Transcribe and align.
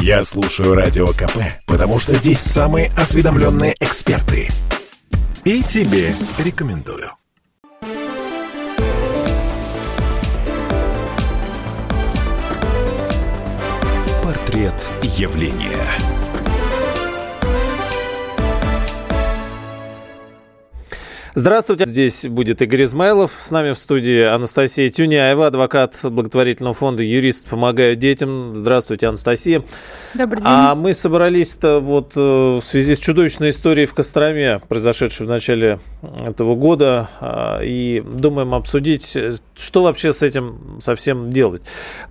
Я 0.00 0.22
слушаю 0.22 0.74
Радио 0.74 1.08
КП, 1.08 1.38
потому 1.66 1.98
что 1.98 2.14
здесь 2.14 2.40
самые 2.40 2.90
осведомленные 2.96 3.74
эксперты. 3.80 4.48
И 5.44 5.62
тебе 5.62 6.14
рекомендую. 6.38 7.10
Портрет 14.22 14.74
явления. 15.02 16.17
Здравствуйте, 21.38 21.86
здесь 21.86 22.26
будет 22.26 22.62
Игорь 22.62 22.82
Измайлов. 22.82 23.36
С 23.38 23.52
нами 23.52 23.70
в 23.70 23.78
студии 23.78 24.22
Анастасия 24.22 24.88
Тюняева, 24.88 25.46
адвокат 25.46 25.94
благотворительного 26.02 26.74
фонда 26.74 27.04
«Юрист 27.04 27.46
помогают 27.46 28.00
детям». 28.00 28.56
Здравствуйте, 28.56 29.06
Анастасия. 29.06 29.62
Добрый 30.14 30.38
день. 30.40 30.50
А 30.50 30.74
мы 30.74 30.94
собрались-то 30.94 31.78
вот 31.78 32.14
э, 32.16 32.20
в 32.20 32.62
связи 32.64 32.96
с 32.96 32.98
чудовищной 32.98 33.50
историей 33.50 33.86
в 33.86 33.94
Костроме, 33.94 34.60
произошедшей 34.66 35.26
в 35.26 35.28
начале 35.28 35.78
этого 36.26 36.56
года, 36.56 37.08
а, 37.20 37.60
и 37.62 38.00
думаем 38.00 38.52
обсудить, 38.52 39.16
что 39.54 39.84
вообще 39.84 40.12
с 40.12 40.24
этим 40.24 40.80
совсем 40.80 41.30
делать. 41.30 41.62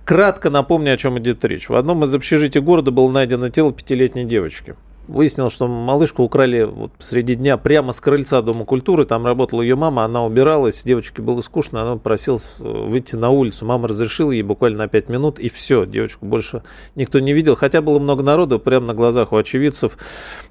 Кратко 0.06 0.48
напомню, 0.48 0.94
о 0.94 0.96
чем 0.96 1.18
идет 1.18 1.44
речь. 1.44 1.68
В 1.68 1.74
одном 1.74 2.02
из 2.02 2.14
общежитий 2.14 2.62
города 2.62 2.92
было 2.92 3.10
найдено 3.10 3.50
тело 3.50 3.74
пятилетней 3.74 4.24
девочки. 4.24 4.74
Выяснилось, 5.08 5.54
что 5.54 5.68
малышку 5.68 6.22
украли 6.22 6.64
вот 6.64 6.92
среди 6.98 7.34
дня 7.34 7.56
прямо 7.56 7.92
с 7.92 8.00
крыльца 8.00 8.42
Дома 8.42 8.66
культуры. 8.66 9.04
Там 9.04 9.24
работала 9.24 9.62
ее 9.62 9.74
мама, 9.74 10.04
она 10.04 10.22
убиралась, 10.22 10.84
девочке 10.84 11.22
было 11.22 11.40
скучно, 11.40 11.80
она 11.80 11.96
просила 11.96 12.38
выйти 12.58 13.16
на 13.16 13.30
улицу. 13.30 13.64
Мама 13.64 13.88
разрешила 13.88 14.32
ей 14.32 14.42
буквально 14.42 14.80
на 14.80 14.88
5 14.88 15.08
минут, 15.08 15.38
и 15.38 15.48
все, 15.48 15.86
девочку 15.86 16.26
больше 16.26 16.62
никто 16.94 17.20
не 17.20 17.32
видел. 17.32 17.56
Хотя 17.56 17.80
было 17.80 17.98
много 17.98 18.22
народу, 18.22 18.58
прямо 18.58 18.88
на 18.88 18.94
глазах 18.94 19.32
у 19.32 19.36
очевидцев, 19.36 19.96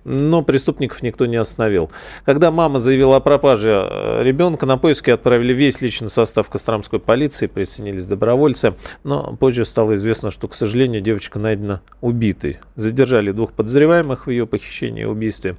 но 0.03 0.41
преступников 0.41 1.04
никто 1.04 1.27
не 1.27 1.35
остановил. 1.35 1.91
Когда 2.26 2.49
мама 2.49 2.79
заявила 2.79 3.17
о 3.17 3.20
пропаже 3.20 3.87
э, 3.87 4.23
ребенка, 4.23 4.65
на 4.65 4.77
поиски 4.77 5.12
отправили 5.12 5.54
весь 5.54 5.82
личный 5.82 6.10
состав 6.10 6.49
Костромской 6.49 6.99
полиции, 6.99 7.45
присоединились 7.45 8.07
добровольцы, 8.07 8.73
но 9.04 9.37
позже 9.39 9.65
стало 9.65 9.93
известно, 9.93 10.32
что, 10.32 10.48
к 10.48 10.55
сожалению, 10.55 11.01
девочка 11.01 11.37
найдена 11.37 11.82
убитой. 12.01 12.57
Задержали 12.76 13.29
двух 13.29 13.54
подозреваемых 13.54 14.26
в 14.26 14.32
ее 14.32 14.46
похищении 14.48 15.03
и 15.03 15.05
убийстве. 15.05 15.57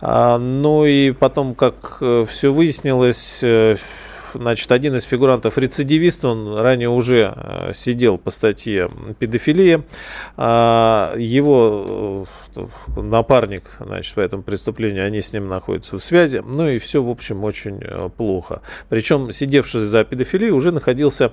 А, 0.00 0.38
ну 0.38 0.84
и 0.84 1.12
потом, 1.12 1.54
как 1.54 1.98
э, 2.00 2.24
все 2.28 2.52
выяснилось, 2.52 3.40
э, 3.42 3.76
значит, 4.34 4.70
один 4.70 4.94
из 4.96 5.04
фигурантов 5.04 5.58
рецидивист, 5.58 6.24
он 6.24 6.56
ранее 6.56 6.88
уже 6.88 7.32
э, 7.34 7.72
сидел 7.72 8.18
по 8.18 8.30
статье 8.30 8.90
педофилия. 9.18 9.82
А, 10.36 11.14
его 11.16 12.26
напарник, 12.96 13.64
значит, 13.80 14.14
по 14.14 14.20
этому 14.20 14.42
преступлению, 14.42 15.06
они 15.06 15.20
с 15.20 15.32
ним 15.32 15.48
находятся 15.48 15.98
в 15.98 16.02
связи. 16.02 16.42
Ну 16.44 16.68
и 16.68 16.78
все, 16.78 17.02
в 17.02 17.10
общем, 17.10 17.44
очень 17.44 17.80
плохо. 18.16 18.62
Причем 18.88 19.32
сидевший 19.32 19.82
за 19.82 20.04
педофилию 20.04 20.54
уже 20.54 20.72
находился 20.72 21.32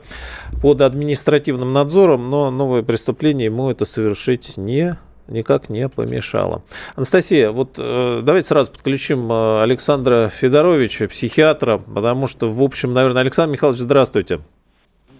под 0.62 0.82
административным 0.82 1.74
надзором, 1.74 2.30
но 2.30 2.52
новое 2.52 2.84
преступление 2.84 3.46
ему 3.46 3.70
это 3.70 3.86
совершить 3.86 4.58
не 4.58 4.98
никак 5.28 5.70
не 5.70 5.88
помешало. 5.90 6.64
Анастасия, 6.96 7.52
вот 7.52 7.76
э, 7.78 8.22
давайте 8.24 8.48
сразу 8.48 8.72
подключим 8.72 9.32
э, 9.32 9.64
Александра 9.64 10.30
Федоровича, 10.30 11.08
психиатра, 11.08 11.78
потому 11.78 12.28
что, 12.28 12.48
в 12.48 12.62
общем, 12.64 12.94
наверное, 12.94 13.22
Александр 13.22 13.54
Михайлович, 13.54 13.82
здравствуйте. 13.82 14.40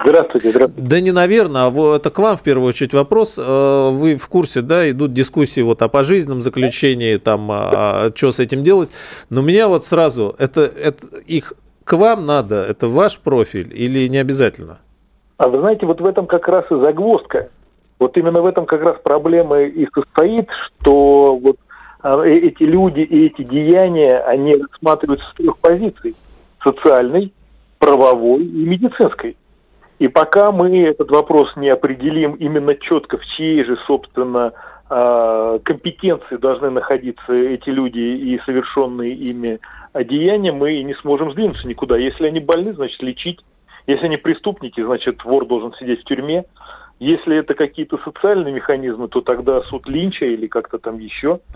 Здравствуйте, 0.04 0.50
здравствуйте. 0.50 0.90
Да 0.90 1.00
не 1.00 1.12
наверное, 1.12 1.68
а 1.68 1.96
это 1.96 2.10
к 2.10 2.20
вам 2.20 2.36
в 2.36 2.44
первую 2.44 2.68
очередь 2.68 2.94
вопрос. 2.94 3.36
Э, 3.38 3.90
вы 3.92 4.16
в 4.16 4.28
курсе, 4.28 4.62
да, 4.62 4.90
идут 4.90 5.14
дискуссии 5.14 5.62
вот 5.62 5.82
о 5.82 5.88
пожизненном 5.88 6.42
заключении, 6.42 7.18
там, 7.18 7.52
а, 7.52 7.72
а, 7.74 8.12
что 8.14 8.32
с 8.32 8.40
этим 8.40 8.64
делать. 8.64 8.90
Но 9.30 9.42
меня 9.42 9.68
вот 9.68 9.86
сразу, 9.86 10.36
это, 10.38 10.62
это 10.62 11.18
их 11.26 11.54
к 11.84 11.94
вам 11.94 12.26
надо, 12.26 12.64
это 12.64 12.88
ваш 12.88 13.20
профиль 13.20 13.72
или 13.74 14.08
не 14.08 14.18
обязательно? 14.18 14.80
А 15.38 15.48
вы 15.48 15.60
знаете, 15.60 15.86
вот 15.86 16.02
в 16.02 16.06
этом 16.06 16.28
как 16.28 16.48
раз 16.48 16.66
и 16.72 16.76
загвоздка. 16.76 17.50
Вот 18.04 18.18
именно 18.18 18.42
в 18.42 18.46
этом 18.46 18.66
как 18.66 18.82
раз 18.82 18.98
проблема 19.02 19.62
и 19.62 19.88
состоит, 19.94 20.50
что 20.52 21.38
вот 21.38 21.56
а, 22.02 22.22
э, 22.26 22.34
эти 22.34 22.64
люди 22.64 23.00
и 23.00 23.28
эти 23.28 23.44
деяния, 23.44 24.18
они 24.20 24.56
рассматриваются 24.56 25.26
с 25.30 25.36
трех 25.36 25.58
позиций. 25.60 26.14
Социальной, 26.62 27.32
правовой 27.80 28.44
и 28.44 28.66
медицинской. 28.66 29.38
И 30.00 30.10
пока 30.10 30.52
мы 30.52 30.82
этот 30.82 31.12
вопрос 31.12 31.56
не 31.56 31.70
определим 31.70 32.34
именно 32.34 32.76
четко, 32.76 33.18
в 33.18 33.26
чьей 33.26 33.64
же, 33.64 33.78
собственно, 33.88 34.52
а, 34.90 35.60
компетенции 35.60 36.36
должны 36.36 36.72
находиться 36.72 37.32
эти 37.32 37.70
люди 37.70 38.00
и 38.00 38.38
совершенные 38.46 39.14
ими 39.14 39.62
деяния, 39.94 40.52
мы 40.52 40.84
не 40.84 40.94
сможем 40.96 41.32
сдвинуться 41.32 41.70
никуда. 41.70 41.96
Если 41.96 42.28
они 42.28 42.42
больны, 42.42 42.74
значит 42.74 43.02
лечить. 43.02 43.40
Если 43.88 44.06
они 44.08 44.18
преступники, 44.18 44.84
значит 44.84 45.24
вор 45.24 45.46
должен 45.46 45.74
сидеть 45.76 46.02
в 46.02 46.04
тюрьме. 46.04 46.44
Если 47.04 47.36
это 47.36 47.54
какие-то 47.54 47.98
социальные 47.98 48.54
механизмы, 48.54 49.10
то 49.10 49.20
тогда 49.20 49.60
суд 49.64 49.90
Линча 49.90 50.24
или 50.24 50.48
как-то 50.48 50.80
там 50.80 51.00
еще– 51.00 51.42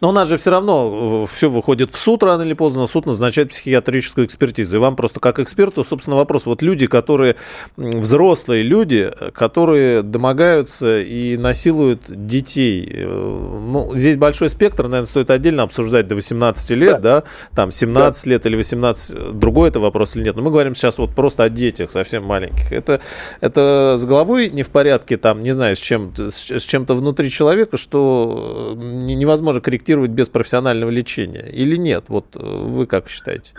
но 0.00 0.10
у 0.10 0.12
нас 0.12 0.28
же 0.28 0.36
все 0.36 0.50
равно 0.50 1.24
э, 1.24 1.34
все 1.34 1.48
выходит 1.48 1.90
в 1.90 1.98
суд 1.98 2.22
рано 2.22 2.42
или 2.42 2.54
поздно, 2.54 2.86
суд 2.86 3.06
назначает 3.06 3.50
психиатрическую 3.50 4.26
экспертизу. 4.26 4.76
И 4.76 4.78
вам 4.78 4.96
просто 4.96 5.20
как 5.20 5.38
эксперту, 5.38 5.84
собственно, 5.84 6.16
вопрос. 6.16 6.46
Вот 6.46 6.62
люди, 6.62 6.86
которые, 6.86 7.36
взрослые 7.76 8.62
люди, 8.62 9.12
которые 9.34 10.02
домогаются 10.02 11.00
и 11.00 11.36
насилуют 11.36 12.02
детей. 12.08 12.88
Э, 12.92 13.06
ну, 13.06 13.92
здесь 13.94 14.16
большой 14.16 14.48
спектр, 14.48 14.84
наверное, 14.84 15.06
стоит 15.06 15.30
отдельно 15.30 15.62
обсуждать 15.64 16.06
до 16.08 16.14
18 16.14 16.70
лет, 16.70 17.00
да, 17.00 17.20
да? 17.20 17.24
там 17.54 17.70
17 17.70 18.24
да. 18.24 18.30
лет 18.30 18.46
или 18.46 18.56
18, 18.56 19.32
другой 19.38 19.68
это 19.68 19.80
вопрос 19.80 20.16
или 20.16 20.24
нет. 20.24 20.36
Но 20.36 20.42
мы 20.42 20.50
говорим 20.50 20.74
сейчас 20.74 20.98
вот 20.98 21.14
просто 21.14 21.44
о 21.44 21.48
детях 21.48 21.90
совсем 21.90 22.24
маленьких. 22.24 22.72
Это, 22.72 23.00
это 23.40 23.96
с 23.98 24.04
головой 24.04 24.50
не 24.50 24.62
в 24.62 24.70
порядке, 24.70 25.16
там, 25.16 25.42
не 25.42 25.52
знаю, 25.52 25.76
с, 25.76 25.80
чем, 25.80 26.12
с 26.16 26.62
чем-то 26.62 26.94
внутри 26.94 27.30
человека, 27.30 27.76
что 27.76 28.74
э, 28.76 28.80
невозможно 28.80 29.60
корректировать 29.64 30.10
без 30.10 30.28
профессионального 30.28 30.90
лечения 30.90 31.48
или 31.50 31.76
нет? 31.76 32.04
Вот 32.08 32.36
э, 32.36 32.38
вы 32.40 32.86
как 32.86 33.08
считаете? 33.08 33.54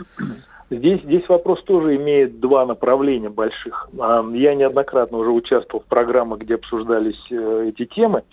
Здесь, 0.70 1.02
здесь 1.02 1.28
вопрос 1.28 1.64
тоже 1.64 1.96
имеет 1.96 2.40
два 2.40 2.66
направления 2.66 3.30
больших. 3.30 3.90
А, 4.00 4.24
я 4.34 4.56
неоднократно 4.56 5.18
уже 5.18 5.32
участвовал 5.32 5.84
в 5.84 5.90
программах, 5.90 6.40
где 6.40 6.56
обсуждались 6.56 7.20
э, 7.32 7.70
эти 7.70 7.86
темы. 7.86 8.24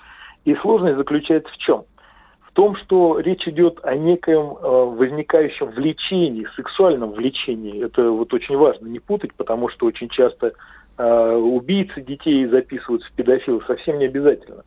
И 0.44 0.54
сложность 0.56 0.96
заключается 0.96 1.50
в 1.52 1.56
чем? 1.56 1.84
В 2.42 2.52
том, 2.52 2.76
что 2.76 3.18
речь 3.18 3.48
идет 3.48 3.80
о 3.82 3.96
некоем 3.96 4.56
э, 4.56 4.94
возникающем 4.96 5.68
влечении, 5.70 6.46
сексуальном 6.54 7.12
влечении. 7.12 7.82
Это 7.82 8.10
вот 8.10 8.34
очень 8.34 8.56
важно 8.56 8.86
не 8.86 8.98
путать, 8.98 9.32
потому 9.34 9.68
что 9.68 9.86
очень 9.86 10.08
часто 10.08 10.52
убийцы 10.98 12.02
детей 12.02 12.46
записываются 12.46 13.08
в 13.08 13.12
педофилы 13.12 13.62
совсем 13.66 13.98
не 13.98 14.04
обязательно. 14.04 14.62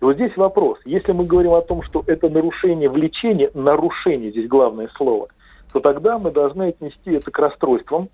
И 0.00 0.04
вот 0.04 0.14
здесь 0.14 0.36
вопрос. 0.36 0.78
Если 0.84 1.12
мы 1.12 1.24
говорим 1.24 1.54
о 1.54 1.62
том, 1.62 1.82
что 1.82 2.04
это 2.06 2.28
нарушение 2.28 2.88
влечения, 2.88 3.50
нарушение 3.54 4.30
здесь 4.30 4.48
главное 4.48 4.88
слово, 4.96 5.28
то 5.72 5.80
тогда 5.80 6.18
мы 6.18 6.30
должны 6.30 6.68
отнести 6.68 7.12
это 7.12 7.30
к 7.30 7.38
расстройствам. 7.38 8.08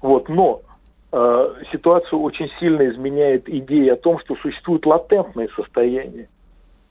Вот, 0.00 0.28
но 0.28 0.62
э, 1.12 1.54
ситуацию 1.70 2.20
очень 2.20 2.50
сильно 2.58 2.88
изменяет 2.88 3.48
идея 3.48 3.94
о 3.94 3.96
том, 3.96 4.18
что 4.18 4.34
существует 4.36 4.84
латентное 4.84 5.48
состояние. 5.54 6.28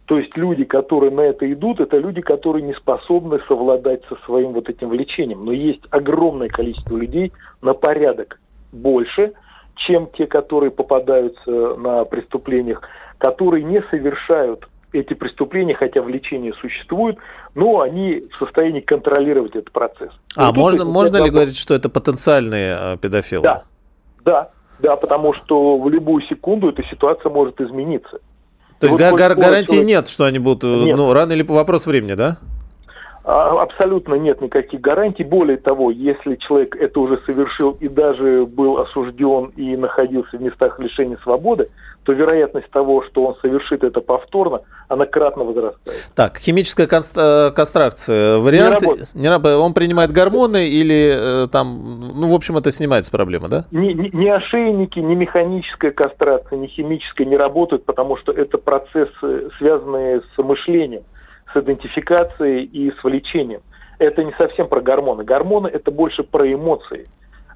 То 0.05 0.17
есть 0.17 0.35
люди, 0.35 0.63
которые 0.63 1.11
на 1.11 1.21
это 1.21 1.51
идут, 1.51 1.79
это 1.79 1.97
люди, 1.97 2.21
которые 2.21 2.63
не 2.63 2.73
способны 2.73 3.39
совладать 3.47 4.03
со 4.09 4.15
своим 4.25 4.53
вот 4.53 4.69
этим 4.69 4.89
влечением. 4.89 5.45
Но 5.45 5.51
есть 5.51 5.81
огромное 5.89 6.49
количество 6.49 6.95
людей 6.97 7.31
на 7.61 7.73
порядок 7.73 8.39
больше, 8.71 9.33
чем 9.75 10.07
те, 10.07 10.27
которые 10.27 10.71
попадаются 10.71 11.75
на 11.77 12.03
преступлениях 12.05 12.81
которые 13.21 13.63
не 13.63 13.81
совершают 13.91 14.67
эти 14.93 15.13
преступления, 15.13 15.75
хотя 15.75 16.01
влечение 16.01 16.53
существует, 16.55 17.17
но 17.55 17.79
они 17.79 18.25
в 18.33 18.37
состоянии 18.37 18.81
контролировать 18.81 19.55
этот 19.55 19.71
процесс. 19.71 20.11
А 20.35 20.47
вот 20.47 20.57
можно, 20.57 20.83
можно 20.83 21.23
ли 21.23 21.29
говорить, 21.29 21.55
что 21.55 21.73
это 21.73 21.87
потенциальные 21.87 22.77
э, 22.77 22.97
педофилы? 22.97 23.43
Да, 23.43 23.63
да, 24.25 24.49
да, 24.79 24.95
потому 24.97 25.33
что 25.33 25.77
в 25.77 25.87
любую 25.89 26.23
секунду 26.23 26.69
эта 26.69 26.83
ситуация 26.83 27.29
может 27.29 27.61
измениться. 27.61 28.19
То 28.79 28.87
есть 28.87 28.99
вот 28.99 29.15
гар- 29.15 29.35
гарантии 29.35 29.75
человек... 29.75 29.87
нет, 29.87 30.07
что 30.09 30.25
они 30.25 30.39
будут, 30.39 30.63
э, 30.63 30.85
нет. 30.85 30.97
ну, 30.97 31.13
рано 31.13 31.33
или 31.33 31.43
по 31.43 31.53
вопрос 31.53 31.85
времени, 31.85 32.15
да? 32.15 32.37
А, 33.23 33.61
абсолютно 33.61 34.15
нет 34.15 34.41
никаких 34.41 34.81
гарантий. 34.81 35.23
Более 35.23 35.57
того, 35.57 35.91
если 35.91 36.35
человек 36.35 36.75
это 36.75 36.99
уже 36.99 37.21
совершил 37.25 37.77
и 37.79 37.87
даже 37.87 38.45
был 38.45 38.79
осужден 38.79 39.51
и 39.55 39.77
находился 39.77 40.37
в 40.37 40.41
местах 40.41 40.79
лишения 40.79 41.17
свободы, 41.23 41.69
то 42.03 42.13
вероятность 42.13 42.69
того, 42.71 43.03
что 43.03 43.25
он 43.25 43.35
совершит 43.41 43.83
это 43.83 44.01
повторно, 44.01 44.61
она 44.87 45.05
кратно 45.05 45.43
возрастает. 45.43 46.09
Так, 46.15 46.37
химическая 46.37 46.87
э, 46.87 47.51
кастрация. 47.51 48.37
Вариант, 48.39 48.81
не 49.13 49.29
работает. 49.29 49.61
Он 49.61 49.73
принимает 49.73 50.11
гормоны 50.11 50.67
или 50.67 51.45
э, 51.45 51.47
там, 51.51 52.09
ну, 52.13 52.27
в 52.27 52.33
общем, 52.33 52.57
это 52.57 52.71
снимается 52.71 53.11
проблема, 53.11 53.47
да? 53.47 53.65
Ни, 53.71 53.93
ни, 53.93 54.09
ни 54.15 54.27
ошейники, 54.27 54.99
ни 54.99 55.15
механическая 55.15 55.91
кастрация, 55.91 56.57
ни 56.57 56.67
химическая 56.67 57.27
не 57.27 57.37
работают, 57.37 57.85
потому 57.85 58.17
что 58.17 58.31
это 58.31 58.57
процессы, 58.57 59.49
связанные 59.57 60.21
с 60.35 60.37
мышлением 60.37 61.03
с 61.53 61.57
идентификацией 61.57 62.63
и 62.63 62.91
с 62.91 63.03
влечением. 63.03 63.61
Это 63.99 64.23
не 64.23 64.33
совсем 64.37 64.67
про 64.67 64.81
гормоны. 64.81 65.23
Гормоны– 65.23 65.67
это 65.73 65.91
больше 65.91 66.23
про 66.23 66.51
эмоции. 66.51 67.07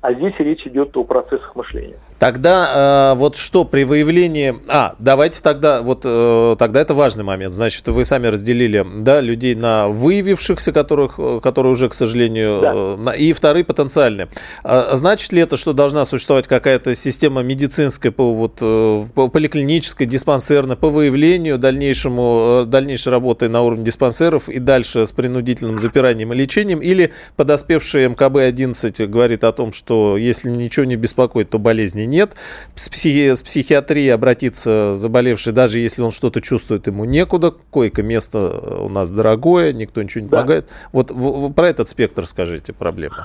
А 0.06 0.14
здесь 0.14 0.36
речь 0.38 0.68
идет 0.68 0.96
о 0.98 1.04
процессах 1.04 1.56
мышления. 1.56 1.96
Тогда 2.20 3.14
э, 3.14 3.18
вот 3.18 3.36
что 3.36 3.66
при 3.66 3.84
выявлении... 3.84 4.56
А, 4.68 4.94
давайте 5.00 5.42
тогда, 5.42 5.82
вот 5.82 6.02
э, 6.06 6.56
тогда 6.60 6.82
это 6.82 6.94
важный 6.94 7.24
момент. 7.24 7.52
Значит, 7.52 7.88
вы 7.88 8.06
сами 8.06 8.28
разделили, 8.28 8.86
да, 9.00 9.20
людей 9.20 9.56
на 9.56 9.88
выявившихся, 9.88 10.72
которых, 10.72 11.16
э, 11.18 11.40
которые 11.42 11.74
уже, 11.74 11.90
к 11.90 11.96
сожалению, 11.96 12.62
да. 12.62 12.74
э, 12.74 12.96
на, 12.98 13.10
и 13.10 13.34
вторые 13.34 13.66
потенциальные. 13.66 14.28
А, 14.64 14.96
значит 14.96 15.34
ли 15.34 15.42
это, 15.42 15.58
что 15.58 15.74
должна 15.74 16.06
существовать 16.06 16.48
какая-то 16.48 16.94
система 16.94 17.42
медицинская, 17.42 18.12
по, 18.12 18.32
вот, 18.32 18.60
э, 18.62 19.06
по, 19.16 19.28
поликлинической, 19.28 20.06
диспансерной, 20.06 20.78
по 20.78 20.90
выявлению, 20.90 21.58
дальнейшему, 21.58 22.62
э, 22.62 22.66
дальнейшей 22.66 23.10
работы 23.10 23.50
на 23.50 23.64
уровне 23.64 23.86
диспансеров 23.86 24.50
и 24.50 24.60
дальше 24.60 25.08
с 25.08 25.12
принудительным 25.12 25.80
запиранием 25.80 26.32
и 26.32 26.36
лечением? 26.36 26.80
Или 26.80 27.12
подоспевший 27.36 28.06
МКБ-11 28.06 29.08
говорит 29.08 29.44
о 29.44 29.52
том, 29.52 29.74
что 29.74 29.95
если 30.18 30.50
ничего 30.50 30.86
не 30.86 30.96
беспокоит, 30.96 31.50
то 31.50 31.60
болезни 31.60 32.04
нет. 32.04 32.36
С, 32.76 32.90
психи, 32.90 33.34
с 33.34 33.44
психиатрией 33.44 34.14
обратиться 34.14 34.94
заболевший, 34.96 35.54
даже 35.54 35.80
если 35.80 36.02
он 36.02 36.12
что-то 36.12 36.42
чувствует, 36.42 36.88
ему 36.88 37.06
некуда. 37.06 37.52
Койко-место 37.52 38.80
у 38.82 38.90
нас 38.90 39.12
дорогое, 39.12 39.74
никто 39.74 40.02
ничего 40.02 40.24
не 40.24 40.30
да. 40.30 40.38
помогает. 40.38 40.70
Вот 40.92 41.12
в, 41.12 41.48
в, 41.48 41.54
про 41.54 41.70
этот 41.70 41.90
спектр 41.90 42.26
скажите 42.26 42.74
проблему. 42.74 43.16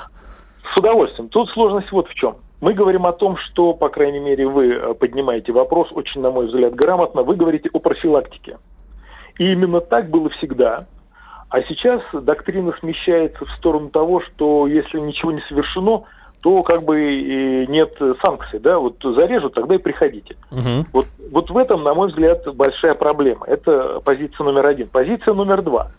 С 0.72 0.76
удовольствием. 0.76 1.28
Тут 1.28 1.50
сложность 1.50 1.90
вот 1.92 2.08
в 2.08 2.14
чем. 2.14 2.36
Мы 2.60 2.74
говорим 2.74 3.06
о 3.06 3.12
том, 3.12 3.36
что, 3.36 3.72
по 3.72 3.88
крайней 3.88 4.20
мере, 4.20 4.46
вы 4.46 4.72
э, 4.74 4.94
поднимаете 4.94 5.52
вопрос, 5.52 5.88
очень, 5.92 6.20
на 6.20 6.30
мой 6.30 6.46
взгляд, 6.46 6.74
грамотно. 6.74 7.22
Вы 7.22 7.36
говорите 7.36 7.70
о 7.72 7.78
профилактике. 7.78 8.58
И 9.38 9.52
именно 9.52 9.80
так 9.80 10.10
было 10.10 10.28
всегда. 10.28 10.86
А 11.48 11.62
сейчас 11.62 12.02
доктрина 12.12 12.72
смещается 12.78 13.44
в 13.44 13.50
сторону 13.52 13.88
того, 13.88 14.20
что 14.20 14.66
если 14.66 15.00
ничего 15.00 15.32
не 15.32 15.40
совершено, 15.48 16.04
то 16.40 16.62
как 16.62 16.82
бы 16.84 17.00
и 17.00 17.66
нет 17.66 17.96
санкций, 18.24 18.58
да, 18.58 18.78
вот 18.78 18.96
зарежут, 19.02 19.54
тогда 19.54 19.74
и 19.74 19.78
приходите. 19.78 20.36
Угу. 20.50 20.86
Вот, 20.92 21.06
вот 21.30 21.50
в 21.50 21.56
этом, 21.56 21.82
на 21.82 21.94
мой 21.94 22.08
взгляд, 22.08 22.42
большая 22.54 22.94
проблема. 22.94 23.46
Это 23.46 24.00
позиция 24.00 24.44
номер 24.44 24.66
один. 24.66 24.88
Позиция 24.88 25.34
номер 25.34 25.62
два. 25.62 25.90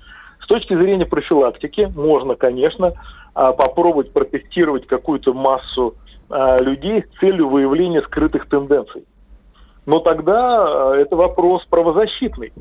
С 0.42 0.48
точки 0.48 0.76
зрения 0.76 1.06
профилактики 1.06 1.92
можно, 1.96 2.36
конечно, 2.36 2.94
а, 3.34 3.54
попробовать 3.54 4.12
протестировать 4.12 4.88
какую-то 4.88 5.34
массу 5.34 5.96
а, 6.30 6.60
людей 6.60 7.04
с 7.04 7.20
целью 7.20 7.50
выявления 7.50 8.02
скрытых 8.02 8.50
тенденций. 8.50 9.06
Но 9.86 10.00
тогда 10.00 10.92
а, 10.92 10.96
это 10.96 11.16
вопрос 11.16 11.64
правозащитный. 11.70 12.52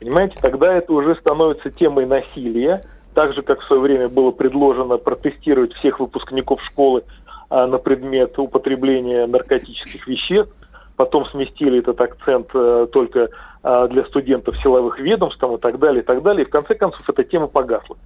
Понимаете, 0.00 0.36
тогда 0.40 0.74
это 0.74 0.92
уже 0.92 1.14
становится 1.16 1.70
темой 1.70 2.06
насилия, 2.06 2.84
так 3.14 3.34
же, 3.34 3.42
как 3.42 3.60
в 3.60 3.66
свое 3.66 3.82
время 3.82 4.08
было 4.08 4.30
предложено 4.30 4.96
протестировать 4.96 5.72
всех 5.74 6.00
выпускников 6.00 6.62
школы 6.64 7.04
а, 7.48 7.66
на 7.66 7.78
предмет 7.78 8.38
употребления 8.38 9.26
наркотических 9.26 10.06
веществ. 10.06 10.52
Потом 10.96 11.26
сместили 11.26 11.78
этот 11.78 12.00
акцент 12.00 12.48
а, 12.54 12.86
только 12.86 13.30
а, 13.62 13.88
для 13.88 14.04
студентов 14.04 14.56
силовых 14.62 14.98
ведомств 15.00 15.40
там, 15.40 15.56
и 15.56 15.58
так 15.58 15.78
далее, 15.78 16.02
и 16.02 16.04
так 16.04 16.22
далее. 16.22 16.44
И 16.44 16.46
в 16.46 16.50
конце 16.50 16.74
концов 16.74 17.08
эта 17.08 17.24
тема 17.24 17.46
погасла. 17.46 17.96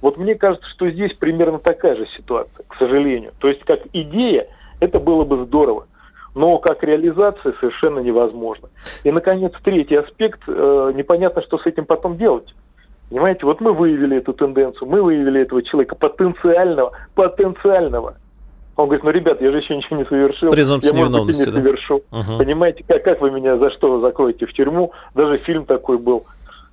Вот 0.00 0.16
мне 0.18 0.34
кажется, 0.34 0.68
что 0.70 0.90
здесь 0.90 1.14
примерно 1.14 1.58
такая 1.58 1.96
же 1.96 2.06
ситуация, 2.16 2.64
к 2.68 2.76
сожалению. 2.76 3.32
То 3.38 3.48
есть 3.48 3.64
как 3.64 3.80
идея 3.92 4.46
это 4.80 5.00
было 5.00 5.24
бы 5.24 5.44
здорово, 5.44 5.86
но 6.34 6.58
как 6.58 6.82
реализация 6.82 7.54
совершенно 7.60 8.00
невозможно. 8.00 8.68
И, 9.04 9.10
наконец, 9.10 9.52
третий 9.62 9.96
аспект, 9.96 10.40
э, 10.46 10.92
непонятно, 10.94 11.42
что 11.42 11.58
с 11.58 11.66
этим 11.66 11.86
потом 11.86 12.18
делать. 12.18 12.54
Понимаете, 13.08 13.46
вот 13.46 13.60
мы 13.60 13.72
выявили 13.72 14.16
эту 14.16 14.32
тенденцию, 14.32 14.88
мы 14.88 15.02
выявили 15.02 15.42
этого 15.42 15.62
человека 15.62 15.94
потенциального, 15.94 16.92
потенциального. 17.14 18.16
Он 18.74 18.86
говорит, 18.86 19.04
ну, 19.04 19.10
ребят, 19.10 19.40
я 19.40 19.52
же 19.52 19.58
еще 19.58 19.76
ничего 19.76 19.96
не 19.96 20.04
совершил. 20.04 20.50
Презумпция 20.50 20.92
я, 20.92 20.98
может 20.98 21.26
быть, 21.26 21.38
не 21.38 21.44
да? 21.44 21.52
совершу. 21.52 22.02
Угу. 22.10 22.38
Понимаете, 22.38 22.84
как, 22.86 23.04
как 23.04 23.20
вы 23.20 23.30
меня 23.30 23.56
за 23.56 23.70
что 23.70 24.00
закроете 24.00 24.46
в 24.46 24.52
тюрьму? 24.52 24.92
Даже 25.14 25.38
фильм 25.38 25.64
такой 25.64 25.98
был 25.98 26.26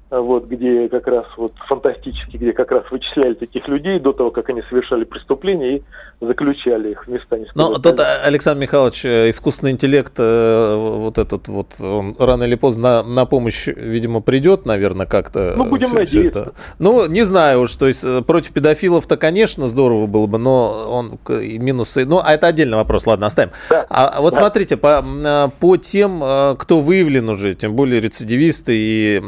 вот, 0.09 0.45
где 0.45 0.89
как 0.89 1.07
раз 1.07 1.25
вот 1.38 1.53
фантастически, 1.67 2.38
где 2.38 2.53
как 2.53 2.71
раз 2.71 2.83
вычисляли 2.91 3.33
таких 3.33 3.67
людей 3.67 4.00
до 4.00 4.13
того, 4.13 4.31
как 4.31 4.50
они 4.50 4.61
совершали 4.69 5.03
преступления 5.05 5.77
и 5.77 5.83
заключали 6.21 6.91
их 6.91 7.05
в 7.05 7.09
места. 7.09 7.38
Но 7.55 7.77
тут, 7.79 8.00
Александр 8.23 8.61
Михайлович, 8.61 9.05
э, 9.05 9.29
искусственный 9.29 9.71
интеллект, 9.71 10.13
э, 10.17 10.75
вот 10.75 11.17
этот 11.17 11.47
вот, 11.47 11.79
он 11.81 12.15
рано 12.19 12.44
или 12.44 12.55
поздно 12.55 13.03
на, 13.03 13.03
на 13.03 13.25
помощь, 13.25 13.67
видимо, 13.67 14.21
придет, 14.21 14.65
наверное, 14.65 15.05
как-то. 15.05 15.53
Ну, 15.57 15.65
будем 15.65 15.88
все, 15.88 15.97
надеяться. 15.97 16.41
Все 16.41 16.50
это. 16.51 16.53
Ну, 16.79 17.07
не 17.07 17.23
знаю 17.23 17.61
уж, 17.61 17.75
то 17.75 17.88
есть 17.88 18.03
э, 18.03 18.21
против 18.21 18.53
педофилов-то, 18.53 19.17
конечно, 19.17 19.67
здорово 19.67 20.05
было 20.05 20.27
бы, 20.27 20.38
но 20.38 20.85
он 20.89 21.19
минусы, 21.27 22.05
ну, 22.05 22.21
а 22.23 22.33
это 22.33 22.47
отдельный 22.47 22.77
вопрос, 22.77 23.07
ладно, 23.07 23.25
оставим. 23.25 23.51
Да. 23.69 23.85
А, 23.89 24.07
а 24.07 24.21
вот 24.21 24.33
да. 24.33 24.39
смотрите, 24.39 24.77
по, 24.77 25.51
по 25.59 25.77
тем, 25.77 26.19
кто 26.57 26.79
выявлен 26.79 27.29
уже, 27.29 27.53
тем 27.55 27.75
более 27.75 28.00
рецидивисты, 28.00 28.73
и 28.75 29.21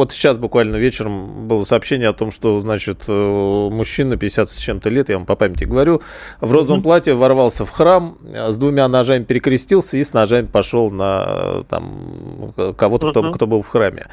вот 0.00 0.12
сейчас 0.12 0.38
буквально 0.38 0.76
вечером 0.76 1.46
было 1.46 1.62
сообщение 1.62 2.08
о 2.08 2.14
том, 2.14 2.30
что, 2.30 2.58
значит, 2.58 3.06
мужчина 3.06 4.16
50 4.16 4.48
с 4.48 4.56
чем-то 4.56 4.88
лет, 4.88 5.10
я 5.10 5.18
вам 5.18 5.26
по 5.26 5.36
памяти 5.36 5.64
говорю, 5.64 6.00
в 6.40 6.50
розовом 6.50 6.82
платье 6.82 7.12
ворвался 7.12 7.66
в 7.66 7.70
храм, 7.70 8.16
с 8.22 8.56
двумя 8.56 8.88
ножами 8.88 9.24
перекрестился 9.24 9.98
и 9.98 10.04
с 10.04 10.14
ножами 10.14 10.46
пошел 10.46 10.90
на 10.90 11.64
там, 11.68 12.54
кого-то, 12.78 13.10
кто, 13.10 13.30
кто 13.30 13.46
был 13.46 13.60
в 13.60 13.68
храме. 13.68 14.06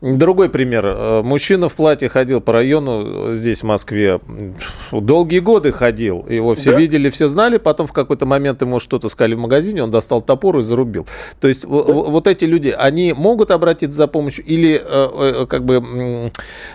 Другой 0.00 0.48
пример. 0.48 1.22
Мужчина 1.22 1.68
в 1.68 1.76
платье 1.76 2.08
ходил 2.08 2.40
по 2.40 2.52
району 2.52 3.32
здесь, 3.32 3.60
в 3.60 3.66
Москве, 3.66 4.18
долгие 4.90 5.38
годы 5.38 5.70
ходил. 5.70 6.26
Его 6.28 6.56
все 6.56 6.72
да? 6.72 6.78
видели, 6.78 7.10
все 7.10 7.28
знали. 7.28 7.58
Потом 7.58 7.86
в 7.86 7.92
какой-то 7.92 8.26
момент 8.26 8.60
ему 8.62 8.80
что-то 8.80 9.08
сказали 9.08 9.34
в 9.34 9.38
магазине, 9.38 9.84
он 9.84 9.92
достал 9.92 10.20
топор 10.20 10.58
и 10.58 10.62
зарубил. 10.62 11.06
То 11.40 11.46
есть 11.46 11.62
да. 11.62 11.68
вот 11.68 12.26
эти 12.26 12.44
люди, 12.44 12.74
они 12.76 13.12
могут 13.12 13.52
обратиться 13.52 13.96
за 13.96 14.08
помощью 14.08 14.44
или 14.44 14.74
э, 14.74 14.80
э, 14.84 15.27
как 15.46 15.64
бы 15.64 16.30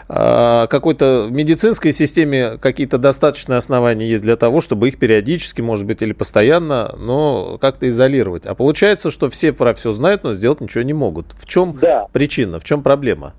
э, 0.09 0.67
какой-то 0.67 1.27
медицинской 1.29 1.91
системе 1.91 2.57
какие-то 2.57 2.97
достаточные 2.97 3.57
основания 3.57 4.07
есть 4.07 4.23
для 4.23 4.35
того, 4.35 4.61
чтобы 4.61 4.87
их 4.87 4.97
периодически, 4.97 5.61
может 5.61 5.85
быть, 5.85 6.01
или 6.01 6.13
постоянно, 6.13 6.93
но 6.97 7.57
как-то 7.59 7.87
изолировать. 7.89 8.45
А 8.45 8.55
получается, 8.55 9.11
что 9.11 9.29
все 9.29 9.53
про 9.53 9.73
все 9.73 9.91
знают, 9.91 10.23
но 10.23 10.33
сделать 10.33 10.61
ничего 10.61 10.83
не 10.83 10.93
могут. 10.93 11.27
В 11.33 11.45
чем 11.45 11.77
да. 11.81 12.07
причина, 12.11 12.59
в 12.59 12.63
чем 12.63 12.83
проблема? 12.83 13.33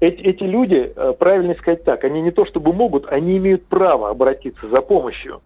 Эти, 0.00 0.20
эти 0.20 0.42
люди, 0.42 0.92
э, 0.94 1.12
правильно 1.18 1.54
сказать 1.54 1.84
так, 1.84 2.02
они 2.02 2.22
не 2.22 2.32
то 2.32 2.44
чтобы 2.44 2.72
могут, 2.72 3.06
они 3.06 3.36
имеют 3.36 3.66
право 3.66 4.10
обратиться 4.10 4.68
за 4.68 4.80
помощью. 4.80 5.40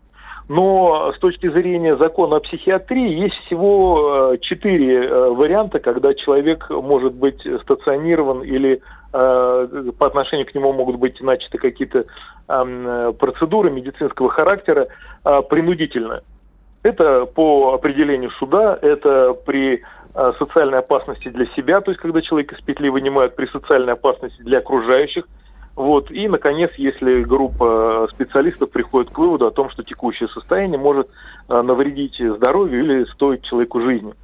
Но 0.48 1.12
с 1.12 1.18
точки 1.18 1.48
зрения 1.50 1.96
закона 1.96 2.36
о 2.36 2.40
психиатрии 2.40 3.20
есть 3.20 3.34
всего 3.46 4.32
э, 4.34 4.38
четыре 4.38 5.04
э, 5.04 5.30
варианта, 5.30 5.80
когда 5.80 6.14
человек 6.14 6.70
может 6.70 7.14
быть 7.14 7.40
стационирован 7.62 8.42
или 8.42 8.80
по 9.12 10.06
отношению 10.06 10.46
к 10.46 10.54
нему 10.54 10.74
могут 10.74 10.96
быть 10.96 11.22
начаты 11.22 11.56
какие-то 11.56 12.04
процедуры 12.46 13.70
медицинского 13.70 14.28
характера 14.28 14.88
принудительно. 15.48 16.20
Это 16.82 17.24
по 17.24 17.72
определению 17.72 18.30
суда, 18.32 18.78
это 18.82 19.32
при 19.32 19.82
социальной 20.38 20.80
опасности 20.80 21.30
для 21.30 21.46
себя, 21.56 21.80
то 21.80 21.92
есть 21.92 22.02
когда 22.02 22.20
человек 22.20 22.52
из 22.52 22.60
петли 22.60 22.90
вынимают 22.90 23.36
при 23.36 23.46
социальной 23.46 23.94
опасности 23.94 24.42
для 24.42 24.58
окружающих, 24.58 25.26
вот. 25.76 26.10
И, 26.10 26.26
наконец, 26.26 26.72
если 26.78 27.22
группа 27.22 28.08
специалистов 28.10 28.70
приходит 28.70 29.10
к 29.10 29.18
выводу 29.18 29.46
о 29.46 29.50
том, 29.50 29.68
что 29.70 29.82
текущее 29.82 30.28
состояние 30.30 30.78
может 30.78 31.08
а, 31.48 31.62
навредить 31.62 32.18
здоровью 32.18 32.82
или 32.82 33.04
стоить 33.04 33.42
человеку 33.42 33.80
жизни. 33.82 34.14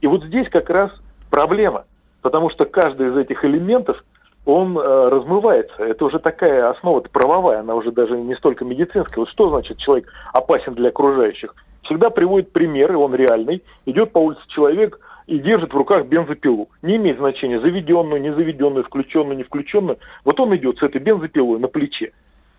И 0.00 0.06
вот 0.06 0.24
здесь 0.24 0.48
как 0.48 0.70
раз 0.70 0.90
проблема, 1.30 1.84
потому 2.22 2.48
что 2.50 2.64
каждый 2.64 3.10
из 3.10 3.16
этих 3.16 3.44
элементов, 3.44 4.02
он 4.46 4.76
э, 4.76 5.08
размывается. 5.08 5.82
Это 5.82 6.04
уже 6.04 6.18
такая 6.18 6.68
основа 6.68 7.00
правовая, 7.00 7.60
она 7.60 7.74
уже 7.74 7.92
даже 7.92 8.18
не 8.18 8.34
столько 8.34 8.66
медицинская. 8.66 9.16
Вот 9.16 9.30
что 9.30 9.48
значит 9.48 9.78
человек 9.78 10.12
опасен 10.34 10.74
для 10.74 10.90
окружающих? 10.90 11.54
Всегда 11.82 12.10
приводит 12.10 12.52
пример, 12.52 12.92
и 12.92 12.96
он 12.96 13.14
реальный. 13.14 13.62
Идет 13.86 14.12
по 14.12 14.18
улице 14.18 14.42
человек, 14.48 15.00
и 15.26 15.38
держит 15.38 15.72
в 15.72 15.76
руках 15.76 16.06
бензопилу. 16.06 16.68
Не 16.82 16.96
имеет 16.96 17.18
значения, 17.18 17.60
заведенную, 17.60 18.20
не 18.20 18.32
заведенную, 18.32 18.84
включенную, 18.84 19.36
не 19.36 19.42
включенную. 19.42 19.98
Вот 20.24 20.38
он 20.40 20.54
идет 20.56 20.78
с 20.78 20.82
этой 20.82 21.00
бензопилой 21.00 21.58
на 21.58 21.68
плече. 21.68 22.12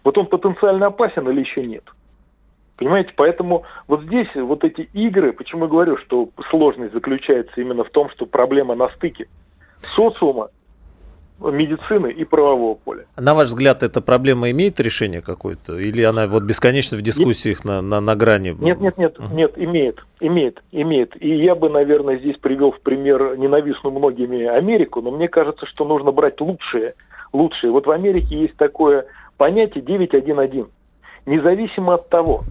Вот 0.03 0.17
он 0.17 0.27
потенциально 0.27 0.87
опасен 0.87 1.27
или 1.29 1.41
еще 1.41 1.65
нет? 1.65 1.83
Понимаете, 2.77 3.13
поэтому 3.15 3.63
вот 3.87 4.03
здесь 4.03 4.27
вот 4.35 4.63
эти 4.63 4.89
игры, 4.93 5.31
почему 5.31 5.65
я 5.65 5.71
говорю, 5.71 5.97
что 5.97 6.29
сложность 6.49 6.93
заключается 6.93 7.61
именно 7.61 7.83
в 7.83 7.89
том, 7.89 8.09
что 8.09 8.25
проблема 8.25 8.75
на 8.75 8.89
стыке 8.89 9.27
социума 9.81 10.49
медицины 11.39 12.11
и 12.11 12.23
правового 12.23 12.75
поля. 12.75 13.05
На 13.17 13.33
ваш 13.33 13.47
взгляд, 13.47 13.83
эта 13.83 14.01
проблема 14.01 14.49
имеет 14.51 14.79
решение 14.79 15.21
какое-то? 15.21 15.77
Или 15.77 16.03
она 16.03 16.27
вот 16.27 16.43
бесконечно 16.43 16.97
в 16.97 17.01
дискуссиях 17.01 17.59
нет. 17.59 17.65
на, 17.65 17.81
на, 17.81 17.99
на 17.99 18.15
грани? 18.15 18.55
Нет, 18.59 18.79
нет, 18.79 18.97
нет, 18.97 19.17
uh-huh. 19.17 19.33
нет, 19.33 19.53
имеет, 19.55 19.99
имеет, 20.19 20.63
имеет. 20.71 21.21
И 21.21 21.35
я 21.35 21.55
бы, 21.55 21.69
наверное, 21.69 22.17
здесь 22.17 22.37
привел 22.37 22.71
в 22.71 22.79
пример 22.79 23.37
ненавистную 23.37 23.93
многими 23.93 24.45
Америку, 24.45 25.01
но 25.01 25.11
мне 25.11 25.27
кажется, 25.27 25.65
что 25.65 25.85
нужно 25.85 26.11
брать 26.11 26.39
лучшие, 26.39 26.95
лучшие. 27.33 27.71
Вот 27.71 27.85
в 27.85 27.91
Америке 27.91 28.39
есть 28.39 28.55
такое 28.55 29.05
понятие 29.37 29.83
911. 29.83 30.65
Независимо 31.25 31.95
от 31.95 32.09
того, 32.09 32.43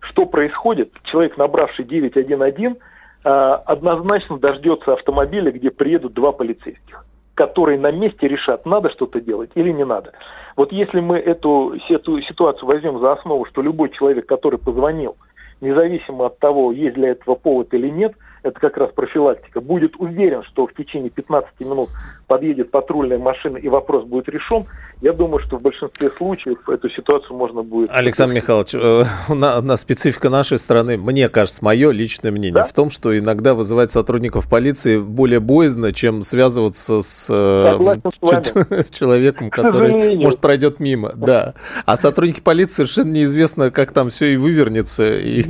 что 0.00 0.26
происходит, 0.26 0.92
человек, 1.02 1.36
набравший 1.36 1.84
911, 1.84 2.78
а, 3.24 3.54
однозначно 3.54 4.38
дождется 4.38 4.92
автомобиля, 4.92 5.50
где 5.50 5.70
приедут 5.70 6.12
два 6.12 6.32
полицейских 6.32 7.04
которые 7.34 7.78
на 7.78 7.90
месте 7.90 8.28
решат, 8.28 8.66
надо 8.66 8.90
что-то 8.90 9.20
делать 9.20 9.50
или 9.54 9.70
не 9.72 9.84
надо. 9.84 10.12
Вот 10.56 10.72
если 10.72 11.00
мы 11.00 11.18
эту, 11.18 11.74
эту 11.88 12.20
ситуацию 12.20 12.66
возьмем 12.68 13.00
за 13.00 13.12
основу, 13.12 13.44
что 13.46 13.62
любой 13.62 13.90
человек, 13.90 14.26
который 14.26 14.58
позвонил, 14.58 15.16
независимо 15.60 16.26
от 16.26 16.38
того, 16.38 16.72
есть 16.72 16.94
для 16.94 17.10
этого 17.10 17.34
повод 17.34 17.72
или 17.74 17.88
нет– 17.88 18.14
это 18.42 18.58
как 18.58 18.76
раз 18.76 18.90
профилактика, 18.90 19.60
будет 19.60 19.94
уверен, 19.96 20.42
что 20.42 20.66
в 20.66 20.74
течение 20.74 21.10
15 21.10 21.60
минут 21.60 21.90
подъедет 22.32 22.70
патрульная 22.70 23.18
машина 23.18 23.58
и 23.58 23.68
вопрос 23.68 24.06
будет 24.06 24.26
решен, 24.30 24.64
я 25.02 25.12
думаю, 25.12 25.42
что 25.46 25.58
в 25.58 25.60
большинстве 25.60 26.08
случаев 26.08 26.66
эту 26.66 26.88
ситуацию 26.88 27.36
можно 27.36 27.62
будет... 27.62 27.90
Александр 27.92 28.36
Михайлович, 28.36 28.74
э, 28.74 29.04
на, 29.34 29.60
на 29.60 29.76
специфика 29.76 30.30
нашей 30.30 30.56
страны, 30.58 30.96
мне 30.96 31.28
кажется, 31.28 31.62
мое 31.62 31.90
личное 31.90 32.30
мнение 32.30 32.54
да? 32.54 32.64
в 32.64 32.72
том, 32.72 32.88
что 32.88 33.18
иногда 33.18 33.52
вызывать 33.52 33.92
сотрудников 33.92 34.48
полиции 34.48 34.98
более 34.98 35.40
боязно, 35.40 35.92
чем 35.92 36.22
связываться 36.22 37.02
с, 37.02 37.28
э, 37.30 37.96
с 38.70 38.90
человеком, 38.90 39.50
который, 39.50 40.16
может, 40.16 40.38
пройдет 40.38 40.80
мимо. 40.80 41.12
Да. 41.14 41.52
А 41.84 41.96
сотрудники 41.96 42.40
полиции 42.40 42.84
совершенно 42.84 43.12
неизвестно, 43.12 43.70
как 43.70 43.92
там 43.92 44.08
все 44.08 44.32
и 44.32 44.36
вывернется. 44.36 45.18
И... 45.18 45.42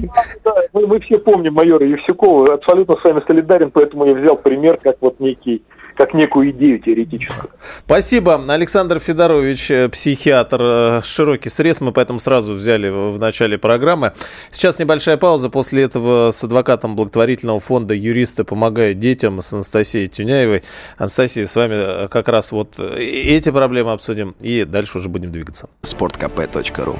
Да, 0.42 0.56
мы, 0.72 0.88
мы 0.88 0.98
все 0.98 1.20
помним 1.20 1.54
майора 1.54 1.86
Евсюкова, 1.86 2.54
абсолютно 2.54 2.96
с 2.96 3.04
вами 3.04 3.22
солидарен, 3.28 3.70
поэтому 3.70 4.04
я 4.04 4.14
взял 4.14 4.36
пример 4.36 4.80
как 4.82 4.96
вот 5.00 5.20
некий 5.20 5.62
как 5.96 6.14
некую 6.14 6.50
идею 6.50 6.78
теоретическую. 6.78 7.50
Спасибо. 7.84 8.42
Александр 8.48 8.98
Федорович, 8.98 9.70
э, 9.70 9.88
психиатр, 9.88 10.62
э, 10.62 11.00
широкий 11.02 11.48
срез. 11.48 11.80
Мы 11.80 11.92
поэтому 11.92 12.18
сразу 12.18 12.54
взяли 12.54 12.88
в 12.88 13.18
начале 13.18 13.58
программы. 13.58 14.12
Сейчас 14.50 14.78
небольшая 14.78 15.16
пауза. 15.16 15.50
После 15.50 15.84
этого 15.84 16.30
с 16.30 16.42
адвокатом 16.44 16.96
благотворительного 16.96 17.60
фонда 17.60 17.94
юристы 17.94 18.44
помогают 18.44 18.98
детям 18.98 19.40
с 19.40 19.52
Анастасией 19.52 20.06
Тюняевой. 20.06 20.62
Анастасия, 20.96 21.46
с 21.46 21.56
вами 21.56 21.74
э, 21.76 22.08
как 22.08 22.28
раз 22.28 22.52
вот 22.52 22.78
эти 22.78 23.50
проблемы 23.50 23.92
обсудим 23.92 24.34
и 24.40 24.64
дальше 24.64 24.98
уже 24.98 25.08
будем 25.08 25.32
двигаться. 25.32 25.68
Спорткп.ру 25.82 26.98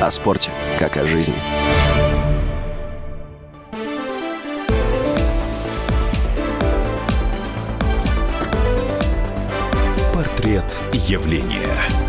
О 0.00 0.10
спорте, 0.10 0.50
как 0.78 0.96
о 0.96 1.04
жизни. 1.04 1.34
Портрет 10.56 10.80
явления. 10.94 12.05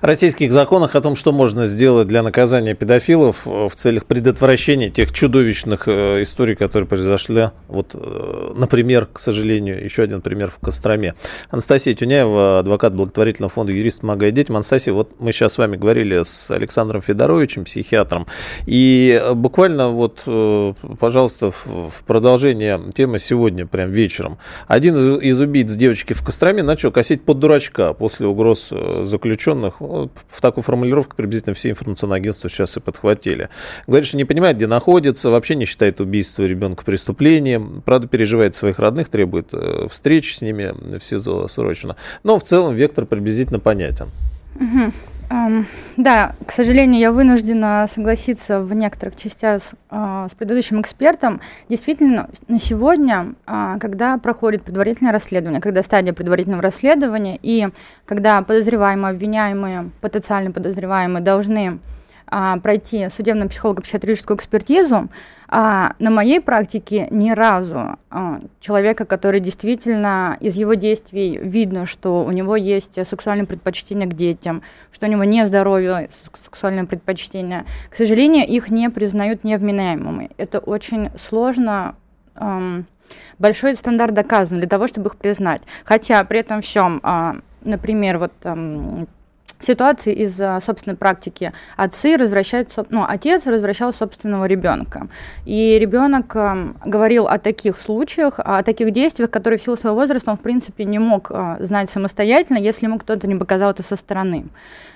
Российских 0.00 0.52
законах 0.52 0.94
о 0.96 1.00
том, 1.00 1.16
что 1.16 1.32
можно 1.32 1.66
сделать 1.66 2.06
для 2.06 2.22
наказания 2.22 2.74
педофилов 2.74 3.46
э, 3.46 3.68
в 3.68 3.74
целях 3.74 4.06
предотвращения 4.06 4.90
тех 4.90 5.12
чудовищных 5.12 5.88
э, 5.88 6.22
историй, 6.22 6.56
которые 6.56 6.88
произошли. 6.88 7.50
Вот, 7.68 7.90
э, 7.94 8.52
например, 8.54 9.06
к 9.06 9.18
сожалению, 9.18 9.82
еще 9.82 10.02
один 10.02 10.20
пример 10.20 10.50
в 10.50 10.58
Костроме. 10.58 11.14
Анастасия 11.50 11.94
Тюняева, 11.94 12.60
адвокат 12.60 12.94
благотворительного 12.94 13.50
фонда 13.50 13.72
«Юрист 13.72 14.00
помогает 14.00 14.34
детям». 14.34 14.56
Анастасия, 14.56 14.92
вот 14.92 15.20
мы 15.20 15.32
сейчас 15.32 15.54
с 15.54 15.58
вами 15.58 15.76
говорили 15.76 16.22
с 16.22 16.50
Александром 16.50 17.02
Федоровичем, 17.02 17.64
психиатром, 17.64 18.26
и 18.66 19.22
буквально 19.34 19.90
вот, 19.90 20.22
пожалуйста, 20.98 21.50
в 21.50 22.02
продолжение 22.06 22.80
темы 22.94 23.18
сегодня, 23.18 23.66
прям 23.66 23.90
вечером. 23.90 24.38
Один 24.66 25.18
из 25.18 25.40
убийц 25.40 25.72
девочки 25.72 26.12
в 26.12 26.24
Костроме 26.24 26.62
начал 26.62 26.90
косить 26.90 27.22
под 27.22 27.38
дурачка 27.38 27.92
после 27.92 28.26
угроз 28.26 28.68
заключенных 28.70 29.80
в 29.90 30.40
такую 30.40 30.62
формулировку 30.62 31.16
приблизительно 31.16 31.54
все 31.54 31.70
информационные 31.70 32.16
агентства 32.16 32.48
сейчас 32.48 32.76
и 32.76 32.80
подхватили. 32.80 33.48
Говорит, 33.86 34.08
что 34.08 34.16
не 34.16 34.24
понимает, 34.24 34.56
где 34.56 34.66
находится, 34.66 35.30
вообще 35.30 35.54
не 35.54 35.64
считает 35.64 36.00
убийство 36.00 36.42
ребенка 36.44 36.84
преступлением, 36.84 37.82
правда, 37.84 38.08
переживает 38.08 38.54
своих 38.54 38.78
родных, 38.78 39.08
требует 39.08 39.50
э, 39.52 39.88
встречи 39.90 40.34
с 40.34 40.42
ними 40.42 40.72
в 40.98 41.02
СИЗО 41.02 41.48
срочно. 41.48 41.96
Но 42.22 42.38
в 42.38 42.44
целом 42.44 42.74
вектор 42.74 43.06
приблизительно 43.06 43.58
понятен. 43.58 44.08
Угу. 44.56 44.92
Да, 45.96 46.34
к 46.44 46.50
сожалению, 46.50 47.00
я 47.00 47.12
вынуждена 47.12 47.86
согласиться 47.88 48.60
в 48.60 48.74
некоторых 48.74 49.14
частях 49.14 49.62
с, 49.62 49.74
uh, 49.90 50.28
с 50.28 50.34
предыдущим 50.34 50.80
экспертом. 50.80 51.40
Действительно, 51.68 52.28
на 52.48 52.58
сегодня, 52.58 53.34
uh, 53.46 53.78
когда 53.78 54.18
проходит 54.18 54.64
предварительное 54.64 55.12
расследование, 55.12 55.60
когда 55.60 55.84
стадия 55.84 56.12
предварительного 56.12 56.62
расследования 56.62 57.38
и 57.40 57.68
когда 58.06 58.42
подозреваемые, 58.42 59.10
обвиняемые, 59.12 59.90
потенциально 60.00 60.50
подозреваемые 60.50 61.22
должны 61.22 61.78
а, 62.32 62.58
пройти 62.58 63.08
судебно-психолого-психиатрическую 63.08 64.36
экспертизу, 64.36 65.08
а 65.52 65.94
на 65.98 66.10
моей 66.10 66.40
практике 66.40 67.08
ни 67.10 67.32
разу 67.32 67.98
а, 68.08 68.40
человека, 68.60 69.04
который 69.04 69.40
действительно 69.40 70.36
из 70.38 70.56
его 70.56 70.74
действий 70.74 71.38
видно, 71.42 71.86
что 71.86 72.24
у 72.24 72.30
него 72.30 72.54
есть 72.54 73.04
сексуальное 73.04 73.46
предпочтение 73.46 74.06
к 74.08 74.14
детям, 74.14 74.62
что 74.92 75.06
у 75.06 75.10
него 75.10 75.24
не 75.24 75.44
здоровье 75.44 76.08
сексуальное 76.34 76.84
предпочтение, 76.84 77.64
к 77.90 77.96
сожалению, 77.96 78.46
их 78.46 78.70
не 78.70 78.88
признают 78.90 79.42
невменяемыми. 79.42 80.30
Это 80.36 80.60
очень 80.60 81.10
сложно 81.18 81.96
большой 83.40 83.74
стандарт 83.74 84.14
доказан 84.14 84.60
для 84.60 84.68
того, 84.68 84.86
чтобы 84.86 85.08
их 85.08 85.16
признать. 85.16 85.62
Хотя 85.84 86.22
при 86.22 86.38
этом 86.38 86.60
всем, 86.60 87.00
а, 87.02 87.36
например, 87.62 88.18
вот 88.18 88.32
ситуации 89.60 90.12
из 90.14 90.36
собственной 90.64 90.96
практики. 90.96 91.52
Отцы 91.76 92.16
развращают, 92.16 92.70
ну, 92.88 93.04
отец 93.06 93.46
развращал 93.46 93.92
собственного 93.92 94.46
ребенка. 94.46 95.08
И 95.44 95.78
ребенок 95.78 96.34
говорил 96.84 97.28
о 97.28 97.38
таких 97.38 97.76
случаях, 97.76 98.38
о 98.38 98.62
таких 98.62 98.90
действиях, 98.90 99.30
которые 99.30 99.58
в 99.58 99.62
силу 99.62 99.76
своего 99.76 99.98
возраста 99.98 100.30
он, 100.30 100.36
в 100.36 100.40
принципе, 100.40 100.84
не 100.84 100.98
мог 100.98 101.30
э, 101.30 101.56
знать 101.60 101.90
самостоятельно, 101.90 102.58
если 102.58 102.86
ему 102.86 102.98
кто-то 102.98 103.26
не 103.26 103.36
показал 103.36 103.70
это 103.70 103.82
со 103.82 103.96
стороны. 103.96 104.46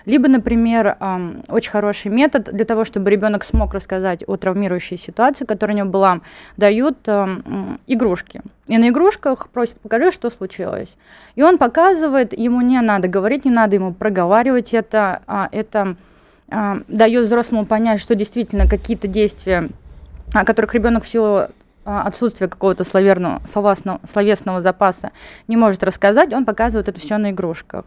Либо, 0.06 0.28
например, 0.28 0.96
очень 1.48 1.70
хороший 1.70 2.10
метод 2.10 2.50
для 2.52 2.64
того, 2.64 2.84
чтобы 2.84 3.10
ребенок 3.10 3.42
смог 3.44 3.72
рассказать 3.72 4.22
о 4.26 4.36
травмирующей 4.36 4.98
ситуации, 4.98 5.46
которая 5.46 5.76
у 5.76 5.78
него 5.78 5.88
была, 5.88 6.20
дают 6.58 7.08
игрушки. 7.86 8.42
И 8.66 8.78
на 8.78 8.88
игрушках 8.88 9.48
просят, 9.50 9.80
покажи, 9.80 10.10
что 10.10 10.30
случилось. 10.30 10.96
И 11.34 11.42
он 11.42 11.58
показывает, 11.58 12.36
ему 12.36 12.60
не 12.62 12.80
надо 12.80 13.08
говорить, 13.08 13.44
не 13.44 13.50
надо 13.50 13.76
ему 13.76 13.92
проговаривать 13.92 14.72
это, 14.72 15.22
а 15.26 15.48
это 15.52 15.96
а, 16.48 16.78
дает 16.88 17.26
взрослому 17.26 17.66
понять, 17.66 18.00
что 18.00 18.14
действительно 18.14 18.68
какие-то 18.68 19.06
действия, 19.06 19.68
о 20.32 20.44
которых 20.44 20.74
ребенок 20.74 21.04
в 21.04 21.08
силу 21.08 21.48
а, 21.84 22.02
отсутствия 22.02 22.48
какого-то 22.48 22.84
словесного, 22.84 23.40
словесного, 23.44 24.60
запаса 24.60 25.12
не 25.48 25.56
может 25.56 25.84
рассказать, 25.84 26.32
он 26.34 26.44
показывает 26.44 26.88
это 26.88 26.98
все 26.98 27.18
на 27.18 27.30
игрушках. 27.30 27.84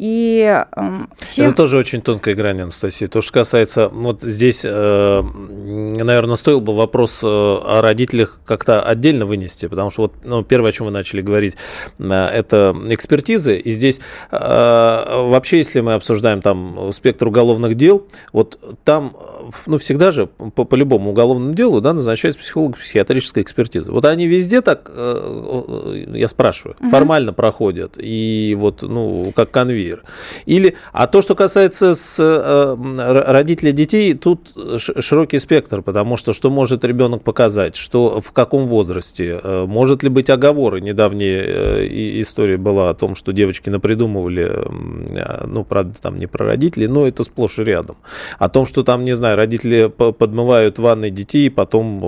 И 0.00 0.64
э, 0.74 1.00
все... 1.18 1.44
Это 1.44 1.56
тоже 1.56 1.76
очень 1.76 2.00
тонкая 2.00 2.34
грань, 2.34 2.62
Анастасия. 2.62 3.06
То, 3.06 3.20
что 3.20 3.34
касается, 3.34 3.88
вот 3.88 4.22
здесь, 4.22 4.62
э, 4.64 5.20
наверное, 5.22 6.36
стоил 6.36 6.62
бы 6.62 6.74
вопрос 6.74 7.20
э, 7.22 7.26
о 7.26 7.82
родителях 7.82 8.40
как-то 8.46 8.82
отдельно 8.82 9.26
вынести, 9.26 9.66
потому 9.66 9.90
что 9.90 10.02
вот 10.02 10.14
ну, 10.24 10.42
первое, 10.42 10.70
о 10.70 10.72
чем 10.72 10.86
мы 10.86 10.92
начали 10.92 11.20
говорить, 11.20 11.56
э, 11.98 12.12
это 12.12 12.74
экспертизы. 12.88 13.58
И 13.58 13.70
здесь 13.72 14.00
э, 14.30 14.36
вообще, 14.38 15.58
если 15.58 15.80
мы 15.80 15.92
обсуждаем 15.92 16.40
там 16.40 16.92
спектр 16.94 17.28
уголовных 17.28 17.74
дел, 17.74 18.06
вот 18.32 18.58
там, 18.84 19.14
ну, 19.66 19.76
всегда 19.76 20.12
же 20.12 20.26
по, 20.26 20.64
по 20.64 20.74
любому 20.76 21.10
уголовному 21.10 21.52
делу 21.52 21.82
да, 21.82 21.92
назначается 21.92 22.40
психолог, 22.40 22.78
психиатр 23.20 23.30
психологической 23.30 23.42
экспертизы. 23.42 23.92
Вот 23.92 24.04
они 24.04 24.26
везде 24.26 24.60
так, 24.60 24.90
я 24.94 26.28
спрашиваю, 26.28 26.76
угу. 26.80 26.90
формально 26.90 27.32
проходят, 27.32 27.94
и 27.98 28.56
вот, 28.58 28.82
ну, 28.82 29.32
как 29.34 29.50
конвейер. 29.50 30.02
Или, 30.46 30.76
а 30.92 31.06
то, 31.06 31.22
что 31.22 31.34
касается 31.34 31.94
с 31.94 32.18
родителей 32.18 33.72
детей, 33.72 34.14
тут 34.14 34.52
широкий 34.76 35.38
спектр, 35.38 35.82
потому 35.82 36.16
что 36.16 36.32
что 36.32 36.50
может 36.50 36.84
ребенок 36.84 37.22
показать, 37.22 37.76
что 37.76 38.20
в 38.20 38.32
каком 38.32 38.66
возрасте, 38.66 39.40
может 39.44 40.02
ли 40.02 40.08
быть 40.08 40.30
оговоры. 40.30 40.80
Недавняя 40.80 41.86
история 42.20 42.56
была 42.56 42.90
о 42.90 42.94
том, 42.94 43.14
что 43.14 43.32
девочки 43.32 43.70
напридумывали, 43.70 44.50
ну, 45.46 45.64
правда, 45.64 45.94
там 46.00 46.18
не 46.18 46.26
про 46.26 46.46
родителей, 46.46 46.88
но 46.88 47.06
это 47.06 47.24
сплошь 47.24 47.58
и 47.58 47.64
рядом. 47.64 47.96
О 48.38 48.48
том, 48.48 48.66
что 48.66 48.82
там, 48.82 49.04
не 49.04 49.14
знаю, 49.14 49.36
родители 49.36 49.88
подмывают 49.88 50.78
ванной 50.78 51.10
детей, 51.10 51.50
потом 51.50 52.00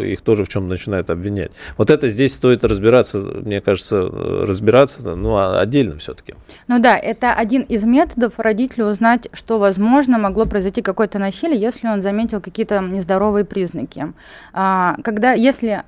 э, 0.00 0.12
их 0.12 0.20
тоже 0.22 0.44
в 0.44 0.48
чем 0.56 0.68
начинают 0.68 1.10
обвинять. 1.10 1.50
Вот 1.76 1.90
это 1.90 2.08
здесь 2.08 2.34
стоит 2.34 2.64
разбираться, 2.64 3.18
мне 3.18 3.60
кажется, 3.60 4.00
разбираться, 4.00 5.14
ну, 5.14 5.36
а 5.36 5.60
отдельно 5.60 5.98
все-таки. 5.98 6.34
Ну 6.66 6.78
да, 6.78 6.96
это 6.96 7.34
один 7.34 7.62
из 7.62 7.84
методов 7.84 8.38
родителю 8.38 8.86
узнать, 8.86 9.28
что, 9.34 9.58
возможно, 9.58 10.18
могло 10.18 10.46
произойти 10.46 10.80
какое-то 10.80 11.18
насилие, 11.18 11.60
если 11.60 11.88
он 11.88 12.00
заметил 12.00 12.40
какие-то 12.40 12.78
нездоровые 12.78 13.44
признаки. 13.44 14.14
А, 14.54 14.96
когда, 15.04 15.32
если 15.32 15.82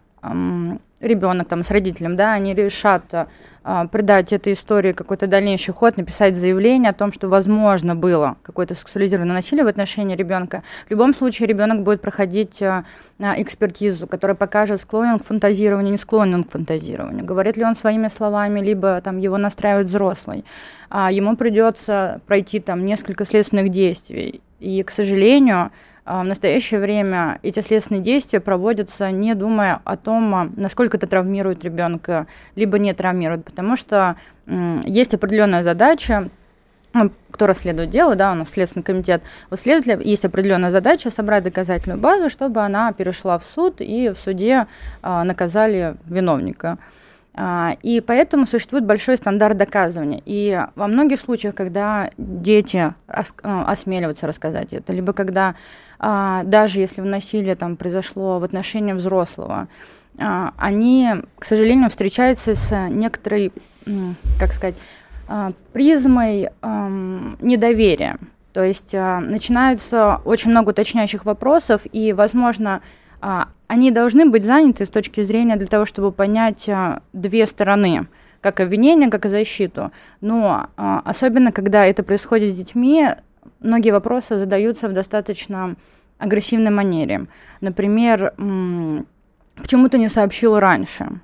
ребенок 1.01 1.49
там 1.49 1.63
с 1.63 1.71
родителем, 1.71 2.17
да, 2.17 2.33
они 2.33 2.55
решат 2.55 3.05
а, 3.13 3.29
придать 3.91 4.33
этой 4.33 4.53
истории 4.53 4.93
какой-то 4.93 5.27
дальнейший 5.27 5.75
ход, 5.75 5.97
написать 5.97 6.37
заявление 6.37 6.91
о 6.91 6.95
том, 6.95 7.13
что 7.13 7.29
возможно 7.29 7.95
было 7.95 8.37
какое-то 8.43 8.75
сексуализированное 8.75 9.35
насилие 9.35 9.65
в 9.65 9.69
отношении 9.69 10.17
ребенка. 10.17 10.63
В 10.87 10.91
любом 10.91 11.13
случае 11.13 11.49
ребенок 11.49 11.83
будет 11.83 12.01
проходить 12.01 12.63
а, 12.63 12.85
а, 13.21 13.41
экспертизу, 13.41 14.07
которая 14.07 14.35
покажет, 14.35 14.81
склонен 14.81 15.15
он 15.15 15.19
к 15.19 15.25
фантазированию, 15.25 15.93
не 15.93 15.99
склонен 15.99 16.35
он 16.35 16.45
к 16.45 16.53
фантазированию, 16.53 17.25
говорит 17.25 17.57
ли 17.57 17.65
он 17.65 17.75
своими 17.75 18.09
словами, 18.09 18.61
либо 18.61 19.01
там 19.01 19.19
его 19.19 19.39
настраивает 19.39 19.87
взрослый. 19.87 20.45
Ему 20.91 21.37
придется 21.37 22.23
пройти 22.27 22.61
там 22.61 22.87
несколько 22.87 23.27
следственных 23.27 23.69
действий. 23.69 24.41
И, 24.59 24.83
к 24.83 24.91
сожалению, 24.91 25.59
а, 25.59 25.71
в 26.09 26.25
настоящее 26.25 26.81
время 26.81 27.38
эти 27.43 27.61
следственные 27.61 28.03
действия 28.03 28.41
проводятся, 28.41 29.11
не 29.11 29.35
думая 29.35 29.81
о 29.85 29.97
том, 29.97 30.35
а, 30.35 30.50
насколько 30.57 30.97
это 30.97 31.07
травмирует 31.07 31.65
ребенка, 31.65 32.27
либо 32.57 32.79
не 32.79 32.95
травмирует, 32.95 33.45
потому 33.45 33.77
что 33.77 34.17
есть 34.85 35.12
определенная 35.12 35.62
задача, 35.62 36.31
ну, 36.95 37.11
кто 37.31 37.47
расследует 37.47 37.91
дело, 37.91 38.15
да, 38.15 38.33
у 38.33 38.35
нас 38.35 38.49
Следственный 38.49 38.83
комитет, 38.83 39.23
у 39.50 39.57
следователя 39.57 40.00
есть 40.00 40.25
определенная 40.25 40.71
задача 40.71 41.11
собрать 41.11 41.45
доказательную 41.45 42.00
базу, 42.00 42.31
чтобы 42.31 42.62
она 42.62 42.93
перешла 42.93 43.38
в 43.38 43.45
суд 43.45 43.81
и 43.81 44.09
в 44.09 44.17
суде 44.17 44.67
а, 45.03 45.25
наказали 45.25 45.97
виновника. 46.07 46.79
А, 47.40 47.76
и 47.85 48.00
поэтому 48.00 48.47
существует 48.47 48.85
большой 48.85 49.16
стандарт 49.16 49.57
доказывания. 49.57 50.21
И 50.26 50.61
во 50.75 50.88
многих 50.88 51.21
случаях, 51.21 51.54
когда 51.54 52.11
дети 52.18 52.92
а, 53.07 53.23
осмеливаются 53.64 54.26
рассказать 54.26 54.73
это, 54.73 54.92
либо 54.92 55.12
когда 55.12 55.54
а, 56.00 56.42
даже 56.42 56.80
если 56.80 57.00
насилие 57.00 57.54
там 57.54 57.76
произошло 57.76 58.40
в 58.40 58.45
отношении 58.45 58.92
взрослого, 58.92 59.68
они, 60.21 61.11
к 61.38 61.45
сожалению, 61.45 61.90
встречаются 61.90 62.57
с 62.57 62.88
некоторой, 62.88 63.52
как 64.40 64.52
сказать, 64.52 64.75
призмой 65.73 66.50
недоверия. 66.61 68.18
То 68.52 68.64
есть 68.64 68.95
начинаются 68.95 70.21
очень 70.25 70.50
много 70.50 70.71
уточняющих 70.71 71.25
вопросов, 71.25 71.83
и, 71.92 72.12
возможно, 72.12 72.83
а, 73.21 73.49
они 73.69 73.91
должны 73.91 74.29
быть 74.29 74.45
заняты 74.45 74.87
с 74.87 74.89
точки 74.89 75.23
зрения 75.23 75.57
для 75.57 75.67
того, 75.67 75.85
чтобы 75.85 76.11
понять 76.11 76.69
а, 76.69 77.03
две 77.13 77.47
стороны, 77.47 78.09
как 78.41 78.61
обвинение, 78.61 79.11
как 79.11 79.27
и 79.27 79.29
защиту. 79.29 79.93
Но 80.21 80.71
а, 80.77 81.03
особенно, 81.05 81.53
когда 81.53 81.87
это 81.87 82.03
происходит 82.03 82.51
с 82.51 82.57
детьми, 82.57 83.11
многие 83.61 83.91
вопросы 83.91 84.39
задаются 84.39 84.89
в 84.89 84.93
достаточно 84.93 85.77
агрессивной 86.19 86.71
манере. 86.71 87.27
Например, 87.61 88.33
почему 89.57 89.89
ты 89.89 89.99
не 89.99 90.09
сообщил 90.09 90.59
раньше? 90.59 91.21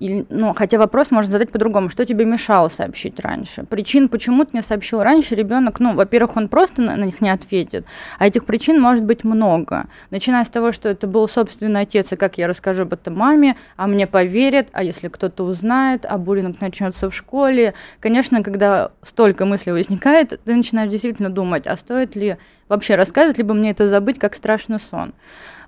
Или, 0.00 0.26
ну, 0.28 0.54
хотя 0.54 0.78
вопрос 0.78 1.10
можно 1.10 1.32
задать 1.32 1.50
по-другому. 1.50 1.88
Что 1.88 2.04
тебе 2.04 2.24
мешало 2.24 2.68
сообщить 2.68 3.18
раньше? 3.20 3.64
Причин, 3.64 4.08
почему 4.08 4.44
ты 4.44 4.50
не 4.56 4.62
сообщил 4.62 5.02
раньше, 5.02 5.34
ребенок, 5.34 5.80
ну, 5.80 5.94
во-первых, 5.94 6.36
он 6.36 6.48
просто 6.48 6.82
на, 6.82 6.96
на 6.96 7.04
них 7.04 7.20
не 7.20 7.30
ответит, 7.30 7.84
а 8.18 8.26
этих 8.26 8.44
причин 8.44 8.80
может 8.80 9.04
быть 9.04 9.24
много. 9.24 9.86
Начиная 10.10 10.44
с 10.44 10.50
того, 10.50 10.70
что 10.72 10.88
это 10.88 11.06
был 11.06 11.26
собственный 11.28 11.80
отец, 11.80 12.12
и 12.12 12.16
как 12.16 12.38
я 12.38 12.46
расскажу 12.46 12.82
об 12.82 12.92
этом 12.92 13.16
маме, 13.16 13.56
а 13.76 13.86
мне 13.86 14.06
поверят, 14.06 14.68
а 14.72 14.84
если 14.84 15.08
кто-то 15.08 15.44
узнает, 15.44 16.06
а 16.08 16.16
буллинг 16.18 16.60
начнется 16.60 17.10
в 17.10 17.14
школе. 17.14 17.74
Конечно, 18.00 18.42
когда 18.42 18.92
столько 19.02 19.46
мыслей 19.46 19.72
возникает, 19.72 20.40
ты 20.44 20.54
начинаешь 20.54 20.90
действительно 20.90 21.30
думать, 21.30 21.66
а 21.66 21.76
стоит 21.76 22.14
ли 22.14 22.36
вообще 22.68 22.94
рассказывать, 22.94 23.38
либо 23.38 23.54
мне 23.54 23.70
это 23.70 23.88
забыть, 23.88 24.18
как 24.18 24.34
страшный 24.34 24.78
сон. 24.78 25.12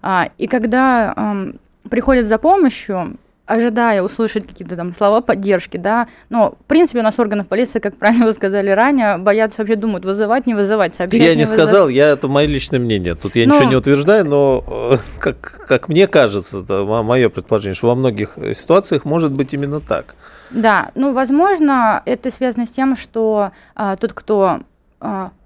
А, 0.02 0.30
и 0.38 0.46
когда 0.46 1.12
эм, 1.16 1.60
приходят 1.88 2.26
за 2.26 2.38
помощью, 2.38 3.18
ожидая 3.50 4.02
услышать 4.02 4.46
какие-то 4.46 4.76
там 4.76 4.92
слова 4.92 5.20
поддержки, 5.20 5.76
да, 5.76 6.06
но, 6.28 6.54
в 6.60 6.64
принципе, 6.66 7.00
у 7.00 7.02
нас 7.02 7.18
органов 7.18 7.48
полиции, 7.48 7.80
как 7.80 7.96
правильно 7.96 8.26
вы 8.26 8.32
сказали 8.34 8.70
ранее, 8.70 9.18
боятся 9.18 9.62
вообще 9.62 9.76
думают, 9.76 10.04
вызывать, 10.04 10.46
не 10.46 10.54
вызывать, 10.54 10.94
сообщать, 10.94 11.20
Я 11.20 11.34
не, 11.34 11.40
не 11.40 11.46
сказал, 11.46 11.88
я, 11.88 12.10
это 12.10 12.28
мое 12.28 12.46
личное 12.46 12.78
мнение, 12.78 13.14
тут 13.14 13.34
я 13.36 13.46
но... 13.46 13.54
ничего 13.54 13.68
не 13.68 13.76
утверждаю, 13.76 14.24
но, 14.24 14.64
э, 14.66 14.96
как, 15.18 15.66
как 15.66 15.88
мне 15.88 16.06
кажется, 16.06 16.60
это 16.60 16.84
мое 16.84 17.28
предположение, 17.28 17.74
что 17.74 17.88
во 17.88 17.94
многих 17.94 18.38
ситуациях 18.52 19.04
может 19.04 19.32
быть 19.32 19.52
именно 19.52 19.80
так. 19.80 20.14
Да, 20.50 20.90
ну, 20.94 21.12
возможно, 21.12 22.02
это 22.06 22.30
связано 22.30 22.66
с 22.66 22.70
тем, 22.70 22.96
что 22.96 23.52
а, 23.74 23.96
тот, 23.96 24.12
кто 24.12 24.60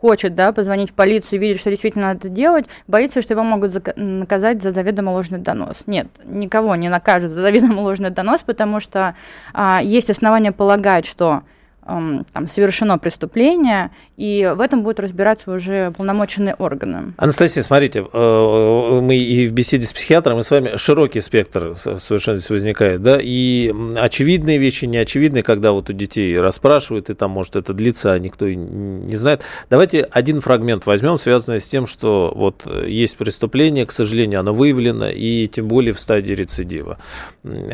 хочет 0.01 0.35
да, 0.35 0.53
позвонить 0.53 0.91
в 0.91 0.95
полицию, 0.95 1.41
видит, 1.41 1.61
что 1.61 1.71
действительно 1.71 2.09
надо 2.09 2.29
делать, 2.29 2.67
боится, 2.89 3.23
что 3.23 3.35
его 3.35 3.45
могут 3.45 3.97
наказать 3.97 4.63
за 4.63 4.73
заведомо 4.73 5.11
ложный 5.11 5.39
донос. 5.39 5.85
Нет, 5.87 6.09
никого 6.25 6.75
не 6.77 6.89
накажут 6.89 7.31
за 7.31 7.41
заведомо 7.41 7.81
ложный 7.81 8.11
донос, 8.11 8.43
потому 8.43 8.81
что 8.81 9.15
а, 9.53 9.81
есть 9.83 10.11
основания 10.11 10.53
полагать, 10.53 11.07
что 11.07 11.43
там, 11.87 12.49
совершено 12.49 12.99
преступление, 12.99 13.91
и 14.17 14.53
в 14.57 14.61
этом 14.61 14.83
будут 14.83 15.01
разбираться 15.01 15.53
уже 15.53 15.93
полномоченные 15.93 16.55
органы. 16.55 17.15
Анастасия, 17.17 17.63
смотрите, 17.63 18.05
э, 18.11 19.01
мы 19.03 19.17
и 19.17 19.47
в 19.47 19.53
беседе 19.53 19.87
с 19.87 19.93
психиатром, 19.93 20.39
и 20.39 20.43
с 20.43 20.51
вами 20.51 20.77
широкий 20.77 21.21
спектр 21.21 21.75
совершенно 21.77 22.39
здесь 22.39 22.51
возникает, 22.51 23.03
да, 23.03 23.19
и 23.21 23.73
очевидные 23.97 24.59
вещи, 24.59 24.87
неочевидные, 24.87 25.43
когда 25.43 25.73
вот 25.73 25.91
у 25.91 25.93
детей 25.93 26.37
расспрашивают, 26.37 27.11
и 27.11 27.15
там, 27.15 27.33
может, 27.33 27.57
это 27.57 27.75
длится, 27.75 28.13
а 28.13 28.19
никто 28.19 28.49
не 28.49 29.17
знает. 29.17 29.43
Давайте 29.69 30.03
один 30.03 30.41
фрагмент 30.41 30.87
возьмем, 30.87 31.19
связанный 31.19 31.61
с 31.61 31.67
тем, 31.67 31.87
что 31.87 32.33
вот 32.35 32.67
есть 32.87 33.17
преступление, 33.17 33.87
к 33.87 33.93
сожалению, 33.93 34.41
оно 34.41 34.53
выявлено, 34.53 35.09
и 35.11 35.47
тем 35.49 35.69
более 35.69 35.93
в 35.93 36.01
стадии 36.01 36.33
рецидива. 36.33 36.99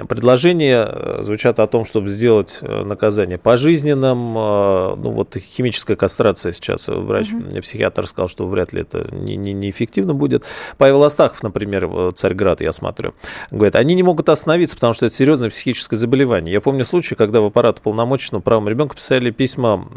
Предложения 0.09 0.87
э, 0.89 1.23
звучат 1.23 1.61
о 1.61 1.67
том, 1.67 1.85
чтобы 1.85 2.09
сделать 2.09 2.59
э, 2.61 2.85
наказание 2.85 3.39
пожизненно, 3.39 4.00
нам, 4.01 4.35
а, 4.37 4.97
ну 4.97 5.11
вот 5.13 5.37
химическая 5.37 5.97
кастрация 5.97 6.53
сейчас, 6.53 6.89
врач-психиатр 6.89 8.07
сказал, 8.07 8.29
что 8.29 8.47
вряд 8.47 8.73
ли 8.73 8.83
это 8.83 9.09
не, 9.13 9.37
не, 9.37 9.53
неэффективно 9.53 10.15
будет. 10.15 10.45
Павел 10.79 11.05
Астахов, 11.05 11.43
например, 11.43 12.13
Царьград, 12.15 12.61
я 12.61 12.73
смотрю, 12.73 13.15
говорит, 13.51 13.77
они 13.77 13.95
не 13.95 14.03
могут 14.03 14.29
остановиться, 14.29 14.77
потому 14.77 14.93
что 14.93 15.07
это 15.07 15.15
серьезное 15.15 15.51
психическое 15.51 15.97
заболевание. 15.97 16.53
Я 16.53 16.61
помню 16.61 16.85
случай, 16.85 17.15
когда 17.15 17.41
в 17.41 17.47
аппарат 17.47 17.81
полномоченного 17.81 18.43
правом 18.43 18.69
ребенка 18.69 18.97
писали 18.97 19.31
письма, 19.31 19.89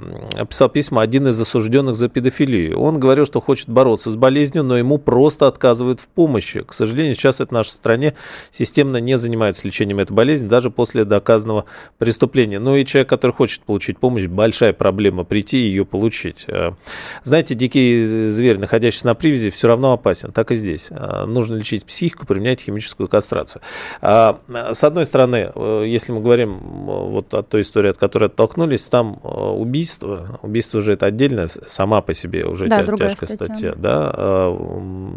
писал 0.50 0.70
письма 0.70 1.02
один 1.02 1.28
из 1.28 1.40
осужденных 1.40 1.96
за 1.96 2.10
педофилию. 2.10 2.80
Он 2.80 3.00
говорил, 3.00 3.26
что 3.26 3.42
хочет 3.42 3.70
бороться 3.70 4.12
с 4.12 4.16
болезнью, 4.16 4.64
но 4.64 4.78
ему 4.78 4.98
просто 4.98 5.48
отказывают 5.48 6.00
в 6.00 6.08
помощи. 6.08 6.62
К 6.62 6.74
сожалению, 6.74 7.16
сейчас 7.16 7.42
это 7.42 7.50
в 7.50 7.52
нашей 7.52 7.72
стране 7.72 8.16
системно 8.52 8.98
не 8.98 9.18
занимается 9.18 9.68
лечением 9.68 10.00
этой 10.00 10.14
болезни, 10.14 10.48
даже 10.48 10.70
после 10.70 11.06
доказанного 11.06 11.66
преступления. 11.98 12.60
Ну 12.60 12.76
и 12.76 12.86
человек, 12.86 13.10
который 13.10 13.32
хочет 13.32 13.62
получить 13.62 13.93
получить 13.94 14.00
помощь, 14.00 14.28
большая 14.28 14.74
проблема 14.74 15.24
прийти 15.24 15.58
и 15.58 15.70
ее 15.70 15.86
получить. 15.86 16.46
Э, 16.48 16.72
знаете, 17.24 17.56
дикий 17.56 18.30
зверь, 18.30 18.60
находящийся 18.60 19.08
на 19.08 19.16
привязи, 19.16 19.50
все 19.50 19.68
равно 19.68 19.94
опасен. 19.94 20.32
Так 20.32 20.52
и 20.52 20.56
здесь. 20.56 20.90
Э, 20.92 21.26
нужно 21.26 21.56
лечить 21.56 21.86
психику, 21.86 22.26
применять 22.26 22.62
химическую 22.62 23.08
кастрацию. 23.08 23.62
А, 24.02 24.40
с 24.72 24.84
одной 24.84 25.06
стороны, 25.06 25.52
э, 25.54 25.84
если 25.88 26.14
мы 26.14 26.22
говорим 26.22 26.60
вот 26.60 27.34
о 27.34 27.44
той 27.44 27.62
истории, 27.62 27.90
от 27.90 27.98
которой 27.98 28.26
оттолкнулись, 28.26 28.84
там 28.84 29.20
убийство, 29.24 30.40
убийство 30.42 30.80
уже 30.80 30.94
это 30.94 31.06
отдельно, 31.06 31.48
сама 31.48 32.02
по 32.02 32.14
себе 32.14 32.46
уже 32.46 32.68
да, 32.68 32.84
тя- 32.84 32.98
тяжкая 32.98 33.28
статья. 33.30 33.56
статья 33.56 33.74
да? 33.76 34.54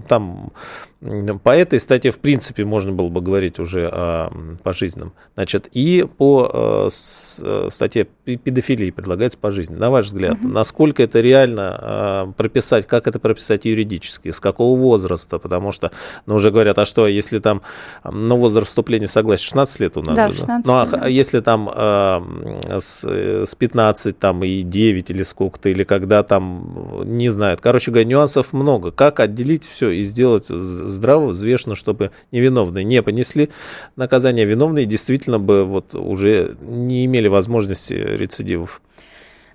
Там 0.08 0.52
по 1.00 1.50
этой 1.50 1.78
статье, 1.78 2.10
в 2.10 2.18
принципе, 2.18 2.64
можно 2.64 2.90
было 2.90 3.08
бы 3.08 3.20
говорить 3.20 3.58
уже 3.58 3.86
о 3.86 4.30
пожизненном. 4.62 5.12
Значит, 5.34 5.68
и 5.72 6.06
по 6.16 6.88
статье 6.90 8.06
педофилии 8.24 8.90
предлагается 8.90 9.38
пожизненно. 9.38 9.78
На 9.78 9.90
ваш 9.90 10.06
взгляд, 10.06 10.38
угу. 10.38 10.48
насколько 10.48 11.02
это 11.02 11.20
реально 11.20 11.78
э, 11.80 12.32
прописать, 12.36 12.86
как 12.86 13.06
это 13.06 13.18
прописать 13.18 13.66
юридически, 13.66 14.30
с 14.30 14.40
какого 14.40 14.78
возраста? 14.78 15.38
Потому 15.38 15.70
что, 15.70 15.92
ну, 16.24 16.36
уже 16.36 16.50
говорят, 16.50 16.78
а 16.78 16.86
что, 16.86 17.06
если 17.06 17.40
там, 17.40 17.62
ну, 18.02 18.36
возраст 18.38 18.68
вступления 18.68 19.06
в 19.06 19.12
согласие 19.12 19.44
16 19.46 19.80
лет 19.80 19.96
у 19.98 20.02
нас 20.02 20.16
да, 20.16 20.30
же, 20.30 20.38
16 20.38 20.66
Ну, 20.66 20.72
а 20.72 20.86
да. 20.86 21.06
если 21.06 21.40
там 21.40 21.70
э, 21.72 22.78
с, 22.80 23.04
с 23.04 23.54
15 23.54 24.18
там 24.18 24.42
и 24.42 24.62
9 24.62 25.10
или 25.10 25.22
сколько-то, 25.22 25.68
или 25.68 25.84
когда 25.84 26.22
там, 26.22 27.02
не 27.04 27.28
знаю, 27.28 27.58
короче 27.60 27.90
говоря, 27.90 28.08
нюансов 28.08 28.52
много. 28.52 28.90
Как 28.90 29.20
отделить 29.20 29.66
все 29.66 29.90
и 29.90 30.02
сделать 30.02 30.46
здраво, 30.88 31.28
взвешенно, 31.28 31.74
чтобы 31.74 32.10
невиновные 32.32 32.84
не 32.84 33.02
понесли 33.02 33.50
наказание, 33.96 34.44
виновные 34.44 34.86
действительно 34.86 35.38
бы 35.38 35.64
вот 35.64 35.94
уже 35.94 36.56
не 36.60 37.04
имели 37.04 37.28
возможности 37.28 37.94
рецидивов? 37.94 38.80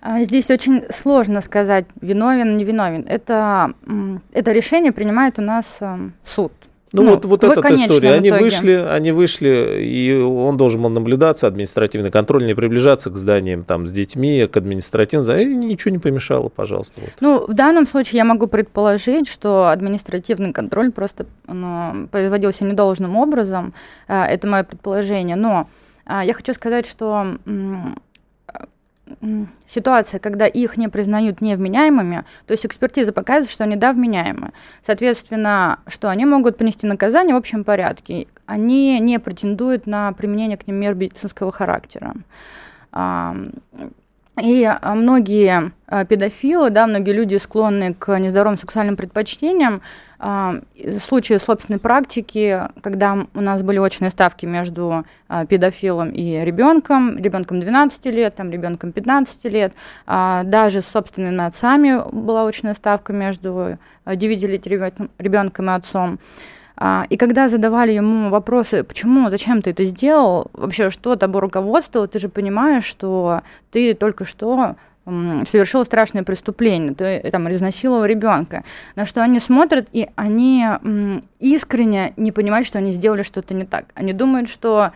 А, 0.01 0.23
здесь 0.23 0.49
очень 0.49 0.83
сложно 0.89 1.41
сказать, 1.41 1.85
виновен, 2.01 2.57
не 2.57 2.63
виновен. 2.63 3.05
Это, 3.07 3.73
это 4.33 4.51
решение 4.51 4.91
принимает 4.91 5.37
у 5.37 5.43
нас 5.43 5.79
суд. 6.25 6.51
Ну, 6.93 7.03
ну 7.03 7.11
вот, 7.11 7.25
вот 7.25 7.43
эта 7.43 7.73
история. 7.73 8.13
Они 8.13 8.31
вышли, 8.31 8.71
они 8.73 9.11
вышли, 9.11 9.81
и 9.81 10.13
он 10.17 10.57
должен 10.57 10.81
был 10.81 10.89
наблюдаться, 10.89 11.47
административный 11.47 12.11
контроль, 12.11 12.45
не 12.45 12.53
приближаться 12.53 13.09
к 13.09 13.15
зданиям 13.15 13.63
там 13.63 13.87
с 13.87 13.91
детьми, 13.91 14.47
к 14.51 14.57
административному, 14.57 15.39
и 15.39 15.45
ничего 15.45 15.91
не 15.91 15.99
помешало, 15.99 16.49
пожалуйста. 16.49 16.99
Вот. 16.99 17.09
Ну, 17.21 17.45
в 17.47 17.53
данном 17.53 17.87
случае 17.87 18.17
я 18.17 18.25
могу 18.25 18.47
предположить, 18.47 19.27
что 19.27 19.67
административный 19.67 20.51
контроль 20.51 20.91
просто 20.91 21.25
ну, 21.47 22.07
производился 22.11 22.65
недолжным 22.65 23.15
образом. 23.15 23.73
Э, 24.07 24.23
это 24.23 24.47
мое 24.47 24.63
предположение. 24.63 25.37
Но 25.37 25.69
э, 26.05 26.21
я 26.25 26.33
хочу 26.33 26.53
сказать, 26.53 26.85
что 26.85 27.37
ситуация, 29.65 30.19
когда 30.19 30.47
их 30.47 30.77
не 30.77 30.87
признают 30.87 31.41
невменяемыми, 31.41 32.23
то 32.45 32.51
есть 32.51 32.65
экспертиза 32.65 33.11
показывает, 33.11 33.49
что 33.49 33.63
они 33.63 33.75
да 33.75 33.93
вменяемы. 33.93 34.51
Соответственно, 34.85 35.79
что 35.87 36.09
они 36.09 36.25
могут 36.25 36.57
понести 36.57 36.87
наказание 36.87 37.35
в 37.35 37.39
общем 37.39 37.63
порядке. 37.63 38.27
Они 38.45 38.99
не 38.99 39.19
претендуют 39.19 39.87
на 39.87 40.11
применение 40.13 40.57
к 40.57 40.67
ним 40.67 40.77
мер 40.77 40.95
медицинского 40.95 41.51
характера. 41.51 42.15
И 44.39 44.63
а, 44.63 44.95
многие 44.95 45.73
а, 45.87 46.05
педофилы, 46.05 46.69
да, 46.69 46.87
многие 46.87 47.11
люди 47.11 47.35
склонны 47.35 47.93
к 47.93 48.17
нездоровым 48.17 48.57
сексуальным 48.57 48.95
предпочтениям. 48.95 49.81
А, 50.19 50.55
случаи 51.05 51.37
собственной 51.37 51.79
практики, 51.79 52.61
когда 52.81 53.27
у 53.33 53.41
нас 53.41 53.61
были 53.61 53.77
очные 53.77 54.09
ставки 54.09 54.45
между 54.45 55.05
педофилом 55.49 56.11
и 56.11 56.45
ребенком, 56.45 57.17
ребенком 57.17 57.59
12 57.59 58.05
лет, 58.05 58.35
там, 58.35 58.51
ребенком 58.51 58.93
15 58.93 59.45
лет, 59.45 59.73
даже 60.05 60.81
с 60.81 60.85
собственными 60.85 61.43
отцами 61.43 62.01
была 62.11 62.47
очная 62.47 62.73
ставка 62.73 63.13
между 63.13 63.77
9-летним 64.05 65.09
ребенком 65.17 65.69
и 65.69 65.73
отцом. 65.73 66.19
А, 66.83 67.05
и 67.11 67.15
когда 67.15 67.47
задавали 67.47 67.91
ему 67.91 68.31
вопросы, 68.31 68.83
почему, 68.83 69.29
зачем 69.29 69.61
ты 69.61 69.69
это 69.69 69.83
сделал, 69.85 70.49
вообще 70.53 70.89
что 70.89 71.15
тобой 71.15 71.41
руководствовало, 71.41 72.07
ты 72.07 72.17
же 72.17 72.27
понимаешь, 72.27 72.85
что 72.85 73.41
ты 73.69 73.93
только 73.93 74.25
что 74.25 74.75
совершил 75.05 75.85
страшное 75.85 76.23
преступление, 76.23 76.95
ты 76.95 77.29
там 77.29 77.45
разносила 77.45 78.03
ребенка, 78.05 78.63
на 78.95 79.05
что 79.05 79.21
они 79.21 79.39
смотрят, 79.39 79.89
и 79.91 80.09
они 80.15 80.65
искренне 81.39 82.13
не 82.17 82.31
понимают, 82.31 82.65
что 82.65 82.79
они 82.79 82.89
сделали 82.89 83.21
что-то 83.21 83.53
не 83.53 83.65
так. 83.65 83.85
Они 83.93 84.11
думают, 84.11 84.49
что 84.49 84.91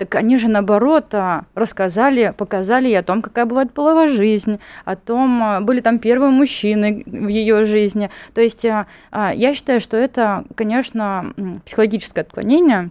так 0.00 0.14
они 0.14 0.38
же, 0.38 0.48
наоборот, 0.48 1.14
а, 1.14 1.44
рассказали, 1.54 2.32
показали 2.34 2.86
ей 2.86 2.98
о 2.98 3.02
том, 3.02 3.20
какая 3.20 3.44
бывает 3.44 3.74
половая 3.74 4.08
жизнь, 4.08 4.58
о 4.86 4.96
том, 4.96 5.42
а, 5.42 5.60
были 5.60 5.80
там 5.80 5.98
первые 5.98 6.30
мужчины 6.30 7.02
в 7.04 7.28
ее 7.28 7.66
жизни. 7.66 8.08
То 8.32 8.40
есть 8.40 8.64
а, 8.64 8.86
я 9.34 9.52
считаю, 9.52 9.78
что 9.78 9.98
это, 9.98 10.44
конечно, 10.54 11.34
психологическое 11.66 12.22
отклонение 12.22 12.90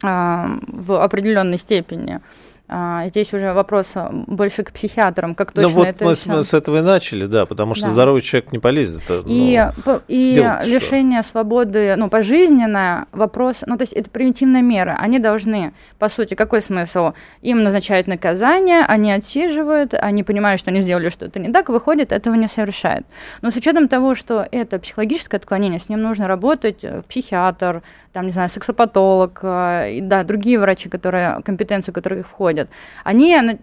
в 0.00 1.00
определенной 1.04 1.58
степени. 1.58 2.20
А, 2.74 3.06
здесь 3.06 3.34
уже 3.34 3.52
вопрос 3.52 3.92
а, 3.96 4.08
больше 4.10 4.62
к 4.62 4.72
психиатрам, 4.72 5.34
как 5.34 5.52
точно 5.52 5.68
ну, 5.68 5.74
вот 5.74 5.88
это 5.88 6.04
мы 6.06 6.14
все. 6.14 6.42
с 6.42 6.54
этого 6.54 6.78
и 6.78 6.80
начали, 6.80 7.26
да, 7.26 7.44
потому 7.44 7.74
что 7.74 7.86
да. 7.86 7.90
здоровый 7.90 8.22
человек 8.22 8.50
не 8.50 8.58
полезет. 8.58 9.02
А, 9.10 9.22
и 9.26 9.62
ну, 9.84 10.00
и 10.08 10.34
лишение 10.64 11.20
что? 11.20 11.32
свободы, 11.32 11.96
ну, 11.98 12.08
пожизненное, 12.08 13.08
вопрос, 13.12 13.58
ну, 13.66 13.76
то 13.76 13.82
есть 13.82 13.92
это 13.92 14.08
превентивная 14.08 14.62
мера. 14.62 14.96
Они 14.98 15.18
должны, 15.18 15.74
по 15.98 16.08
сути, 16.08 16.32
какой 16.32 16.62
смысл? 16.62 17.12
Им 17.42 17.62
назначают 17.62 18.06
наказание, 18.06 18.86
они 18.86 19.12
отсиживают, 19.12 19.92
они 19.92 20.22
понимают, 20.22 20.58
что 20.58 20.70
они 20.70 20.80
сделали 20.80 21.10
что-то 21.10 21.40
не 21.40 21.52
так, 21.52 21.68
выходят, 21.68 22.10
этого 22.10 22.36
не 22.36 22.48
совершают. 22.48 23.06
Но 23.42 23.50
с 23.50 23.56
учетом 23.56 23.86
того, 23.86 24.14
что 24.14 24.48
это 24.50 24.78
психологическое 24.78 25.36
отклонение, 25.36 25.78
с 25.78 25.90
ним 25.90 26.00
нужно 26.00 26.26
работать 26.26 26.82
э, 26.84 27.02
психиатр, 27.06 27.82
там, 28.12 28.26
не 28.26 28.32
знаю, 28.32 28.48
сексопатолог, 28.48 29.40
э, 29.42 29.92
и, 29.92 30.00
да, 30.00 30.24
другие 30.24 30.58
врачи, 30.58 30.88
которые, 30.88 31.40
компетенции 31.44 31.92
которых 31.92 32.26
входят, 32.26 32.61
они 33.04 33.58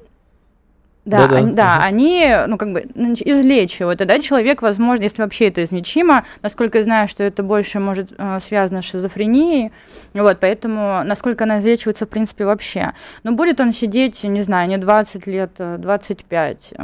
да, 1.09 1.27
да, 1.27 1.35
они, 1.37 1.53
да, 1.53 1.75
угу. 1.75 1.83
они, 1.85 2.35
ну, 2.47 2.57
как 2.57 2.71
бы, 2.71 2.81
излечивают. 2.81 3.99
Тогда 3.99 4.19
человек, 4.19 4.61
возможно, 4.61 5.03
если 5.03 5.21
вообще 5.21 5.47
это 5.47 5.63
излечимо, 5.63 6.25
насколько 6.41 6.77
я 6.77 6.83
знаю, 6.83 7.07
что 7.07 7.23
это 7.23 7.43
больше 7.43 7.79
может 7.79 8.13
э, 8.17 8.39
связано 8.41 8.81
с 8.81 8.85
шизофренией, 8.85 9.71
вот, 10.13 10.39
поэтому 10.39 11.03
насколько 11.03 11.43
она 11.45 11.59
излечивается, 11.59 12.05
в 12.05 12.09
принципе, 12.09 12.45
вообще. 12.45 12.93
Но 13.23 13.31
будет 13.31 13.59
он 13.59 13.71
сидеть, 13.71 14.23
не 14.23 14.41
знаю, 14.41 14.69
не 14.69 14.77
20 14.77 15.27
лет, 15.27 15.51
25, 15.57 16.73
э, 16.77 16.83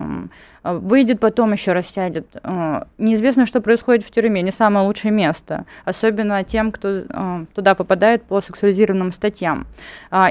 а, 0.65 0.73
выйдет 0.73 1.19
потом 1.19 1.51
еще 1.51 1.73
растянет. 1.73 2.25
А, 2.41 2.87
неизвестно, 2.97 3.45
что 3.45 3.61
происходит 3.61 4.03
в 4.03 4.09
тюрьме, 4.09 4.41
не 4.41 4.49
самое 4.49 4.87
лучшее 4.87 5.11
место, 5.11 5.65
особенно 5.85 6.43
тем, 6.43 6.71
кто 6.71 7.03
а, 7.09 7.45
туда 7.53 7.75
попадает 7.75 8.23
по 8.23 8.41
сексуализированным 8.41 9.11
статьям. 9.11 9.67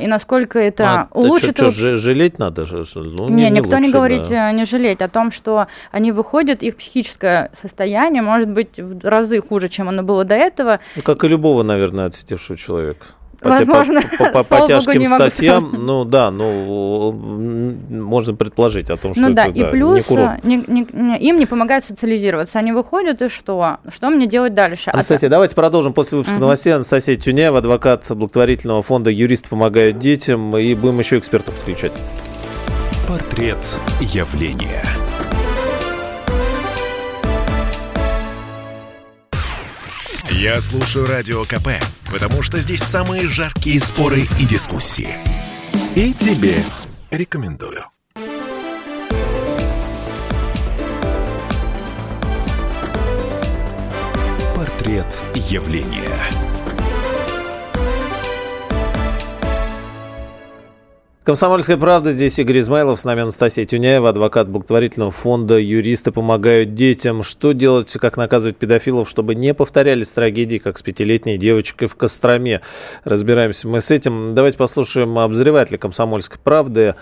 И 0.00 0.06
насколько 0.08 0.58
это 0.58 0.84
а 0.84 1.08
улучшит... 1.12 1.56
Что, 1.56 1.70
что, 1.70 1.96
жалеть 1.96 2.38
надо? 2.40 2.66
Ну, 2.96 3.28
не, 3.28 3.44
не, 3.44 3.50
никто 3.50 3.78
лучше, 3.84 3.92
не 3.92 3.92
говорит 3.92 4.28
да. 4.28 4.52
не 4.52 4.64
жалеть 4.64 5.00
о 5.00 5.08
том, 5.08 5.30
что 5.30 5.66
они 5.90 6.12
выходят, 6.12 6.62
их 6.62 6.76
психическое 6.76 7.50
состояние 7.52 8.22
может 8.22 8.50
быть 8.50 8.78
в 8.78 9.06
разы 9.06 9.40
хуже, 9.40 9.68
чем 9.68 9.88
оно 9.88 10.02
было 10.02 10.24
до 10.24 10.34
этого. 10.34 10.80
Ну, 10.96 11.02
как 11.02 11.24
и 11.24 11.28
любого, 11.28 11.62
наверное, 11.62 12.06
отсидевшего 12.06 12.56
человека 12.58 13.06
по, 13.44 13.50
Возможно, 13.50 14.00
по, 14.18 14.30
по, 14.30 14.42
по, 14.60 14.66
тяжким 14.66 15.04
Богу, 15.04 15.14
статьям, 15.14 15.70
ну 15.72 16.04
да, 16.04 16.30
ну 16.30 17.12
можно 17.12 18.34
предположить 18.34 18.88
о 18.88 18.96
том, 18.96 19.12
что 19.12 19.22
ну, 19.22 19.34
да, 19.34 19.46
это 19.46 19.58
и 19.58 19.60
да, 19.60 19.68
плюс 19.68 20.08
не 20.10 20.64
не, 20.66 20.86
не, 20.92 21.18
им 21.18 21.38
не 21.38 21.44
помогает 21.44 21.84
социализироваться. 21.84 22.58
Они 22.58 22.72
выходят, 22.72 23.20
и 23.20 23.28
что? 23.28 23.78
Что 23.88 24.08
мне 24.08 24.26
делать 24.26 24.54
дальше? 24.54 24.90
Анастасия, 24.90 25.28
а 25.28 25.30
давайте 25.30 25.54
продолжим 25.54 25.92
после 25.92 26.18
выпуска 26.18 26.38
uh-huh. 26.38 26.40
новостей. 26.40 26.74
Анастасия 26.74 27.16
Тюняева, 27.16 27.58
адвокат 27.58 28.06
благотворительного 28.08 28.82
фонда 28.82 29.10
«Юрист 29.10 29.48
помогает 29.48 29.98
детям», 29.98 30.56
и 30.56 30.74
будем 30.74 30.98
еще 30.98 31.18
экспертов 31.18 31.54
подключать. 31.54 31.92
Портрет 33.06 33.58
явления. 34.00 34.82
Я 40.30 40.58
слушаю 40.62 41.06
Радио 41.06 41.44
КП, 41.44 41.68
потому 42.10 42.40
что 42.40 42.58
здесь 42.60 42.82
самые 42.82 43.28
жаркие 43.28 43.78
споры 43.78 44.22
и 44.40 44.46
дискуссии. 44.46 45.18
И 45.94 46.14
тебе 46.14 46.64
рекомендую. 47.10 47.84
Портрет 54.54 55.20
явления. 55.34 56.53
Комсомольская 61.24 61.78
правда. 61.78 62.12
Здесь 62.12 62.38
Игорь 62.38 62.58
Измайлов, 62.58 63.00
с 63.00 63.04
нами 63.06 63.22
Анастасия 63.22 63.64
Тюняева, 63.64 64.10
адвокат 64.10 64.46
благотворительного 64.46 65.10
фонда 65.10 65.58
«Юристы 65.58 66.12
помогают 66.12 66.74
детям». 66.74 67.22
Что 67.22 67.52
делать, 67.52 67.90
как 67.94 68.18
наказывать 68.18 68.58
педофилов, 68.58 69.08
чтобы 69.08 69.34
не 69.34 69.54
повторялись 69.54 70.12
трагедии, 70.12 70.58
как 70.58 70.76
с 70.76 70.82
пятилетней 70.82 71.38
девочкой 71.38 71.88
в 71.88 71.96
Костроме? 71.96 72.60
Разбираемся 73.04 73.68
мы 73.68 73.80
с 73.80 73.90
этим. 73.90 74.34
Давайте 74.34 74.58
послушаем 74.58 75.18
обозревателя 75.18 75.78
«Комсомольской 75.78 76.38
правды». 76.44 76.94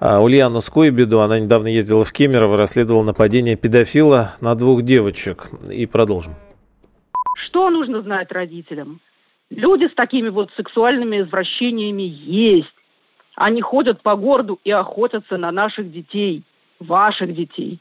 А, 0.00 0.22
Ульяну 0.22 0.62
Скойбеду. 0.62 1.20
Она 1.20 1.38
недавно 1.38 1.66
ездила 1.66 2.04
в 2.04 2.12
Кемерово, 2.12 2.56
расследовала 2.56 3.02
нападение 3.02 3.56
педофила 3.56 4.34
на 4.40 4.54
двух 4.54 4.80
девочек. 4.80 5.48
И 5.70 5.84
продолжим. 5.84 6.32
Что 7.46 7.68
нужно 7.68 8.00
знать 8.00 8.32
родителям? 8.32 9.00
Люди 9.50 9.92
с 9.92 9.94
такими 9.94 10.30
вот 10.30 10.48
сексуальными 10.56 11.20
извращениями 11.20 12.02
есть. 12.02 12.72
Они 13.38 13.60
ходят 13.60 14.02
по 14.02 14.16
городу 14.16 14.58
и 14.64 14.72
охотятся 14.72 15.36
на 15.36 15.52
наших 15.52 15.92
детей, 15.92 16.42
ваших 16.80 17.36
детей. 17.36 17.78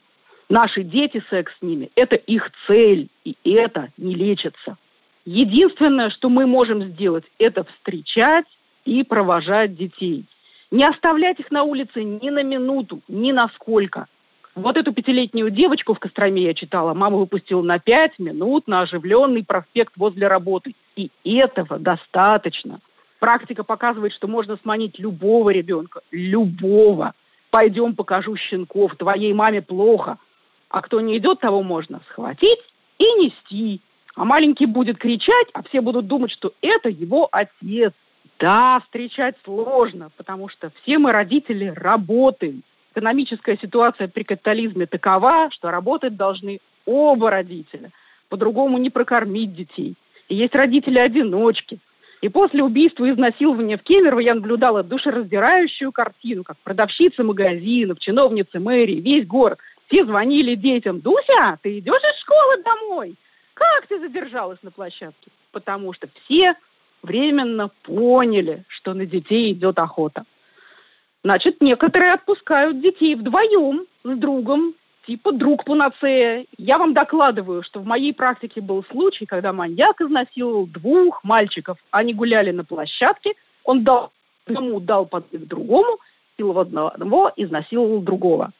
Наши 0.50 0.84
дети, 0.84 1.24
секс 1.32 1.52
с 1.58 1.62
ними– 1.64 1.90
это 1.96 2.16
их 2.16 2.52
цель, 2.68 3.10
и 3.26 3.36
это 3.44 3.90
не 3.98 4.14
лечится. 4.14 4.78
Единственное, 5.26 6.12
что 6.12 6.30
мы 6.30 6.46
можем 6.46 6.84
сделать, 6.84 7.26
это 7.40 7.64
встречать 7.64 8.46
и 8.86 9.04
провожать 9.04 9.76
детей. 9.76 10.26
Не 10.70 10.88
оставлять 10.88 11.40
их 11.40 11.50
на 11.50 11.64
улице 11.64 12.04
ни 12.04 12.30
на 12.30 12.44
минуту, 12.44 13.02
ни 13.08 13.32
на 13.32 13.48
сколько. 13.56 14.06
Вот 14.54 14.78
эту 14.78 14.94
пятилетнюю 14.94 15.50
девочку 15.50 15.96
в 15.96 16.00
Костроме 16.00 16.44
я 16.44 16.54
читала. 16.54 16.94
Мама 16.94 17.18
выпустила 17.18 17.64
на 17.64 17.80
пять 17.80 18.20
минут 18.20 18.68
на 18.68 18.82
оживленный 18.82 19.44
проспект 19.44 19.94
возле 19.98 20.28
работы. 20.28 20.76
И 20.96 21.10
этого 21.26 21.80
достаточно. 21.80 22.80
Практика 23.20 23.64
показывает, 23.64 24.14
что 24.14 24.28
можно 24.28 24.58
сманить 24.58 25.00
любого 25.00 25.50
ребенка. 25.50 26.02
Любого. 26.12 27.14
Пойдем 27.50 27.96
покажу 27.96 28.36
щенков. 28.36 28.96
Твоей 28.96 29.34
маме 29.34 29.62
плохо. 29.62 30.18
А 30.70 30.82
кто 30.82 31.02
не 31.02 31.18
идет, 31.18 31.40
того 31.40 31.64
можно 31.64 32.02
схватить 32.10 32.60
и 33.00 33.04
нести. 33.04 33.82
А 34.16 34.26
маленький 34.26 34.66
будет 34.66 34.98
кричать, 34.98 35.48
а 35.54 35.64
все 35.64 35.82
будут 35.82 36.08
думать, 36.08 36.32
что 36.32 36.54
это 36.62 36.90
его 36.90 37.30
отец. 37.32 37.94
Да, 38.40 38.82
встречать 38.82 39.36
сложно, 39.44 40.12
потому 40.18 40.50
что 40.50 40.72
все 40.82 41.00
мы, 41.00 41.12
родители, 41.12 41.74
работаем. 41.76 42.62
Экономическая 42.94 43.58
ситуация 43.58 44.08
при 44.08 44.24
капитализме 44.24 44.86
такова, 44.86 45.50
что 45.52 45.72
работать 45.72 46.16
должны 46.16 46.60
оба 46.86 47.32
родителя. 47.32 47.92
По-другому 48.30 48.78
не 48.78 48.90
прокормить 48.90 49.54
детей. 49.54 49.96
И 50.30 50.36
есть 50.36 50.54
родители-одиночки. 50.54 51.80
И 52.28 52.30
после 52.30 52.62
убийства 52.62 53.06
и 53.06 53.12
изнасилования 53.12 53.78
в 53.78 53.84
Кемерово 53.84 54.20
я 54.20 54.36
наблюдала 54.36 54.84
душераздирающую 54.84 55.94
картину, 55.94 56.44
как 56.44 56.58
продавщицы 56.58 57.24
магазинов, 57.24 58.00
чиновницы 58.00 58.60
мэрии, 58.60 59.00
весь 59.00 59.26
город. 59.26 59.60
Все 59.88 60.04
звонили 60.04 60.56
детям. 60.56 61.00
«Дуся, 61.00 61.58
ты 61.64 61.80
идешь 61.80 62.02
из 62.02 62.22
школы 62.22 62.64
домой? 62.64 63.16
Как 63.54 63.88
ты 63.88 64.02
задержалась 64.02 64.62
на 64.62 64.72
площадке?» 64.72 65.32
Потому 65.54 65.94
что 65.94 66.10
все 66.26 66.56
временно 67.02 67.72
поняли, 67.84 68.66
что 68.68 68.94
на 68.94 69.06
детей 69.06 69.54
идет 69.54 69.80
охота. 69.80 70.26
Значит, 71.24 71.62
некоторые 71.62 72.12
отпускают 72.12 72.82
детей 72.82 73.16
вдвоем 73.16 73.86
с 74.04 74.18
другом, 74.18 74.74
типа 75.08 75.32
друг 75.32 75.64
панацея. 75.64 76.46
Я 76.58 76.78
вам 76.78 76.94
докладываю, 76.94 77.64
что 77.64 77.80
в 77.80 77.86
моей 77.86 78.14
практике 78.14 78.62
был 78.62 78.84
случай, 78.92 79.26
когда 79.26 79.54
маньяк 79.54 80.00
изнасиловал 80.02 80.68
двух 80.68 81.24
мальчиков. 81.24 81.78
Они 81.92 82.14
гуляли 82.14 82.52
на 82.52 82.64
площадке, 82.64 83.34
он 83.64 83.84
дал 83.84 84.12
одному, 84.46 84.80
дал 84.80 85.06
подвиг 85.06 85.48
другому, 85.48 85.98
силовал 86.38 86.62
одного, 86.62 87.32
изнасиловал 87.36 88.02
другого. 88.02 88.52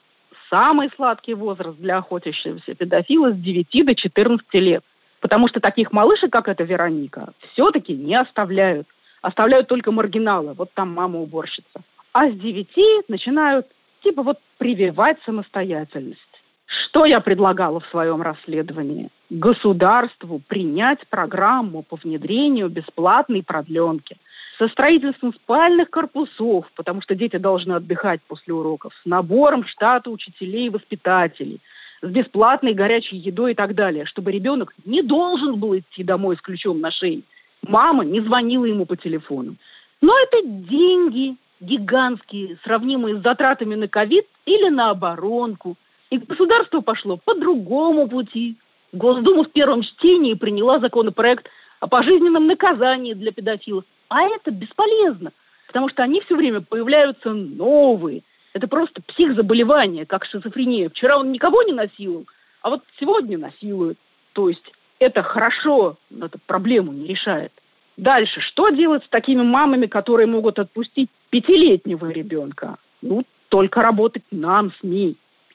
Самый 0.50 0.90
сладкий 0.96 1.34
возраст 1.34 1.78
для 1.78 1.98
охотящегося 1.98 2.74
педофила 2.74 3.32
с 3.32 3.36
9 3.36 3.86
до 3.86 3.96
14 3.96 4.54
лет– 4.56 4.84
Потому 5.20 5.48
что 5.48 5.60
таких 5.60 5.92
малышек, 5.92 6.32
как 6.32 6.48
эта 6.48 6.64
Вероника, 6.64 7.34
все-таки 7.52 7.94
не 7.94 8.16
оставляют. 8.16 8.88
Оставляют 9.22 9.68
только 9.68 9.92
маргиналы. 9.92 10.54
Вот 10.54 10.72
там 10.74 10.94
мама 10.94 11.20
уборщица. 11.20 11.82
А 12.14 12.30
с 12.30 12.34
девяти 12.34 13.02
начинают 13.08 13.68
типа 14.04 14.22
вот 14.22 14.38
прививать 14.58 15.18
самостоятельность. 15.26 16.27
Что 16.68 17.06
я 17.06 17.20
предлагала 17.20 17.80
в 17.80 17.88
своем 17.88 18.22
расследовании? 18.22 19.10
Государству 19.30 20.42
принять 20.48 21.00
программу 21.10 21.82
по 21.82 21.96
внедрению 21.96 22.70
бесплатной 22.70 23.44
продленки 23.44 24.18
со 24.60 24.68
строительством 24.68 25.34
спальных 25.34 25.90
корпусов, 25.90 26.66
потому 26.76 27.02
что 27.02 27.16
дети 27.16 27.38
должны 27.38 27.74
отдыхать 27.74 28.22
после 28.28 28.54
уроков, 28.54 28.94
с 29.02 29.06
набором 29.06 29.66
штата 29.66 30.10
учителей 30.10 30.68
и 30.68 30.70
воспитателей– 30.70 31.62
с 32.02 32.08
бесплатной 32.08 32.74
горячей 32.74 33.18
едой 33.18 33.52
и 33.52 33.56
так 33.56 33.76
далее, 33.76 34.06
чтобы 34.06 34.32
ребенок 34.32 34.74
не 34.86 35.02
должен 35.02 35.60
был 35.60 35.78
идти 35.78 36.04
домой 36.04 36.38
с 36.38 36.42
ключом 36.42 36.80
на 36.80 36.92
шее. 36.92 37.24
Мама 37.64 38.06
не 38.06 38.22
звонила 38.22 38.66
ему 38.66 38.86
по 38.86 38.96
телефону. 38.96 39.56
Но 40.02 40.14
это 40.20 40.48
деньги 40.48 41.36
гигантские, 41.60 42.58
сравнимые 42.64 43.18
с 43.18 43.24
затратами 43.24 43.76
на 43.76 43.88
ковид 43.88 44.28
или 44.46 44.70
на 44.70 44.92
оборонку. 44.92 45.76
И 46.10 46.18
государство 46.18 46.82
пошло 46.82 47.18
по 47.24 47.36
другому 47.36 48.08
пути. 48.08 48.56
Госдума 48.94 49.44
в 49.44 49.52
первом 49.52 49.84
чтении 49.84 50.34
приняла 50.34 50.80
законопроект 50.80 51.48
о 51.80 51.88
пожизненном 51.88 52.48
наказании 52.48 53.14
для 53.14 53.32
педофилов. 53.32 53.84
А 54.10 54.24
это 54.24 54.52
бесполезно, 54.52 55.32
потому 55.68 55.90
что 55.90 56.04
они 56.04 56.22
все 56.22 56.36
время 56.36 56.62
появляются 56.62 57.34
новые– 57.34 58.24
это 58.58 58.68
просто 58.68 59.04
психзаболевание, 59.04 60.08
как 60.08 60.26
шизофрения. 60.26 60.90
Вчера 60.90 61.20
он 61.20 61.32
никого 61.32 61.62
не 61.62 61.74
насиловал, 61.74 62.26
а 62.64 62.72
вот 62.72 62.82
сегодня 63.00 63.38
насилует. 63.38 64.00
То 64.34 64.50
есть 64.50 64.64
это 64.98 65.22
хорошо, 65.22 65.98
но 66.10 66.26
это 66.26 66.40
проблему 66.48 66.92
не 66.92 67.06
решает. 67.06 67.52
Дальше, 67.98 68.42
что 68.42 68.70
делать 68.70 69.04
с 69.06 69.10
такими 69.10 69.44
мамами, 69.44 69.86
которые 69.86 70.26
могут 70.26 70.58
отпустить 70.58 71.10
пятилетнего 71.30 72.10
ребенка? 72.10 72.78
Ну, 73.04 73.24
только 73.50 73.84
работать 73.84 74.24
нам 74.32 74.72
с 74.72 74.84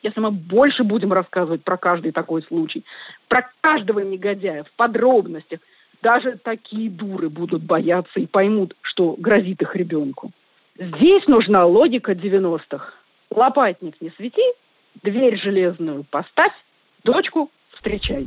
Если 0.02 0.20
мы 0.20 0.30
больше 0.30 0.84
будем 0.84 1.12
рассказывать 1.12 1.62
про 1.62 1.76
каждый 1.76 2.12
такой 2.12 2.42
случай, 2.42 2.84
про 3.28 3.48
каждого 3.60 4.00
негодяя 4.00 4.64
в 4.64 4.72
подробностях, 4.72 5.60
даже 6.02 6.38
такие 6.42 6.90
дуры 6.90 7.28
будут 7.28 7.62
бояться 7.62 8.18
и 8.18 8.26
поймут, 8.26 8.74
что 8.82 9.14
грозит 9.16 9.62
их 9.62 9.76
ребенку. 9.76 10.32
Здесь 10.76 11.26
нужна 11.28 11.64
логика 11.64 12.12
90-х. 12.12 12.92
Лопатник 13.30 14.00
не 14.00 14.10
свети, 14.16 14.42
дверь 15.02 15.38
железную 15.38 16.04
поставь, 16.10 16.52
дочку 17.04 17.50
встречай. 17.74 18.26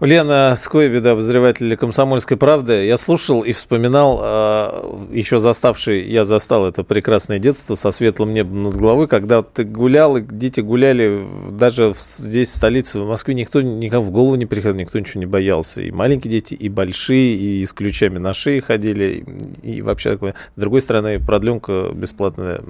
Лена 0.00 0.54
Скойбеда, 0.56 1.12
обозреватель 1.12 1.76
«Комсомольской 1.76 2.36
правды». 2.36 2.86
Я 2.86 2.96
слушал 2.96 3.40
и 3.40 3.52
вспоминал, 3.52 4.20
э, 4.22 5.08
еще 5.12 5.40
заставший, 5.40 6.08
я 6.08 6.24
застал 6.24 6.66
это 6.66 6.84
прекрасное 6.84 7.40
детство 7.40 7.74
со 7.74 7.90
светлым 7.90 8.32
небом 8.32 8.62
над 8.62 8.76
головой, 8.76 9.08
когда 9.08 9.42
ты 9.42 9.64
гулял, 9.64 10.16
и 10.16 10.20
дети 10.20 10.60
гуляли 10.60 11.26
даже 11.50 11.94
здесь, 11.98 12.50
в 12.50 12.54
столице, 12.54 13.00
в 13.00 13.08
Москве, 13.08 13.34
никто 13.34 13.60
никому 13.60 14.04
в 14.04 14.10
голову 14.12 14.36
не 14.36 14.46
приходил, 14.46 14.78
никто 14.78 15.00
ничего 15.00 15.18
не 15.18 15.26
боялся. 15.26 15.82
И 15.82 15.90
маленькие 15.90 16.30
дети, 16.30 16.54
и 16.54 16.68
большие, 16.68 17.34
и 17.34 17.66
с 17.66 17.72
ключами 17.72 18.18
на 18.18 18.32
шее 18.34 18.60
ходили, 18.60 19.26
и, 19.64 19.82
вообще 19.82 20.12
такое. 20.12 20.34
С 20.54 20.60
другой 20.60 20.80
стороны, 20.80 21.18
продленка 21.18 21.90
бесплатная, 21.92 22.60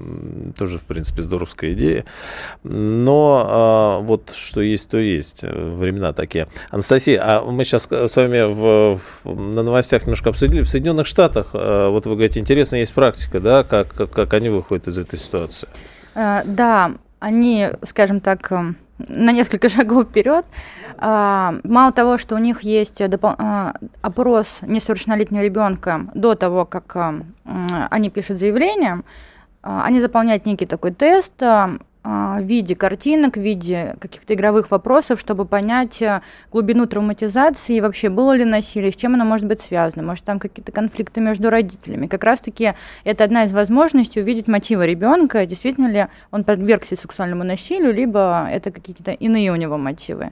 тоже, 0.57 0.79
в 0.79 0.85
принципе, 0.87 1.21
здоровская 1.21 1.75
идея. 1.75 2.07
Но 2.63 4.01
э, 4.01 4.07
вот 4.07 4.33
что 4.35 4.63
есть, 4.63 4.89
то 4.89 4.97
есть. 4.97 5.43
Времена 5.43 6.15
такие. 6.15 6.49
Анастасия, 6.71 7.18
а 7.21 7.43
мы 7.43 7.65
сейчас 7.65 7.89
с 7.91 8.17
вами 8.17 8.53
в, 8.53 9.01
в, 9.25 9.41
на 9.55 9.63
новостях 9.63 10.03
немножко 10.03 10.31
обсудили. 10.31 10.63
В 10.63 10.69
Соединенных 10.69 11.07
Штатах, 11.07 11.49
э, 11.53 11.89
вот 11.89 12.07
вы 12.07 12.13
говорите, 12.13 12.41
интересно, 12.41 12.77
есть 12.77 12.95
практика, 12.95 13.41
да, 13.41 13.65
как, 13.65 13.89
как, 13.89 14.11
как 14.11 14.35
они 14.35 14.49
выходят 14.49 14.89
из 14.89 14.99
этой 14.99 15.19
ситуации? 15.19 15.69
Э, 16.15 16.43
да, 16.45 16.93
они, 17.21 17.69
скажем 17.83 18.21
так, 18.21 18.51
э, 18.53 18.75
на 18.99 19.33
несколько 19.33 19.69
шагов 19.71 20.09
вперед. 20.09 20.47
Мало 21.01 21.93
того, 21.93 22.19
что 22.19 22.35
у 22.35 22.39
них 22.39 22.63
есть 22.63 23.01
опрос 24.03 24.59
несовершеннолетнего 24.63 25.43
ребенка 25.43 26.07
до 26.15 26.35
того, 26.35 26.65
как 26.65 26.97
они 27.45 28.11
пишут 28.11 28.41
заявление, 28.41 29.03
они 29.63 30.01
заполняют 30.01 30.47
некий 30.47 30.67
такой 30.67 30.93
тест, 30.93 31.41
а, 31.43 31.79
в 32.09 32.41
виде 32.43 32.75
картинок, 32.75 33.37
в 33.37 33.41
виде 33.41 33.95
каких-то 34.01 34.33
игровых 34.33 34.71
вопросов, 34.71 35.21
чтобы 35.21 35.45
понять 35.45 36.01
э, 36.01 36.23
глубину 36.51 36.87
травматизации 36.87 37.77
и 37.77 37.81
вообще 37.83 38.09
было 38.09 38.35
ли 38.35 38.47
насилие, 38.47 38.93
с 38.93 38.97
чем 38.97 39.15
оно 39.15 39.27
может 39.27 39.47
быть 39.47 39.61
связано, 39.61 40.03
может 40.03 40.25
там 40.25 40.39
какие-то 40.39 40.73
конфликты 40.73 41.21
между 41.21 41.51
родителями. 41.51 42.07
Как 42.07 42.25
раз-таки 42.25 42.73
это 43.05 43.25
одна 43.25 43.45
из 43.45 43.53
возможностей 43.53 44.23
увидеть 44.23 44.49
мотивы 44.49 44.87
ребенка, 44.87 45.45
действительно 45.45 45.89
ли 45.89 46.07
он 46.31 46.45
подвергся 46.45 46.97
сексуальному 46.97 47.45
насилию, 47.45 47.93
либо 47.93 48.49
это 48.51 48.71
какие-то 48.71 49.11
иные 49.11 49.53
у 49.53 49.57
него 49.57 49.77
мотивы. 49.77 50.31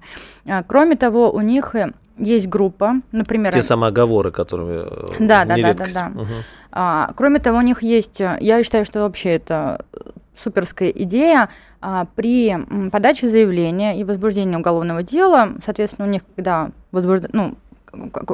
А, 0.48 0.62
кроме 0.62 0.96
того, 0.96 1.30
у 1.30 1.42
них 1.42 1.74
есть 2.16 2.48
группа, 2.48 3.02
например... 3.12 3.52
Те 3.52 3.60
самые 3.60 3.88
оговоры, 3.88 4.30
которые... 4.30 4.84
Да, 5.20 5.44
да, 5.44 5.56
да, 5.56 5.74
да, 5.74 5.86
да. 5.92 6.12
Угу. 6.14 6.34
А, 6.72 7.12
кроме 7.14 7.38
того, 7.38 7.58
у 7.58 7.62
них 7.62 7.82
есть... 7.82 8.20
Я 8.20 8.62
считаю, 8.62 8.86
что 8.86 9.00
вообще 9.00 9.32
это 9.32 9.84
суперская 10.38 10.90
идея 10.90 11.48
а, 11.80 12.06
при 12.14 12.56
подаче 12.90 13.28
заявления 13.28 13.98
и 13.98 14.04
возбуждении 14.04 14.56
уголовного 14.56 15.02
дела, 15.02 15.54
соответственно, 15.64 16.08
у 16.08 16.10
них, 16.10 16.22
когда 16.36 16.70
возбуждают, 16.92 17.34
ну, 17.34 17.56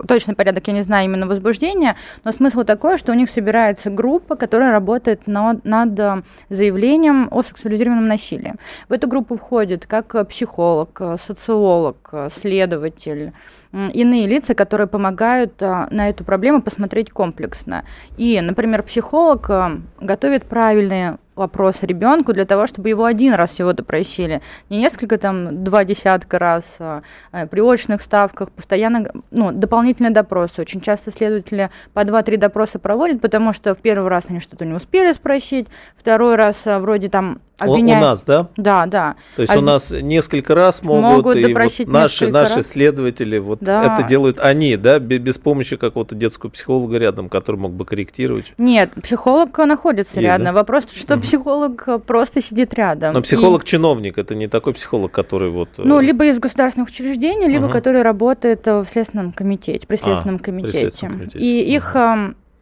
точный 0.06 0.34
порядок 0.34 0.66
я 0.68 0.74
не 0.74 0.82
знаю 0.82 1.06
именно 1.06 1.26
возбуждения, 1.26 1.96
но 2.24 2.32
смысл 2.32 2.62
такой, 2.62 2.98
что 2.98 3.12
у 3.12 3.14
них 3.14 3.30
собирается 3.30 3.90
группа, 3.90 4.36
которая 4.36 4.72
работает 4.72 5.26
над, 5.26 5.64
над 5.64 5.98
э, 5.98 6.22
заявлением 6.48 7.28
о 7.30 7.42
сексуализированном 7.42 8.06
насилии. 8.06 8.54
В 8.88 8.92
эту 8.92 9.08
группу 9.08 9.36
входит 9.36 9.86
как 9.86 10.28
психолог, 10.28 11.00
социолог, 11.20 12.14
следователь, 12.30 13.32
иные 13.72 14.26
лица, 14.26 14.54
которые 14.54 14.86
помогают 14.86 15.60
э, 15.62 15.86
на 15.90 16.08
эту 16.08 16.24
проблему 16.24 16.62
посмотреть 16.62 17.10
комплексно. 17.10 17.84
И, 18.16 18.40
например, 18.40 18.82
психолог 18.82 19.48
э, 19.50 19.78
готовит 20.00 20.44
правильные 20.44 21.18
вопрос 21.35 21.83
ребенку 21.83 22.33
для 22.33 22.45
того, 22.45 22.66
чтобы 22.66 22.88
его 22.88 23.05
один 23.05 23.35
раз 23.35 23.53
всего 23.53 23.73
допросили. 23.73 24.42
Не 24.68 24.79
несколько 24.79 25.18
там, 25.18 25.64
два 25.64 25.85
десятка 25.85 26.38
раз 26.38 26.77
а, 26.79 27.03
а, 27.31 27.47
при 27.47 27.61
очных 27.61 28.03
ставках, 28.03 28.51
постоянно, 28.51 29.11
ну, 29.31 29.53
дополнительные 29.53 30.12
допросы. 30.12 30.61
Очень 30.61 30.81
часто 30.81 31.11
следователи 31.11 31.71
по 31.95 32.05
два-три 32.05 32.37
допроса 32.37 32.79
проводят, 32.79 33.21
потому 33.21 33.53
что 33.53 33.75
в 33.75 33.79
первый 33.79 34.09
раз 34.09 34.27
они 34.29 34.40
что-то 34.40 34.64
не 34.64 34.75
успели 34.75 35.12
спросить, 35.12 35.68
второй 35.97 36.37
раз 36.37 36.66
а, 36.66 36.79
вроде 36.81 37.09
там 37.09 37.40
обвиняют... 37.59 38.03
У 38.03 38.07
нас, 38.07 38.25
да? 38.25 38.49
Да, 38.57 38.87
да. 38.87 39.16
То 39.37 39.42
есть 39.42 39.53
Об... 39.55 39.59
у 39.61 39.62
нас 39.62 39.90
несколько 39.90 40.55
раз 40.55 40.83
могут, 40.83 41.03
могут 41.03 41.37
и 41.37 41.55
вот 41.55 41.87
наши, 41.87 42.27
наши 42.29 42.57
раз. 42.57 42.66
следователи 42.66 43.38
вот 43.38 43.59
да. 43.61 43.99
это 43.99 44.07
делают 44.07 44.40
они, 44.40 44.77
да, 44.77 44.99
без 44.99 45.38
помощи 45.38 45.77
какого-то 45.77 46.14
детского 46.14 46.51
психолога 46.51 46.99
рядом, 46.99 47.29
который 47.29 47.57
мог 47.57 47.73
бы 47.73 47.85
корректировать? 47.85 48.53
Нет, 48.59 48.90
психолог 49.03 49.57
находится 49.59 50.21
Есть, 50.21 50.27
рядом. 50.27 50.47
Да? 50.47 50.53
Вопрос, 50.53 50.90
что 50.92 51.21
психолог 51.22 52.04
просто 52.06 52.40
сидит 52.40 52.74
рядом. 52.74 53.14
Но 53.14 53.22
психолог-чиновник, 53.22 54.18
и... 54.18 54.20
это 54.20 54.35
не 54.35 54.48
такой 54.48 54.74
психолог, 54.74 55.12
который 55.12 55.50
вот... 55.50 55.68
Э, 55.78 55.82
ну, 55.85 56.00
либо 56.00 56.26
из 56.26 56.38
государственных 56.38 56.88
учреждений, 56.88 57.48
либо 57.48 57.64
угу. 57.64 57.72
который 57.72 58.02
работает 58.02 58.66
в 58.66 58.85
Следственном 58.85 59.32
комитете, 59.32 59.87
при 59.87 59.96
Следственном 59.96 60.37
а, 60.37 60.38
комитете. 60.38 60.72
При 60.72 60.80
Следственном 60.80 61.18
комитете. 61.18 61.38
И 61.38 61.62
угу. 61.62 61.76
их 61.76 61.96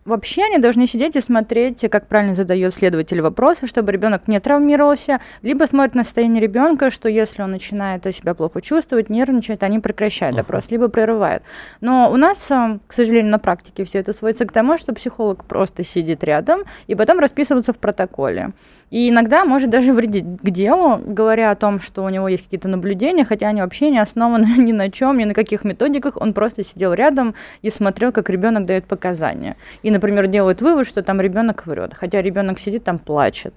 Вообще 0.06 0.44
они 0.44 0.56
должны 0.58 0.86
сидеть 0.86 1.14
и 1.16 1.20
смотреть, 1.20 1.84
как 1.90 2.08
правильно 2.08 2.34
задает 2.34 2.74
следователь 2.74 3.20
вопросы, 3.20 3.66
чтобы 3.66 3.92
ребенок 3.92 4.28
не 4.28 4.40
травмировался, 4.40 5.20
либо 5.42 5.64
смотрят 5.64 5.94
на 5.94 6.04
состояние 6.04 6.40
ребенка, 6.40 6.90
что 6.90 7.10
если 7.10 7.42
он 7.42 7.50
начинает 7.50 8.02
себя 8.14 8.32
плохо 8.34 8.62
чувствовать, 8.62 9.10
нервничать, 9.10 9.62
они 9.62 9.78
прекращают 9.78 10.36
допрос, 10.36 10.70
либо 10.70 10.88
прерывают. 10.88 11.42
Но 11.82 12.10
у 12.10 12.16
нас, 12.16 12.50
э, 12.50 12.78
к 12.86 12.92
сожалению, 12.94 13.30
на 13.30 13.38
практике 13.38 13.84
все 13.84 13.98
это 13.98 14.14
сводится 14.14 14.46
к 14.46 14.52
тому, 14.52 14.78
что 14.78 14.94
психолог 14.94 15.44
просто 15.44 15.84
сидит 15.84 16.24
рядом 16.24 16.62
и 16.86 16.94
потом 16.94 17.18
расписывается 17.18 17.74
в 17.74 17.78
протоколе. 17.78 18.52
И 18.90 19.08
иногда 19.08 19.44
может 19.44 19.70
даже 19.70 19.92
вредить 19.92 20.24
к 20.42 20.50
делу, 20.50 21.00
говоря 21.04 21.52
о 21.52 21.54
том, 21.54 21.78
что 21.78 22.02
у 22.02 22.08
него 22.08 22.28
есть 22.28 22.44
какие-то 22.44 22.68
наблюдения, 22.68 23.24
хотя 23.24 23.48
они 23.48 23.62
вообще 23.62 23.90
не 23.90 24.00
основаны 24.00 24.46
ни 24.58 24.72
на 24.72 24.90
чем, 24.90 25.18
ни 25.18 25.24
на 25.24 25.34
каких 25.34 25.64
методиках. 25.64 26.16
Он 26.16 26.32
просто 26.32 26.64
сидел 26.64 26.92
рядом 26.92 27.34
и 27.62 27.70
смотрел, 27.70 28.10
как 28.10 28.28
ребенок 28.28 28.66
дает 28.66 28.86
показания. 28.86 29.56
И, 29.82 29.90
например, 29.90 30.26
делает 30.26 30.60
вывод, 30.60 30.88
что 30.88 31.02
там 31.02 31.20
ребенок 31.20 31.66
врет, 31.66 31.92
хотя 31.94 32.20
ребенок 32.20 32.58
сидит 32.58 32.84
там 32.84 32.98
плачет. 32.98 33.54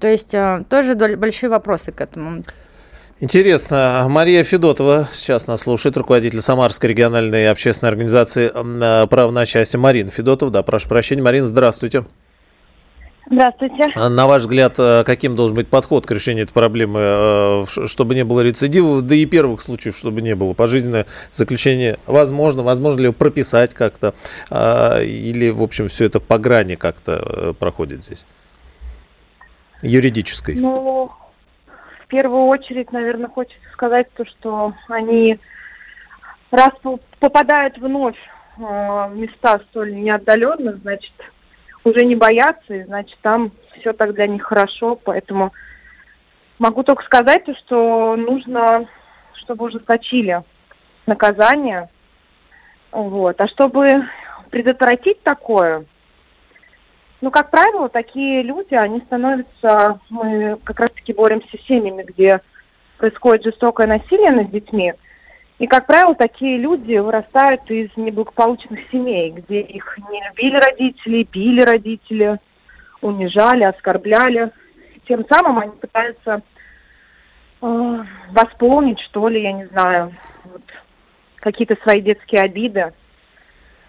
То 0.00 0.08
есть 0.08 0.34
э, 0.34 0.64
тоже 0.68 0.94
большие 0.94 1.50
вопросы 1.50 1.92
к 1.92 2.00
этому. 2.00 2.42
Интересно. 3.20 4.06
Мария 4.08 4.44
Федотова 4.44 5.08
сейчас 5.12 5.46
нас 5.46 5.62
слушает, 5.62 5.96
руководитель 5.96 6.40
Самарской 6.40 6.90
региональной 6.90 7.50
общественной 7.50 7.90
организации 7.90 8.50
э, 8.54 9.06
«Право 9.08 9.30
на 9.30 9.44
счастье». 9.44 9.78
Марина 9.78 10.10
Федотова, 10.10 10.50
да, 10.50 10.62
прошу 10.62 10.88
прощения. 10.88 11.22
Марина, 11.22 11.46
здравствуйте. 11.46 11.98
Здравствуйте. 11.98 12.27
А 13.94 14.08
на 14.08 14.26
ваш 14.26 14.42
взгляд, 14.42 14.74
э, 14.78 15.04
каким 15.04 15.34
должен 15.34 15.54
быть 15.56 15.68
подход 15.68 16.06
к 16.06 16.10
решению 16.10 16.44
этой 16.44 16.52
проблемы, 16.52 17.00
э, 17.02 17.64
чтобы 17.86 18.14
не 18.14 18.24
было 18.24 18.40
рецидивов, 18.40 19.02
да 19.02 19.14
и 19.14 19.26
первых 19.26 19.60
случаев, 19.60 19.96
чтобы 19.96 20.22
не 20.22 20.34
было? 20.34 20.54
Пожизненное 20.54 21.06
заключение 21.30 21.98
возможно? 22.06 22.62
Возможно 22.62 22.98
ли 22.98 23.04
его 23.04 23.12
прописать 23.12 23.74
как-то? 23.74 24.14
А, 24.50 25.00
или, 25.02 25.50
в 25.50 25.62
общем, 25.62 25.88
все 25.88 26.06
это 26.06 26.20
по 26.20 26.38
грани 26.38 26.76
как-то 26.76 27.12
э, 27.12 27.52
проходит 27.58 28.02
здесь? 28.04 28.26
Юридической. 29.82 30.54
Ну, 30.54 31.10
в 32.04 32.06
первую 32.08 32.46
очередь, 32.46 32.90
наверное, 32.92 33.28
хочется 33.28 33.68
сказать 33.72 34.08
то, 34.14 34.24
что 34.24 34.72
они 34.88 35.38
раз 36.50 36.72
попадают 37.20 37.76
вновь 37.78 38.16
в 38.56 39.12
места 39.14 39.60
столь 39.70 39.94
неотдаленные, 39.94 40.76
значит, 40.82 41.12
уже 41.84 42.04
не 42.04 42.16
боятся, 42.16 42.74
и 42.74 42.84
значит 42.84 43.18
там 43.22 43.52
все 43.78 43.92
так 43.92 44.14
для 44.14 44.26
них 44.26 44.42
хорошо, 44.42 44.96
поэтому 44.96 45.52
могу 46.58 46.82
только 46.82 47.04
сказать, 47.04 47.44
что 47.58 48.16
нужно, 48.16 48.88
чтобы 49.34 49.66
ужесточили 49.66 50.42
наказание, 51.06 51.88
вот, 52.90 53.40
а 53.40 53.48
чтобы 53.48 54.08
предотвратить 54.50 55.22
такое, 55.22 55.84
ну, 57.20 57.30
как 57.30 57.50
правило, 57.50 57.88
такие 57.88 58.42
люди, 58.42 58.74
они 58.74 59.00
становятся, 59.00 59.98
мы 60.08 60.56
как 60.62 60.78
раз-таки 60.80 61.12
боремся 61.12 61.56
с 61.56 61.66
семьями, 61.66 62.04
где 62.04 62.40
происходит 62.96 63.44
жестокое 63.44 63.86
насилие 63.86 64.30
над 64.30 64.50
детьми, 64.50 64.94
и, 65.58 65.66
как 65.66 65.86
правило, 65.86 66.14
такие 66.14 66.56
люди 66.56 66.96
вырастают 66.96 67.68
из 67.68 67.90
неблагополучных 67.96 68.78
семей, 68.92 69.32
где 69.32 69.60
их 69.60 69.98
не 70.10 70.22
любили 70.28 70.56
родители, 70.56 71.28
били 71.30 71.62
родители, 71.62 72.38
унижали, 73.00 73.64
оскорбляли. 73.64 74.52
Тем 75.08 75.26
самым 75.28 75.58
они 75.58 75.72
пытаются 75.72 76.42
э, 77.60 78.04
восполнить, 78.30 79.00
что 79.00 79.28
ли, 79.28 79.42
я 79.42 79.52
не 79.52 79.66
знаю, 79.66 80.14
вот, 80.44 80.62
какие-то 81.36 81.76
свои 81.82 82.02
детские 82.02 82.42
обиды. 82.42 82.92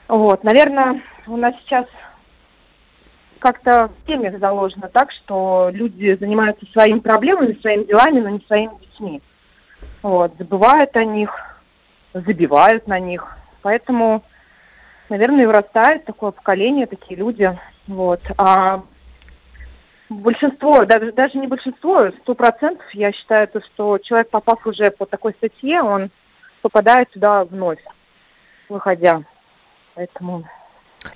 Вот, 0.07 0.43
наверное, 0.43 1.03
у 1.27 1.37
нас 1.37 1.53
сейчас 1.61 1.85
как-то 3.37 3.89
в 3.89 4.07
теме 4.07 4.35
заложено 4.39 4.89
так, 4.89 5.11
что 5.11 5.69
люди 5.71 6.17
занимаются 6.19 6.65
своими 6.71 6.99
проблемами, 6.99 7.59
своими 7.61 7.83
делами, 7.83 8.21
но 8.21 8.29
не 8.29 8.39
своими 8.47 8.71
детьми. 8.81 9.21
Вот, 10.01 10.33
забывают 10.39 10.95
о 10.97 11.05
них, 11.05 11.31
забивают 12.21 12.87
на 12.87 12.99
них. 12.99 13.27
Поэтому, 13.61 14.23
наверное, 15.09 15.43
и 15.43 15.47
вырастает 15.47 16.05
такое 16.05 16.31
поколение, 16.31 16.85
такие 16.85 17.19
люди. 17.19 17.57
Вот. 17.87 18.21
А 18.37 18.83
большинство, 20.09 20.85
даже, 20.85 21.11
даже 21.11 21.37
не 21.37 21.47
большинство, 21.47 22.11
сто 22.21 22.35
процентов, 22.35 22.85
я 22.93 23.11
считаю, 23.11 23.47
то, 23.47 23.61
что 23.61 23.97
человек, 23.99 24.29
попав 24.29 24.65
уже 24.65 24.91
по 24.91 25.05
такой 25.05 25.33
статье, 25.33 25.81
он 25.81 26.09
попадает 26.61 27.09
сюда 27.11 27.45
вновь, 27.45 27.83
выходя. 28.69 29.23
Поэтому 29.95 30.45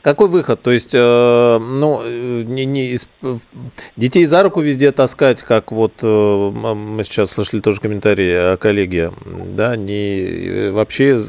какой 0.02 0.30
выход? 0.30 0.62
То 0.62 0.72
есть, 0.72 0.94
э, 0.94 1.60
ну, 1.60 2.02
не, 2.04 2.66
не, 2.66 2.98
детей 3.98 4.26
за 4.26 4.44
руку 4.44 4.62
везде 4.62 4.92
таскать, 4.92 5.44
как 5.44 5.72
вот 5.72 5.94
э, 6.02 6.06
мы 6.08 7.04
сейчас 7.04 7.32
слышали 7.32 7.60
тоже 7.60 7.82
комментарии 7.82 8.54
о 8.54 8.58
коллеге, 8.58 9.12
да, 9.26 9.76
не 9.76 10.70
вообще 10.72 11.20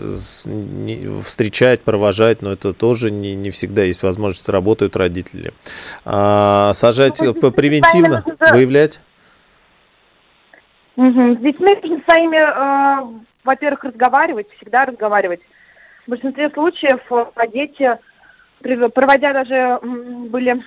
не, 0.47 1.21
встречать, 1.23 1.83
провожать, 1.83 2.43
но 2.43 2.53
это 2.53 2.73
тоже 2.73 3.11
не, 3.11 3.35
не 3.35 3.51
всегда 3.51 3.83
есть 3.83 4.03
возможность, 4.05 4.49
работают 4.49 4.97
родители. 4.97 5.53
А, 6.05 6.73
сажать 6.75 7.21
ну, 7.21 7.35
превентивно, 7.35 8.25
выявлять? 8.53 9.01
Угу. 10.97 11.35
С 11.35 11.39
детьми 11.39 11.77
нужно 11.83 12.01
своими, 12.09 12.37
э, 12.37 13.21
во-первых, 13.43 13.85
разговаривать, 13.85 14.47
всегда 14.57 14.85
разговаривать. 14.85 15.41
В 16.07 16.11
большинстве 16.11 16.51
случаев 16.51 17.01
э, 17.11 17.49
дети 17.53 17.99
проводя 18.65 19.33
даже 19.33 19.79
были 19.83 20.63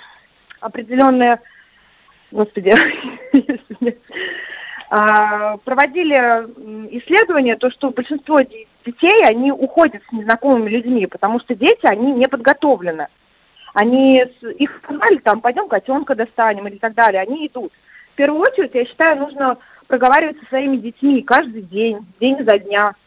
определенные, 0.60 1.40
господи, 2.32 2.74
а, 4.90 5.58
проводили 5.58 6.16
исследования, 6.98 7.56
то, 7.56 7.72
что 7.72 7.90
большинство 7.90 8.40
детей, 8.86 9.26
они 9.26 9.52
уходят 9.52 10.02
с 10.08 10.12
незнакомыми 10.12 10.70
людьми, 10.70 11.08
потому 11.08 11.40
что 11.40 11.56
дети, 11.56 11.86
они 11.86 12.12
не 12.14 12.28
подготовлены. 12.28 13.08
Они, 13.74 14.24
их 14.58 14.82
сказали, 14.84 15.18
там, 15.18 15.42
пойдем 15.42 15.68
котенка 15.68 16.16
достанем 16.16 16.68
или 16.68 16.78
так 16.78 16.94
далее, 16.94 17.22
они 17.22 17.48
идут. 17.48 17.72
В 18.14 18.16
первую 18.16 18.42
очередь, 18.42 18.74
я 18.74 18.86
считаю, 18.86 19.18
нужно 19.18 19.58
проговаривать 19.88 20.40
со 20.40 20.46
своими 20.48 20.78
детьми 20.78 21.22
каждый 21.22 21.62
день, 21.64 22.06
день 22.20 22.44
за 22.44 22.60
дня– 22.60 22.94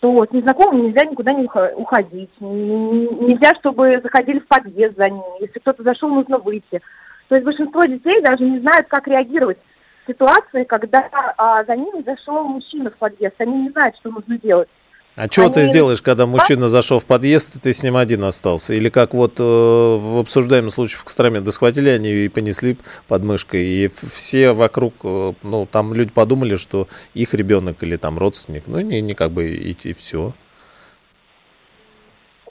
что 0.00 0.24
с 0.24 0.32
незнакомыми 0.32 0.86
нельзя 0.88 1.04
никуда 1.04 1.32
не 1.34 1.44
уходить, 1.76 2.30
нельзя, 2.40 3.54
чтобы 3.60 4.00
заходили 4.02 4.38
в 4.38 4.48
подъезд 4.48 4.96
за 4.96 5.10
ними, 5.10 5.40
если 5.42 5.58
кто-то 5.58 5.82
зашел, 5.82 6.08
нужно 6.08 6.38
выйти. 6.38 6.80
То 7.28 7.34
есть 7.34 7.44
большинство 7.44 7.84
детей 7.84 8.20
даже 8.22 8.42
не 8.42 8.58
знают, 8.60 8.88
как 8.88 9.06
реагировать 9.06 9.58
в 10.04 10.10
ситуации, 10.10 10.64
когда 10.64 11.06
а, 11.36 11.64
за 11.64 11.76
ними 11.76 12.02
зашел 12.02 12.44
мужчина 12.44 12.90
в 12.90 12.96
подъезд, 12.96 13.34
они 13.38 13.64
не 13.64 13.70
знают, 13.70 13.94
что 13.96 14.10
нужно 14.10 14.38
делать. 14.38 14.68
А 15.16 15.26
что 15.30 15.44
Они... 15.44 15.54
ты 15.54 15.64
сделаешь, 15.64 16.00
когда 16.02 16.26
мужчина 16.26 16.68
зашел 16.68 16.98
в 16.98 17.06
подъезд, 17.06 17.56
и 17.56 17.58
ты 17.58 17.72
с 17.72 17.82
ним 17.82 17.96
один 17.96 18.24
остался? 18.24 18.74
Или 18.74 18.88
как 18.88 19.12
вот 19.12 19.40
э, 19.40 19.42
в 19.42 20.20
обсуждаемом 20.20 20.70
случае 20.70 20.98
в 20.98 21.04
Костроме, 21.04 21.40
да 21.40 21.52
схватили 21.52 21.90
они 21.90 22.10
и 22.10 22.28
понесли 22.28 22.78
под 23.08 23.24
мышкой, 23.24 23.64
и 23.64 23.90
все 24.14 24.52
вокруг, 24.52 24.94
э, 25.02 25.32
ну, 25.42 25.66
там 25.70 25.92
люди 25.94 26.10
подумали, 26.12 26.54
что 26.56 26.86
их 27.14 27.34
ребенок 27.34 27.82
или 27.82 27.96
там 27.96 28.18
родственник, 28.18 28.64
ну, 28.66 28.80
не, 28.80 29.00
не 29.00 29.14
как 29.14 29.32
бы 29.32 29.48
и, 29.48 29.76
и 29.82 29.92
все. 29.92 30.32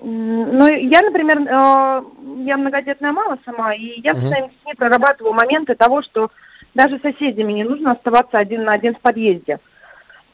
Ну, 0.02 0.68
я, 0.68 1.02
например, 1.02 1.40
э, 1.40 2.04
я 2.46 2.58
многодетная 2.58 3.12
мама 3.12 3.38
сама, 3.46 3.74
и 3.74 4.02
я 4.02 4.12
uh-huh. 4.12 4.18
с 4.18 4.28
своими 4.28 4.48
детьми 4.48 4.74
прорабатываю 4.78 5.34
моменты 5.34 5.76
того, 5.76 6.02
что 6.02 6.30
даже 6.74 7.00
соседями 7.00 7.54
не 7.54 7.64
нужно 7.64 7.94
оставаться 7.94 8.38
один 8.38 8.64
на 8.64 8.74
один 8.74 8.96
в 8.96 9.00
подъезде. 9.00 9.60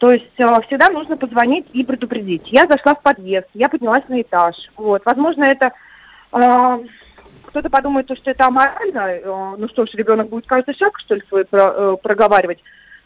То 0.05 0.11
есть 0.11 0.25
э, 0.37 0.45
всегда 0.67 0.91
нужно 0.91 1.17
позвонить 1.17 1.65
и 1.73 1.83
предупредить. 1.83 2.43
Я 2.51 2.67
зашла 2.67 2.93
в 2.93 3.01
подъезд, 3.01 3.47
я 3.55 3.69
поднялась 3.69 4.07
на 4.07 4.21
этаж. 4.21 4.55
Вот, 4.77 5.01
возможно, 5.03 5.45
это 5.45 5.71
э, 6.31 6.79
кто-то 7.47 7.71
подумает, 7.71 8.05
что 8.15 8.29
это 8.29 8.45
аморально, 8.45 9.55
ну 9.57 9.67
что 9.67 9.87
ж, 9.87 9.95
ребенок 9.95 10.29
будет 10.29 10.45
каждый 10.45 10.75
шаг, 10.75 10.99
что 10.99 11.15
ли, 11.15 11.23
свой 11.27 11.45
проговаривать. 11.45 12.59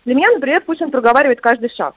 Для 0.03 0.13
меня, 0.13 0.29
например, 0.33 0.61
пусть 0.65 0.81
он 0.81 0.91
проговаривает 0.91 1.39
каждый 1.39 1.69
шаг. 1.73 1.95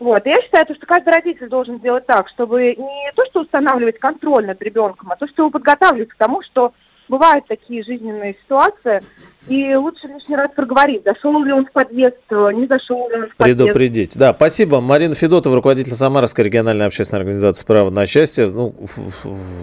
Вот. 0.00 0.26
И 0.26 0.30
я 0.30 0.42
считаю, 0.42 0.66
что 0.74 0.86
каждый 0.86 1.10
родитель 1.10 1.48
должен 1.48 1.78
сделать 1.78 2.06
так, 2.06 2.28
чтобы 2.30 2.74
не 2.74 3.12
то, 3.14 3.24
что 3.26 3.42
устанавливать 3.42 4.00
контроль 4.00 4.44
над 4.44 4.60
ребенком, 4.60 5.12
а 5.12 5.16
то, 5.16 5.28
что 5.28 5.42
его 5.42 5.50
подготавливать 5.50 6.08
к 6.08 6.16
тому, 6.16 6.42
что 6.42 6.72
бывают 7.08 7.46
такие 7.46 7.82
жизненные 7.84 8.36
ситуации, 8.44 9.02
и 9.48 9.76
лучше 9.76 10.08
лишний 10.08 10.34
раз 10.34 10.50
проговорить, 10.56 11.02
зашел 11.04 11.40
ли 11.44 11.52
он 11.52 11.66
в 11.66 11.70
подъезд, 11.70 12.16
не 12.30 12.66
зашел 12.66 13.08
ли 13.08 13.14
он 13.14 13.28
в 13.28 13.36
подъезд. 13.36 13.58
Предупредить. 13.60 14.16
Да, 14.16 14.34
спасибо. 14.34 14.80
Марина 14.80 15.14
Федотова, 15.14 15.54
руководитель 15.54 15.92
Самарской 15.92 16.44
региональной 16.44 16.86
общественной 16.86 17.20
организации 17.20 17.64
«Право 17.64 17.90
на 17.90 18.06
счастье». 18.06 18.50
Ну, 18.50 18.74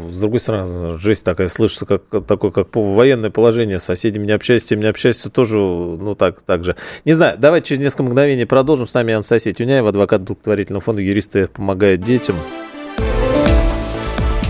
с 0.09 0.19
другой 0.21 0.39
стороны, 0.39 0.97
жизнь 0.99 1.25
такая 1.25 1.49
слышится, 1.49 1.85
как 1.85 2.03
такое, 2.25 2.51
как 2.51 2.73
военное 2.73 3.29
положение. 3.29 3.77
С 3.77 3.83
соседями 3.83 4.25
не 4.25 4.31
общайся, 4.31 4.67
тем 4.67 4.79
не 4.79 4.87
общайся 4.87 5.29
тоже, 5.29 5.57
ну, 5.57 6.15
так, 6.15 6.41
так 6.43 6.63
же. 6.63 6.77
Не 7.03 7.11
знаю, 7.11 7.35
давайте 7.37 7.67
через 7.69 7.81
несколько 7.81 8.03
мгновений 8.03 8.45
продолжим. 8.45 8.87
С 8.87 8.93
нами 8.93 9.13
Анастасия 9.13 9.51
Тюняева, 9.51 9.89
адвокат 9.89 10.21
благотворительного 10.21 10.81
фонда 10.81 11.01
«Юристы 11.01 11.47
помогают 11.47 11.99
детям». 11.99 12.37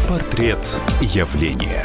Портрет 0.08 0.60
явления. 1.02 1.84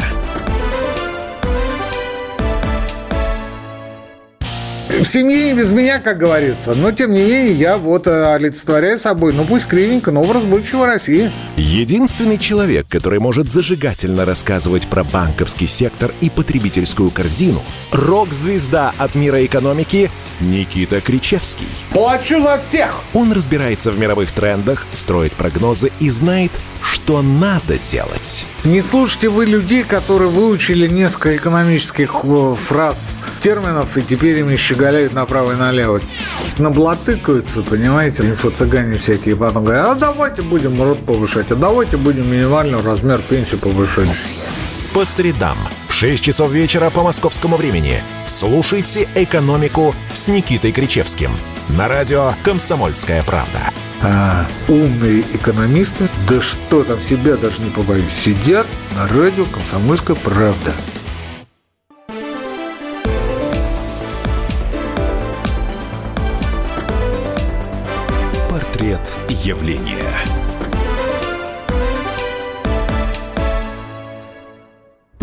В 5.02 5.04
семье 5.04 5.50
и 5.50 5.54
без 5.54 5.72
меня, 5.72 6.00
как 6.00 6.18
говорится. 6.18 6.74
Но, 6.74 6.92
тем 6.92 7.12
не 7.12 7.22
менее, 7.22 7.52
я 7.52 7.78
вот 7.78 8.06
э, 8.06 8.34
олицетворяю 8.34 8.98
собой, 8.98 9.32
ну 9.32 9.44
пусть 9.44 9.66
кривенько, 9.66 10.10
но 10.10 10.22
образ 10.22 10.44
будущего 10.44 10.86
России. 10.86 11.30
Единственный 11.56 12.38
человек, 12.38 12.86
который 12.88 13.18
может 13.18 13.52
зажигательно 13.52 14.24
рассказывать 14.24 14.88
про 14.88 15.04
банковский 15.04 15.66
сектор 15.66 16.12
и 16.20 16.30
потребительскую 16.30 17.10
корзину– 17.10 17.62
рок-звезда 17.92 18.92
от 18.98 19.14
мира 19.14 19.44
экономики 19.44 20.10
Никита 20.40 21.00
Кричевский. 21.00 21.66
Плачу 21.90 22.40
за 22.40 22.58
всех! 22.58 23.00
Он 23.12 23.32
разбирается 23.32 23.90
в 23.90 23.98
мировых 23.98 24.32
трендах, 24.32 24.86
строит 24.92 25.32
прогнозы 25.32 25.90
и 26.00 26.10
знает, 26.10 26.52
что 26.80 27.22
надо 27.22 27.78
делать. 27.78 28.46
Не 28.64 28.82
слушайте 28.82 29.28
вы 29.28 29.46
людей, 29.46 29.82
которые 29.82 30.30
выучили 30.30 30.86
несколько 30.86 31.36
экономических 31.36 32.20
э, 32.22 32.54
фраз, 32.56 33.20
терминов, 33.40 33.96
и 33.96 34.02
теперь 34.02 34.38
ими 34.38 34.56
щеголяют 34.56 34.87
направо 35.12 35.52
и 35.52 35.56
налево. 35.56 36.00
Наблатыкаются, 36.58 37.62
понимаете, 37.62 38.24
инфо-цыгане 38.24 38.98
всякие, 38.98 39.36
потом 39.36 39.64
говорят, 39.64 39.86
а 39.86 39.94
давайте 39.94 40.42
будем 40.42 40.82
рот 40.82 40.98
повышать, 41.04 41.50
а 41.50 41.54
давайте 41.54 41.96
будем 41.96 42.30
минимальный 42.30 42.80
размер 42.80 43.20
пенсии 43.28 43.56
повышать. 43.56 44.08
По 44.94 45.04
средам 45.04 45.56
в 45.86 45.94
6 45.94 46.22
часов 46.22 46.50
вечера 46.50 46.90
по 46.90 47.02
московскому 47.02 47.56
времени 47.56 48.02
слушайте 48.26 49.08
«Экономику» 49.14 49.94
с 50.14 50.28
Никитой 50.28 50.72
Кричевским 50.72 51.30
на 51.68 51.88
радио 51.88 52.32
«Комсомольская 52.42 53.22
правда» 53.22 53.70
а, 54.02 54.46
умные 54.68 55.22
экономисты, 55.32 56.08
да 56.28 56.40
что 56.40 56.84
там, 56.84 57.00
себя 57.00 57.36
даже 57.36 57.62
не 57.62 57.70
побоюсь, 57.70 58.12
сидят 58.12 58.66
на 58.96 59.08
радио 59.08 59.44
«Комсомольская 59.46 60.16
правда». 60.16 60.72
Портрет 69.48 70.37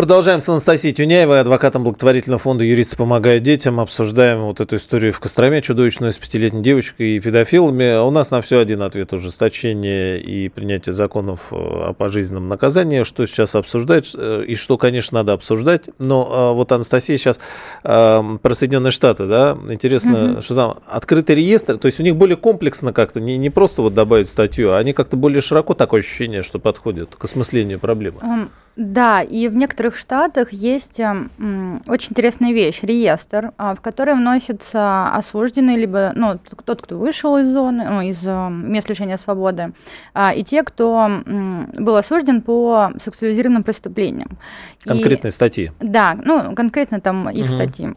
Продолжаем 0.05 0.39
с 0.39 0.47
Анастасией 0.47 0.93
Тюняевой, 0.93 1.39
адвокатом 1.39 1.83
благотворительного 1.83 2.37
фонда 2.37 2.63
«Юристы 2.63 2.95
помогают 2.95 3.41
детям». 3.41 3.79
Обсуждаем 3.79 4.43
вот 4.43 4.61
эту 4.61 4.75
историю 4.75 5.11
в 5.11 5.19
Костроме, 5.19 5.63
чудовищную 5.63 6.11
с 6.11 6.17
пятилетней 6.19 6.61
девочкой 6.61 7.15
и 7.15 7.19
педофилами. 7.19 7.97
У 7.97 8.11
нас 8.11 8.29
на 8.29 8.43
все 8.43 8.59
один 8.59 8.83
ответ– 8.83 9.13
ужесточение 9.13 10.21
и 10.21 10.47
принятие 10.49 10.93
законов 10.93 11.47
э, 11.49 11.55
о 11.55 11.93
пожизненном 11.93 12.47
наказании. 12.47 13.01
Что 13.01 13.25
сейчас 13.25 13.55
обсуждать 13.55 14.11
э, 14.15 14.43
и 14.47 14.53
что, 14.53 14.77
конечно, 14.77 15.17
надо 15.17 15.33
обсуждать. 15.33 15.89
Но 15.97 16.51
э, 16.51 16.53
вот 16.53 16.71
Анастасия 16.71 17.17
сейчас 17.17 17.39
про 17.81 18.53
Соединенные 18.53 18.91
Штаты, 18.91 19.25
да, 19.25 19.57
интересно, 19.71 20.33
угу. 20.33 20.41
что 20.43 20.53
там 20.53 20.77
открытый 20.85 21.35
реестр, 21.35 21.79
то 21.79 21.87
есть 21.87 21.99
у 21.99 22.03
них 22.03 22.15
более 22.15 22.37
комплексно 22.37 22.93
как-то, 22.93 23.19
не, 23.19 23.39
не 23.39 23.49
просто 23.49 23.81
вот 23.81 23.95
добавить 23.95 24.29
статью, 24.29 24.71
а 24.71 24.77
они 24.77 24.93
как-то 24.93 25.17
более 25.17 25.41
широко 25.41 25.73
такое 25.73 26.01
ощущение, 26.01 26.43
что 26.43 26.59
подходят 26.59 27.15
к 27.15 27.23
осмыслению 27.23 27.79
проблемы. 27.79 28.19
Um 28.21 28.49
да, 28.76 29.21
и 29.21 29.47
в 29.47 29.55
некоторых 29.55 29.97
штатах 29.97 30.51
есть 30.51 30.99
м, 30.99 31.82
очень 31.88 32.11
интересная 32.11 32.51
вещь, 32.51 32.84
реестр, 32.84 33.53
а, 33.57 33.73
в 33.73 33.80
который 33.80 34.15
вносятся 34.15 35.07
осужденные, 35.13 35.78
либо 35.78 36.11
ну, 36.13 36.38
тот, 36.65 36.82
кто 36.82 36.97
вышел 36.97 37.38
из 37.38 37.47
зоны, 37.47 37.88
ну, 37.89 38.01
из 38.01 38.21
э, 38.28 38.49
мест 38.49 38.89
лишения 38.89 39.15
свободы, 39.15 39.71
а, 40.13 40.34
и 40.34 40.43
те, 40.43 40.63
кто 40.63 41.05
м, 41.26 41.71
был 41.78 41.95
осужден 41.95 42.41
по 42.41 42.91
сексуализированным 43.01 43.63
преступлениям. 43.63 44.38
Конкретные 44.84 45.30
и, 45.30 45.34
статьи. 45.34 45.71
Да, 45.80 46.19
ну, 46.21 46.53
конкретно 46.53 46.99
там 46.99 47.30
их 47.30 47.45
угу. 47.45 47.55
статьи. 47.55 47.93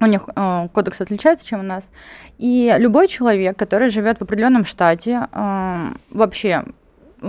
У 0.00 0.06
них 0.06 0.22
э, 0.34 0.68
кодекс 0.72 1.02
отличается, 1.02 1.46
чем 1.46 1.60
у 1.60 1.62
нас. 1.62 1.90
И 2.38 2.74
любой 2.78 3.06
человек, 3.06 3.58
который 3.58 3.90
живет 3.90 4.18
в 4.18 4.22
определенном 4.22 4.64
штате, 4.64 5.28
э, 5.30 5.92
вообще 6.10 6.64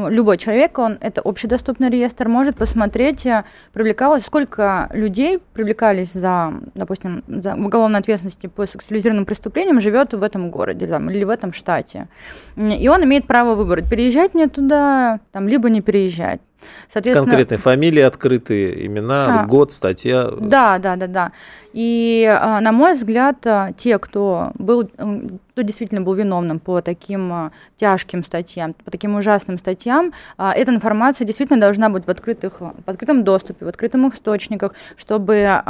любой 0.09 0.37
человек, 0.37 0.77
он 0.77 0.97
это 1.01 1.21
общедоступный 1.21 1.89
реестр, 1.89 2.27
может 2.27 2.57
посмотреть, 2.57 3.25
э, 3.25 3.43
привлекалось, 3.73 4.25
сколько 4.25 4.89
людей 4.93 5.39
привлекались 5.53 6.11
за, 6.13 6.53
допустим, 6.73 7.23
за 7.27 7.55
уголовной 7.55 7.99
ответственности 7.99 8.47
по 8.47 8.65
сексуализированным 8.65 9.25
преступлениям, 9.25 9.79
живет 9.79 10.13
в 10.13 10.23
этом 10.23 10.51
городе 10.51 10.87
там, 10.87 11.09
или 11.09 11.23
в 11.23 11.29
этом 11.29 11.53
штате. 11.53 12.07
И 12.55 12.87
он 12.87 13.03
имеет 13.03 13.25
право 13.25 13.55
выбрать, 13.55 13.89
переезжать 13.89 14.33
мне 14.33 14.47
туда, 14.47 15.19
там, 15.31 15.47
либо 15.47 15.69
не 15.69 15.81
переезжать. 15.81 16.41
Соответственно, 16.89 17.29
Конкретные 17.29 17.57
фамилии 17.57 18.01
открытые, 18.01 18.85
имена, 18.85 19.43
а, 19.43 19.45
год, 19.45 19.71
статья. 19.71 20.29
Да, 20.39 20.79
да, 20.79 20.95
да, 20.95 21.07
да. 21.07 21.31
И, 21.75 22.25
а, 22.25 22.61
на 22.61 22.71
мой 22.71 22.93
взгляд, 22.93 23.45
а, 23.45 23.73
те, 23.73 23.99
кто 23.99 24.51
был, 24.53 24.85
кто 24.85 25.61
действительно 25.61 25.99
был 25.99 26.13
виновным 26.13 26.59
по 26.59 26.81
таким 26.81 27.33
а, 27.33 27.51
тяжким 27.75 28.23
статьям, 28.23 28.73
по 28.73 28.91
таким 28.91 29.15
ужасным 29.15 29.57
статьям, 29.57 30.13
эта 30.37 30.73
информация 30.73 31.25
действительно 31.25 31.59
должна 31.59 31.89
быть 31.89 32.05
в, 32.05 32.09
открытых, 32.09 32.61
в 32.61 32.73
открытом 32.85 33.25
доступе, 33.25 33.65
в 33.65 33.67
открытых 33.67 34.15
источниках, 34.15 34.73
чтобы 34.95 35.61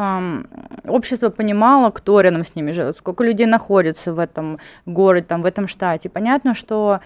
общество 0.88 1.30
понимало, 1.30 1.89
кто 1.89 2.22
рядом 2.22 2.46
с 2.46 2.56
ними 2.56 2.72
живет, 2.72 2.98
сколько 2.98 3.24
людей 3.24 3.48
находится 3.48 4.14
в 4.14 4.20
этом 4.20 4.60
городе, 4.86 5.26
там, 5.26 5.41
в 5.41 5.46
этом 5.48 5.68
штате. 5.68 6.10
Понятно, 6.10 6.54
что 6.54 7.00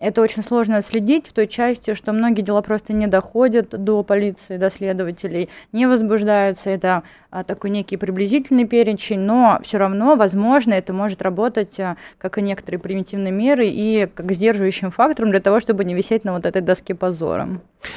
это 0.00 0.22
очень 0.22 0.42
сложно 0.42 0.80
следить 0.80 1.26
в 1.26 1.32
той 1.32 1.46
части, 1.46 1.94
что 1.94 2.12
многие 2.12 2.42
дела 2.42 2.62
просто 2.62 2.92
не 2.92 3.08
доходят 3.08 3.70
до 3.70 4.02
полиции, 4.04 4.56
до 4.56 4.70
следователей, 4.70 5.48
не 5.72 5.86
возбуждаются. 5.86 6.70
Это 6.70 7.02
а, 7.30 7.42
такой 7.42 7.70
некий 7.70 7.96
приблизительный 7.96 8.64
перечень, 8.64 9.20
но 9.20 9.58
все 9.62 9.78
равно, 9.78 10.14
возможно, 10.14 10.74
это 10.74 10.92
может 10.92 11.20
работать 11.20 11.80
а, 11.80 11.96
как 12.18 12.38
и 12.38 12.42
некоторые 12.42 12.78
примитивные 12.78 13.32
меры 13.32 13.66
и 13.66 14.06
как 14.14 14.30
сдерживающим 14.30 14.92
фактором 14.92 15.30
для 15.30 15.40
того, 15.40 15.58
чтобы 15.58 15.84
не 15.84 15.94
висеть 15.94 16.24
на 16.24 16.32
вот 16.32 16.46
этой 16.46 16.62
доске 16.62 16.94
позора. 16.94 17.48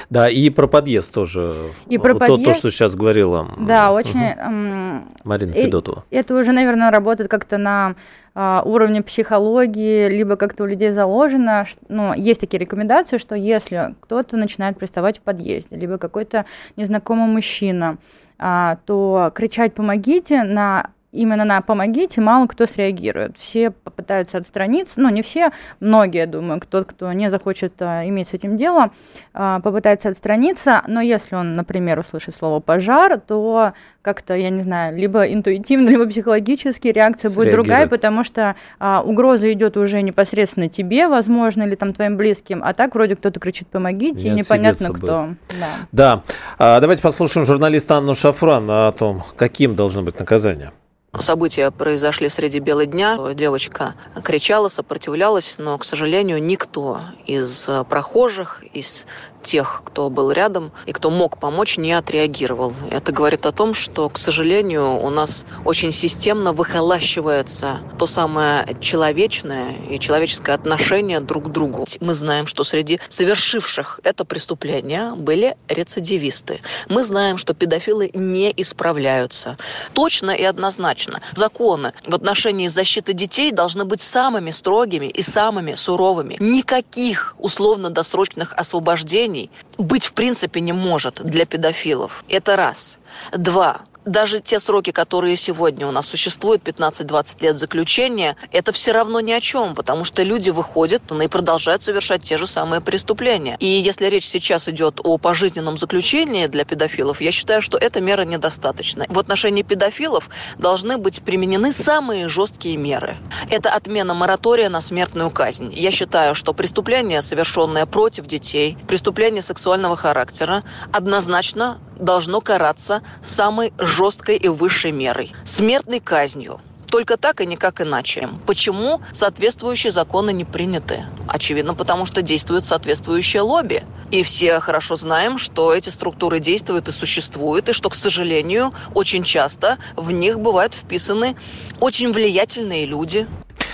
Да, 0.10 0.30
и 0.30 0.50
про 0.50 0.68
подъезд 0.68 1.14
тоже. 1.14 1.54
И 1.88 1.98
про 1.98 2.14
то, 2.14 2.20
подъезд. 2.20 2.44
То, 2.46 2.54
что 2.54 2.72
сейчас 2.72 2.96
говорила. 2.96 3.48
Да, 3.60 3.92
очень. 3.92 4.22
Угу. 4.22 5.08
Марина 5.24 5.54
Федотова. 5.54 6.04
Это 6.10 6.36
уже, 6.36 6.52
наверное, 6.52 6.92
работает 6.92 7.30
как-то 7.30 7.58
на 7.58 7.96
а, 8.34 8.62
уровне 8.64 9.02
психологии, 9.02 10.10
либо 10.10 10.36
как-то 10.36 10.64
у 10.64 10.68
людей 10.68 10.92
заложено, 10.92 11.66
ну, 11.90 12.14
есть 12.14 12.40
такие 12.40 12.60
рекомендации, 12.60 13.18
что 13.18 13.36
если 13.36 13.96
кто-то 14.00 14.38
начинает 14.38 14.78
приставать 14.78 15.20
в 15.20 15.22
подъезде, 15.22 15.76
либо 15.76 15.98
какой-то 15.98 16.46
незнакомый 16.78 17.28
мужчина, 17.28 17.98
а, 18.40 18.78
то 18.86 19.32
кричать 19.36 19.74
«помогите» 19.74 20.44
на 20.44 20.92
именно 21.12 21.46
на 21.46 21.62
«помогите» 21.62 22.22
мало 22.22 22.48
кто 22.48 22.66
среагирует. 22.66 23.38
Все 23.38 23.72
попытаются 23.72 24.38
отстраниться, 24.38 25.00
ну, 25.00 25.10
не 25.10 25.22
все, 25.22 25.52
многие, 25.80 26.26
думаю, 26.26 26.62
тот, 26.70 26.88
кто 26.88 27.12
не 27.14 27.30
захочет 27.30 27.82
а, 27.82 28.08
иметь 28.08 28.30
с 28.30 28.34
этим 28.34 28.58
дело, 28.58 28.92
а, 29.34 29.60
попытается 29.60 30.10
отстраниться, 30.10 30.84
но 30.88 31.02
если 31.02 31.36
он, 31.36 31.54
например, 31.54 32.00
услышит 32.00 32.36
слово 32.36 32.60
«пожар», 32.60 33.20
то 33.20 33.74
как-то, 34.02 34.34
я 34.34 34.50
не 34.50 34.62
знаю, 34.62 34.98
либо 34.98 35.24
интуитивно, 35.24 35.90
либо 35.90 36.08
психологически 36.08 36.88
реакция 36.88 37.30
будет 37.30 37.52
другая, 37.52 37.88
потому 37.88 38.24
что 38.24 38.56
а, 38.80 39.02
угроза 39.02 39.52
идет 39.52 39.78
уже 39.78 40.02
непосредственно 40.02 40.70
тебе, 40.70 41.08
возможно, 41.08 41.64
или 41.64 41.76
там 41.76 41.94
твоим 41.94 42.18
близким, 42.18 42.62
а 42.64 42.74
так 42.74 42.96
вроде 42.96 43.16
кто-то 43.16 43.40
кричит 43.40 43.68
«помогите», 43.68 44.30
не 44.30 44.36
и 44.36 44.40
непонятно 44.40 44.94
кто. 44.94 45.30
Да, 45.60 45.68
да. 45.92 46.24
А, 46.58 46.80
давайте 46.80 47.02
послушаем 47.02 47.46
журналиста 47.46 47.98
Анну 47.98 48.14
Шафран 48.14 48.70
о 48.70 48.92
том, 48.92 49.24
каким 49.36 49.76
должно 49.76 50.02
быть 50.04 50.20
наказание. 50.20 50.72
События 51.20 51.72
произошли 51.72 52.30
среди 52.30 52.60
бела 52.60 52.86
дня. 52.86 53.18
Девочка 53.34 53.96
кричала, 54.24 54.70
сопротивлялась, 54.70 55.56
но, 55.58 55.78
к 55.78 55.84
сожалению, 55.84 56.42
никто 56.42 57.02
из 57.26 57.70
прохожих, 57.90 58.64
из 58.74 59.06
тех, 59.42 59.82
кто 59.86 60.10
был 60.10 60.32
рядом 60.32 60.72
и 60.86 60.92
кто 60.92 61.10
мог 61.10 61.40
помочь, 61.40 61.78
не 61.78 61.94
отреагировал. 61.94 62.74
Это 62.90 63.12
говорит 63.12 63.46
о 63.46 63.52
том, 63.52 63.74
что, 63.74 64.10
к 64.10 64.18
сожалению, 64.18 65.00
у 65.00 65.10
нас 65.10 65.46
очень 65.66 65.92
системно 65.92 66.54
выхолащивается 66.54 67.80
то 67.98 68.08
самое 68.08 68.66
человечное 68.80 69.76
и 69.90 70.00
человеческое 70.00 70.54
отношение 70.54 71.20
друг 71.20 71.46
к 71.46 71.48
другу. 71.50 71.86
Мы 72.00 72.14
знаем, 72.14 72.48
что 72.48 72.64
среди 72.64 73.00
совершивших 73.10 74.00
это 74.04 74.26
преступление 74.26 75.14
были 75.16 75.56
рецидивисты. 75.68 76.62
Мы 76.90 77.04
знаем, 77.04 77.38
что 77.38 77.54
педофилы 77.54 78.12
не 78.14 78.54
исправляются. 78.56 79.58
Точно 79.94 80.32
и 80.32 80.44
однозначно. 80.44 81.22
Законы 81.36 81.94
в 82.06 82.16
отношении 82.16 82.68
защиты 82.68 83.14
детей 83.14 83.52
должны 83.52 83.86
быть 83.86 84.02
самыми 84.02 84.52
строгими 84.52 85.08
и 85.08 85.22
самыми 85.22 85.76
суровыми. 85.76 86.38
Никаких 86.40 87.36
условно-досрочных 87.40 88.54
освобождений 88.54 89.31
быть 89.78 90.06
в 90.06 90.14
принципе 90.14 90.62
не 90.62 90.74
может 90.74 91.22
для 91.24 91.46
педофилов. 91.46 92.24
Это 92.30 92.56
раз. 92.56 93.00
Два 93.32 93.82
даже 94.06 94.40
те 94.40 94.60
сроки, 94.60 94.92
которые 94.92 95.36
сегодня 95.36 95.88
у 95.88 95.92
нас 95.92 96.08
существуют, 96.08 96.64
15-20 96.64 97.42
лет 97.42 97.60
заключения, 97.60 98.36
это 98.52 98.72
все 98.72 98.92
равно 98.92 99.20
ни 99.20 99.32
о 99.32 99.42
чем, 99.42 99.76
потому 99.76 100.04
что 100.04 100.24
люди 100.24 100.50
выходят 100.50 101.02
и 101.12 101.28
продолжают 101.28 101.84
совершать 101.84 102.24
те 102.24 102.38
же 102.38 102.48
самые 102.48 102.82
преступления. 102.82 103.58
И 103.60 103.66
если 103.66 104.06
речь 104.06 104.26
сейчас 104.26 104.68
идет 104.68 105.00
о 105.04 105.18
пожизненном 105.18 105.78
заключении 105.78 106.48
для 106.48 106.66
педофилов, 106.66 107.22
я 107.22 107.32
считаю, 107.32 107.62
что 107.62 107.78
эта 107.78 108.02
мера 108.02 108.24
недостаточна. 108.24 109.06
В 109.10 109.20
отношении 109.20 109.62
педофилов 109.64 110.30
должны 110.58 110.98
быть 110.98 111.22
применены 111.22 111.74
самые 111.74 112.28
жесткие 112.30 112.78
меры. 112.78 113.18
Это 113.50 113.72
отмена 113.74 114.14
моратория 114.14 114.70
на 114.70 114.82
смертную 114.82 115.32
казнь. 115.32 115.72
Я 115.74 115.92
считаю, 115.92 116.36
что 116.36 116.54
преступления, 116.54 117.22
совершенные 117.22 117.86
против 117.86 118.26
детей, 118.26 118.78
преступления 118.88 119.42
сексуального 119.42 119.96
характера, 119.96 120.64
однозначно 120.92 121.80
должно 122.02 122.42
караться 122.42 123.02
самой 123.24 123.72
жесткой 123.78 124.36
и 124.36 124.50
высшей 124.50 124.92
мерой– 124.92 125.34
смертной 125.46 126.02
казнью. 126.02 126.60
Только 126.88 127.16
так 127.16 127.40
и 127.40 127.46
никак 127.46 127.80
иначе. 127.80 128.28
Почему 128.46 129.02
соответствующие 129.14 129.92
законы 129.92 130.34
не 130.34 130.44
приняты? 130.44 131.06
Очевидно, 131.26 131.74
потому 131.74 132.06
что 132.06 132.22
действует 132.22 132.66
соответствующее 132.66 133.44
лобби. 133.44 133.84
И 134.12 134.24
все 134.24 134.60
хорошо 134.60 134.98
знаем, 134.98 135.38
что 135.38 135.74
эти 135.74 135.88
структуры 135.88 136.42
действуют 136.42 136.90
и 136.90 136.92
существуют, 136.92 137.70
и 137.70 137.74
что, 137.74 137.90
к 137.90 137.96
сожалению, 137.96 138.74
очень 138.94 139.24
часто 139.24 139.78
в 139.96 140.12
них 140.12 140.42
бывают 140.42 140.74
вписаны 140.74 141.38
очень 141.80 142.12
влиятельные 142.12 142.86
люди, 142.86 143.26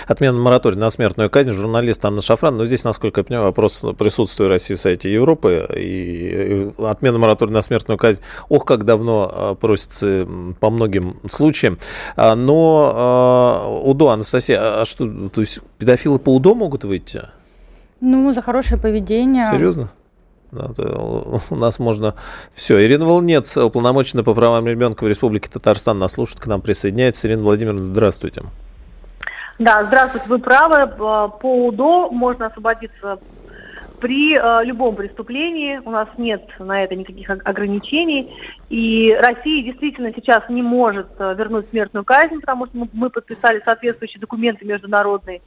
отмена 0.06 0.38
моратория 0.38 0.76
на 0.76 0.90
смертную 0.90 1.30
казнь 1.30 1.50
журналист 1.50 2.04
Анна 2.04 2.20
Шафран. 2.20 2.56
Но 2.56 2.64
здесь, 2.64 2.84
насколько 2.84 3.20
я 3.20 3.24
понимаю, 3.24 3.46
вопрос 3.46 3.84
присутствия 3.98 4.46
России 4.46 4.74
в 4.74 4.80
Совете 4.80 5.12
Европы 5.12 5.66
и 5.76 6.70
отмена 6.78 7.18
моратория 7.18 7.52
на 7.52 7.62
смертную 7.62 7.98
казнь, 7.98 8.20
ох, 8.48 8.64
как 8.64 8.84
давно 8.84 9.30
а, 9.32 9.54
просится 9.54 10.26
по 10.60 10.70
многим 10.70 11.16
случаям. 11.28 11.78
А, 12.16 12.34
но 12.34 12.92
а, 12.94 13.80
УДО, 13.84 14.10
Анастасия, 14.10 14.80
а 14.80 14.84
что, 14.84 15.28
то 15.28 15.40
есть 15.40 15.60
педофилы 15.78 16.18
по 16.18 16.34
УДО 16.34 16.54
могут 16.54 16.84
выйти? 16.84 17.22
Ну, 18.00 18.32
за 18.32 18.42
хорошее 18.42 18.80
поведение. 18.80 19.46
Серьезно? 19.50 19.90
Да, 20.50 20.70
у 21.50 21.56
нас 21.56 21.78
можно 21.78 22.14
все. 22.54 22.82
Ирина 22.82 23.04
Волнец, 23.04 23.56
уполномоченная 23.56 24.24
по 24.24 24.34
правам 24.34 24.66
ребенка 24.66 25.04
в 25.04 25.08
Республике 25.08 25.50
Татарстан, 25.52 25.98
нас 25.98 26.12
слушает, 26.12 26.40
к 26.40 26.46
нам 26.46 26.62
присоединяется. 26.62 27.28
Ирина 27.28 27.42
Владимировна, 27.42 27.82
здравствуйте. 27.82 28.42
Да, 29.58 29.82
здравствуйте, 29.82 30.28
вы 30.28 30.38
правы. 30.38 30.76
Э, 30.76 30.88
по 30.96 31.66
УДО 31.66 32.10
можно 32.10 32.46
освободиться 32.46 33.18
при 33.98 34.36
э, 34.36 34.64
любом 34.64 34.94
преступлении. 34.94 35.80
У 35.84 35.90
нас 35.90 36.08
нет 36.16 36.48
на 36.60 36.84
это 36.84 36.94
никаких 36.94 37.28
ограничений. 37.28 38.32
И 38.68 39.18
Россия 39.20 39.64
действительно 39.64 40.12
сейчас 40.14 40.48
не 40.48 40.62
может 40.62 41.08
э, 41.18 41.34
вернуть 41.36 41.68
смертную 41.70 42.04
казнь, 42.04 42.38
потому 42.38 42.66
что 42.66 42.86
мы, 42.92 43.10
подписали 43.10 43.60
соответствующие 43.64 44.20
документы 44.20 44.64
международные. 44.64 45.42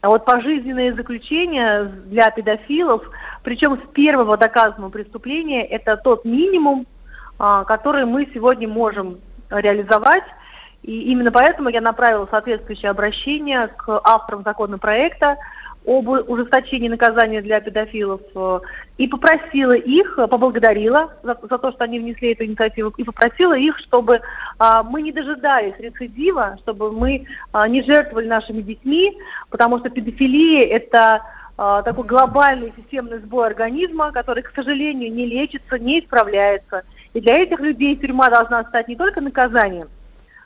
А 0.00 0.08
вот 0.08 0.24
пожизненные 0.24 0.94
заключения 0.94 1.84
для 2.06 2.32
педофилов, 2.32 3.08
причем 3.44 3.78
с 3.78 3.92
первого 3.92 4.36
доказанного 4.36 4.90
преступления, 4.90 5.64
это 5.64 5.96
тот 5.96 6.24
минимум, 6.24 6.84
э, 7.38 7.64
который 7.68 8.06
мы 8.06 8.28
сегодня 8.34 8.66
можем 8.66 9.18
реализовать. 9.50 10.24
И 10.82 11.02
именно 11.12 11.30
поэтому 11.30 11.68
я 11.68 11.80
направила 11.80 12.26
соответствующее 12.26 12.90
обращение 12.90 13.68
к 13.68 14.00
авторам 14.04 14.42
законопроекта 14.42 15.38
об 15.86 16.08
ужесточении 16.08 16.88
наказания 16.88 17.40
для 17.40 17.60
педофилов 17.60 18.20
э, 18.34 18.60
и 18.98 19.08
попросила 19.08 19.72
их, 19.72 20.16
поблагодарила 20.16 21.12
за, 21.22 21.36
за 21.42 21.58
то, 21.58 21.72
что 21.72 21.84
они 21.84 21.98
внесли 21.98 22.32
эту 22.32 22.44
инициативу, 22.44 22.92
и 22.96 23.02
попросила 23.02 23.54
их, 23.54 23.78
чтобы 23.80 24.20
а, 24.58 24.84
мы 24.84 25.02
не 25.02 25.10
дожидались 25.10 25.74
рецидива, 25.78 26.56
чтобы 26.62 26.92
мы 26.92 27.26
а, 27.50 27.66
не 27.66 27.82
жертвовали 27.82 28.28
нашими 28.28 28.62
детьми, 28.62 29.16
потому 29.50 29.80
что 29.80 29.90
педофилия– 29.90 30.66
это 30.76 31.22
а, 31.58 31.82
такой 31.82 32.04
глобальный 32.04 32.72
системный 32.76 33.18
сбой 33.18 33.46
организма, 33.46 34.12
который, 34.12 34.44
к 34.44 34.52
сожалению, 34.54 35.12
не 35.12 35.26
лечится, 35.26 35.78
не 35.78 36.00
исправляется. 36.00 36.84
И 37.12 37.20
для 37.20 37.42
этих 37.42 37.58
людей 37.60 37.96
тюрьма 37.96 38.30
должна 38.30 38.62
стать 38.64 38.88
не 38.88 38.96
только 38.96 39.20
наказанием, 39.20 39.88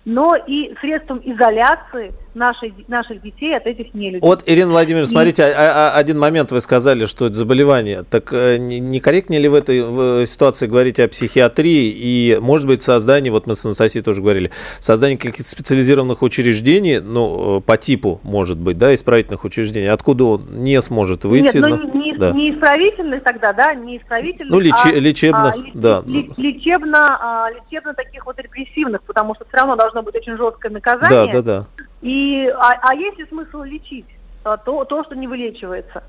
но 0.06 0.36
и 0.36 0.72
средством 0.80 1.20
изоляции 1.24 2.14
нашей, 2.36 2.72
наших 2.86 3.20
детей 3.22 3.56
от 3.56 3.66
этих 3.66 3.92
нелюдей. 3.92 4.20
Вот, 4.20 4.44
Ирина 4.46 4.70
Владимировна, 4.70 5.06
смотрите, 5.06 5.42
а, 5.42 5.48
а, 5.48 5.88
а, 5.88 5.98
один 5.98 6.18
момент 6.18 6.52
вы 6.52 6.60
сказали, 6.60 7.06
что 7.06 7.26
это 7.26 7.34
заболевание. 7.34 8.04
Так 8.04 8.32
э, 8.32 8.58
не 8.58 9.00
ли 9.38 9.48
в 9.48 9.54
этой 9.54 10.26
ситуации 10.26 10.66
говорить 10.66 11.00
о 11.00 11.08
психиатрии 11.08 11.90
и, 11.90 12.38
может 12.40 12.68
быть, 12.68 12.82
создании, 12.82 13.30
вот 13.30 13.46
мы 13.46 13.56
с 13.56 13.64
Анастасией 13.64 14.04
тоже 14.04 14.22
говорили, 14.22 14.52
создании 14.78 15.16
каких-то 15.16 15.50
специализированных 15.50 16.22
учреждений, 16.22 17.00
ну, 17.00 17.60
по 17.60 17.76
типу, 17.76 18.20
может 18.22 18.58
быть, 18.58 18.78
да, 18.78 18.94
исправительных 18.94 19.44
учреждений, 19.44 19.88
откуда 19.88 20.24
он 20.24 20.46
не 20.62 20.80
сможет 20.82 21.24
выйти? 21.24 21.56
Нет, 21.56 21.66
ну, 21.68 21.76
но... 21.76 21.98
не, 21.98 22.14
да. 22.16 22.30
не 22.30 22.52
исправительных 22.52 23.24
тогда, 23.24 23.52
да, 23.52 23.74
не 23.74 23.98
исправительных, 23.98 24.52
ну, 24.52 24.60
лечи, 24.60 24.88
а, 24.88 24.92
лечебных, 24.92 25.54
а, 25.56 25.64
да. 25.74 26.02
Лечебно, 26.06 27.18
а, 27.20 27.50
лечебно 27.50 27.94
таких 27.94 28.24
вот 28.24 28.38
репрессивных, 28.38 29.02
потому 29.02 29.34
что 29.34 29.44
все 29.46 29.56
равно 29.56 29.74
должно 29.96 30.02
быть 30.02 30.14
очень 30.14 30.36
жесткое 30.36 30.72
наказание. 30.72 31.32
Да, 31.32 31.42
да, 31.42 31.42
да. 31.42 31.86
И, 32.02 32.48
а, 32.48 32.72
а 32.82 32.94
есть 32.94 33.18
ли 33.18 33.26
смысл 33.26 33.62
лечить 33.62 34.06
а, 34.44 34.56
то, 34.56 34.84
то, 34.84 35.04
что 35.04 35.14
не 35.14 35.26
вылечивается? 35.26 36.02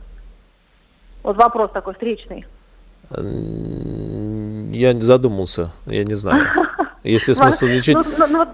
Вот 1.24 1.38
вопрос 1.38 1.72
такой 1.72 1.94
встречный. 1.94 2.46
Я 3.12 4.94
не 4.94 5.02
задумался, 5.02 5.72
я 5.86 6.04
не 6.04 6.16
знаю. 6.16 6.46
Если 7.04 7.34
смысл 7.34 7.68
лечить... 7.68 7.96
Ну, 7.96 8.04
ну, 8.18 8.28
ну, 8.28 8.48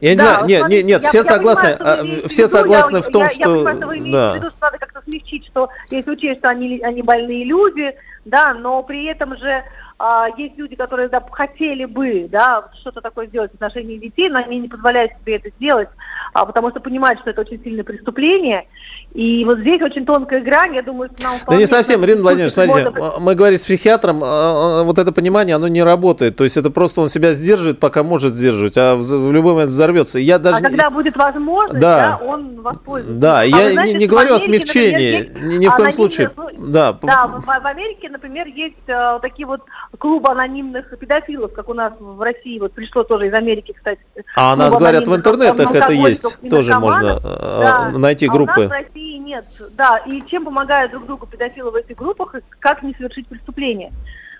я 0.00 0.12
не 0.12 0.18
знаю, 0.18 0.44
нет, 0.46 0.68
нет, 0.68 0.84
нет, 0.84 1.04
все 1.04 1.24
согласны, 1.24 1.68
а, 1.68 2.04
все 2.28 2.46
согласны 2.46 3.00
в 3.00 3.06
том, 3.06 3.28
что... 3.30 3.56
Я 3.56 3.64
понимаю, 3.64 3.96
что 3.96 4.12
да. 4.12 4.36
виду, 4.36 4.46
что 4.50 4.56
надо 4.60 4.78
как-то 4.78 5.00
смягчить, 5.02 5.46
что 5.46 5.70
если 5.90 6.10
учесть, 6.10 6.38
что 6.40 6.48
они, 6.48 6.80
они 6.82 7.02
больные 7.02 7.44
люди, 7.44 7.94
да, 8.26 8.54
но 8.54 8.82
при 8.82 9.06
этом 9.06 9.36
же 9.38 9.64
а, 9.98 10.26
есть 10.36 10.58
люди, 10.58 10.76
которые 10.76 11.08
да, 11.08 11.22
хотели 11.30 11.86
бы 11.86 12.28
да, 12.30 12.68
что-то 12.80 13.00
такое 13.00 13.26
сделать 13.28 13.50
в 13.52 13.54
отношении 13.54 13.96
детей, 13.96 14.28
но 14.28 14.40
они 14.40 14.58
не 14.58 14.68
позволяют 14.68 15.12
себе 15.20 15.36
это 15.36 15.48
сделать, 15.56 15.88
а, 16.34 16.44
потому 16.44 16.70
что 16.70 16.80
понимают, 16.80 17.20
что 17.20 17.30
это 17.30 17.40
очень 17.40 17.62
сильное 17.62 17.84
преступление. 17.84 18.66
И 19.14 19.42
вот 19.46 19.60
здесь 19.60 19.80
очень 19.80 20.04
тонкая 20.04 20.42
грань, 20.42 20.74
я 20.74 20.82
думаю, 20.82 21.08
что 21.14 21.22
нам... 21.22 21.36
Да 21.48 21.56
не 21.56 21.64
совсем, 21.64 22.04
Ирина 22.04 22.20
Владимировна, 22.20 22.50
смотрите, 22.50 22.90
может... 22.90 23.20
мы 23.20 23.34
говорим 23.34 23.58
с 23.58 23.64
психиатром, 23.64 24.22
а, 24.22 24.80
а, 24.80 24.82
вот 24.82 24.98
это 24.98 25.12
понимание, 25.12 25.56
оно 25.56 25.68
не 25.68 25.82
работает. 25.82 26.36
То 26.36 26.44
есть 26.44 26.58
это 26.58 26.70
просто 26.70 27.00
он 27.00 27.08
себя 27.08 27.32
сдерживает, 27.32 27.80
пока 27.80 28.02
может 28.02 28.34
сдерживать, 28.34 28.76
а 28.76 28.96
в 28.96 29.32
любой 29.32 29.54
момент 29.54 29.70
взорвется. 29.70 30.18
Я 30.18 30.38
даже... 30.38 30.58
А 30.58 30.62
когда 30.62 30.90
будет 30.90 31.16
возможность, 31.16 31.80
да, 31.80 32.18
да 32.20 32.26
он 32.26 32.60
воспользуется. 32.60 33.18
Да, 33.18 33.40
а 33.40 33.44
я 33.44 33.72
знаете, 33.72 33.94
не, 33.94 34.00
не 34.00 34.06
говорю 34.06 34.34
о 34.34 34.38
смягчении, 34.38 35.20
например, 35.20 35.48
есть, 35.48 35.58
ни, 35.58 35.64
ни 35.64 35.68
в 35.68 35.74
коем 35.74 35.92
случае. 35.92 36.30
Да, 36.58 36.92
да 37.00 37.26
в, 37.26 37.42
в 37.42 37.66
Америке, 37.66 38.10
например, 38.10 38.46
есть 38.48 38.74
э, 38.86 39.18
такие 39.22 39.46
вот 39.46 39.62
клубы 39.98 40.30
анонимных 40.30 40.98
педофилов, 40.98 41.52
как 41.52 41.68
у 41.68 41.74
нас 41.74 41.92
в 41.98 42.20
России, 42.20 42.58
вот 42.58 42.72
пришло 42.72 43.02
тоже 43.04 43.28
из 43.28 43.34
Америки, 43.34 43.72
кстати. 43.72 44.00
А 44.34 44.52
у 44.52 44.56
нас 44.56 44.74
говорят, 44.74 45.06
в 45.06 45.14
интернетах 45.14 45.74
это 45.74 45.92
есть, 45.92 46.38
тоже 46.48 46.78
можно 46.78 47.20
э, 47.22 47.60
да. 47.60 47.90
найти 47.90 48.28
группы. 48.28 48.52
А 48.52 48.58
у 48.58 48.62
нас 48.62 48.68
в 48.68 48.72
России 48.72 49.16
нет, 49.18 49.44
да, 49.72 49.98
и 49.98 50.22
чем 50.26 50.44
помогают 50.44 50.92
друг 50.92 51.06
другу 51.06 51.26
педофилы 51.26 51.70
в 51.70 51.74
этих 51.76 51.96
группах, 51.96 52.34
как 52.58 52.82
не 52.82 52.94
совершить 52.94 53.28
преступление. 53.28 53.92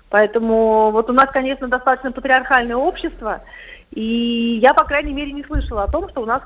Поэтому 0.08 0.90
вот 0.92 1.10
у 1.10 1.12
нас, 1.12 1.30
конечно, 1.32 1.68
достаточно 1.68 2.12
патриархальное 2.12 2.76
общество, 2.76 3.42
и 3.90 4.58
я, 4.62 4.74
по 4.74 4.84
крайней 4.84 5.12
мере, 5.12 5.32
не 5.32 5.44
слышала 5.44 5.84
о 5.84 5.90
том, 5.90 6.08
что 6.08 6.22
у 6.22 6.26
нас 6.26 6.42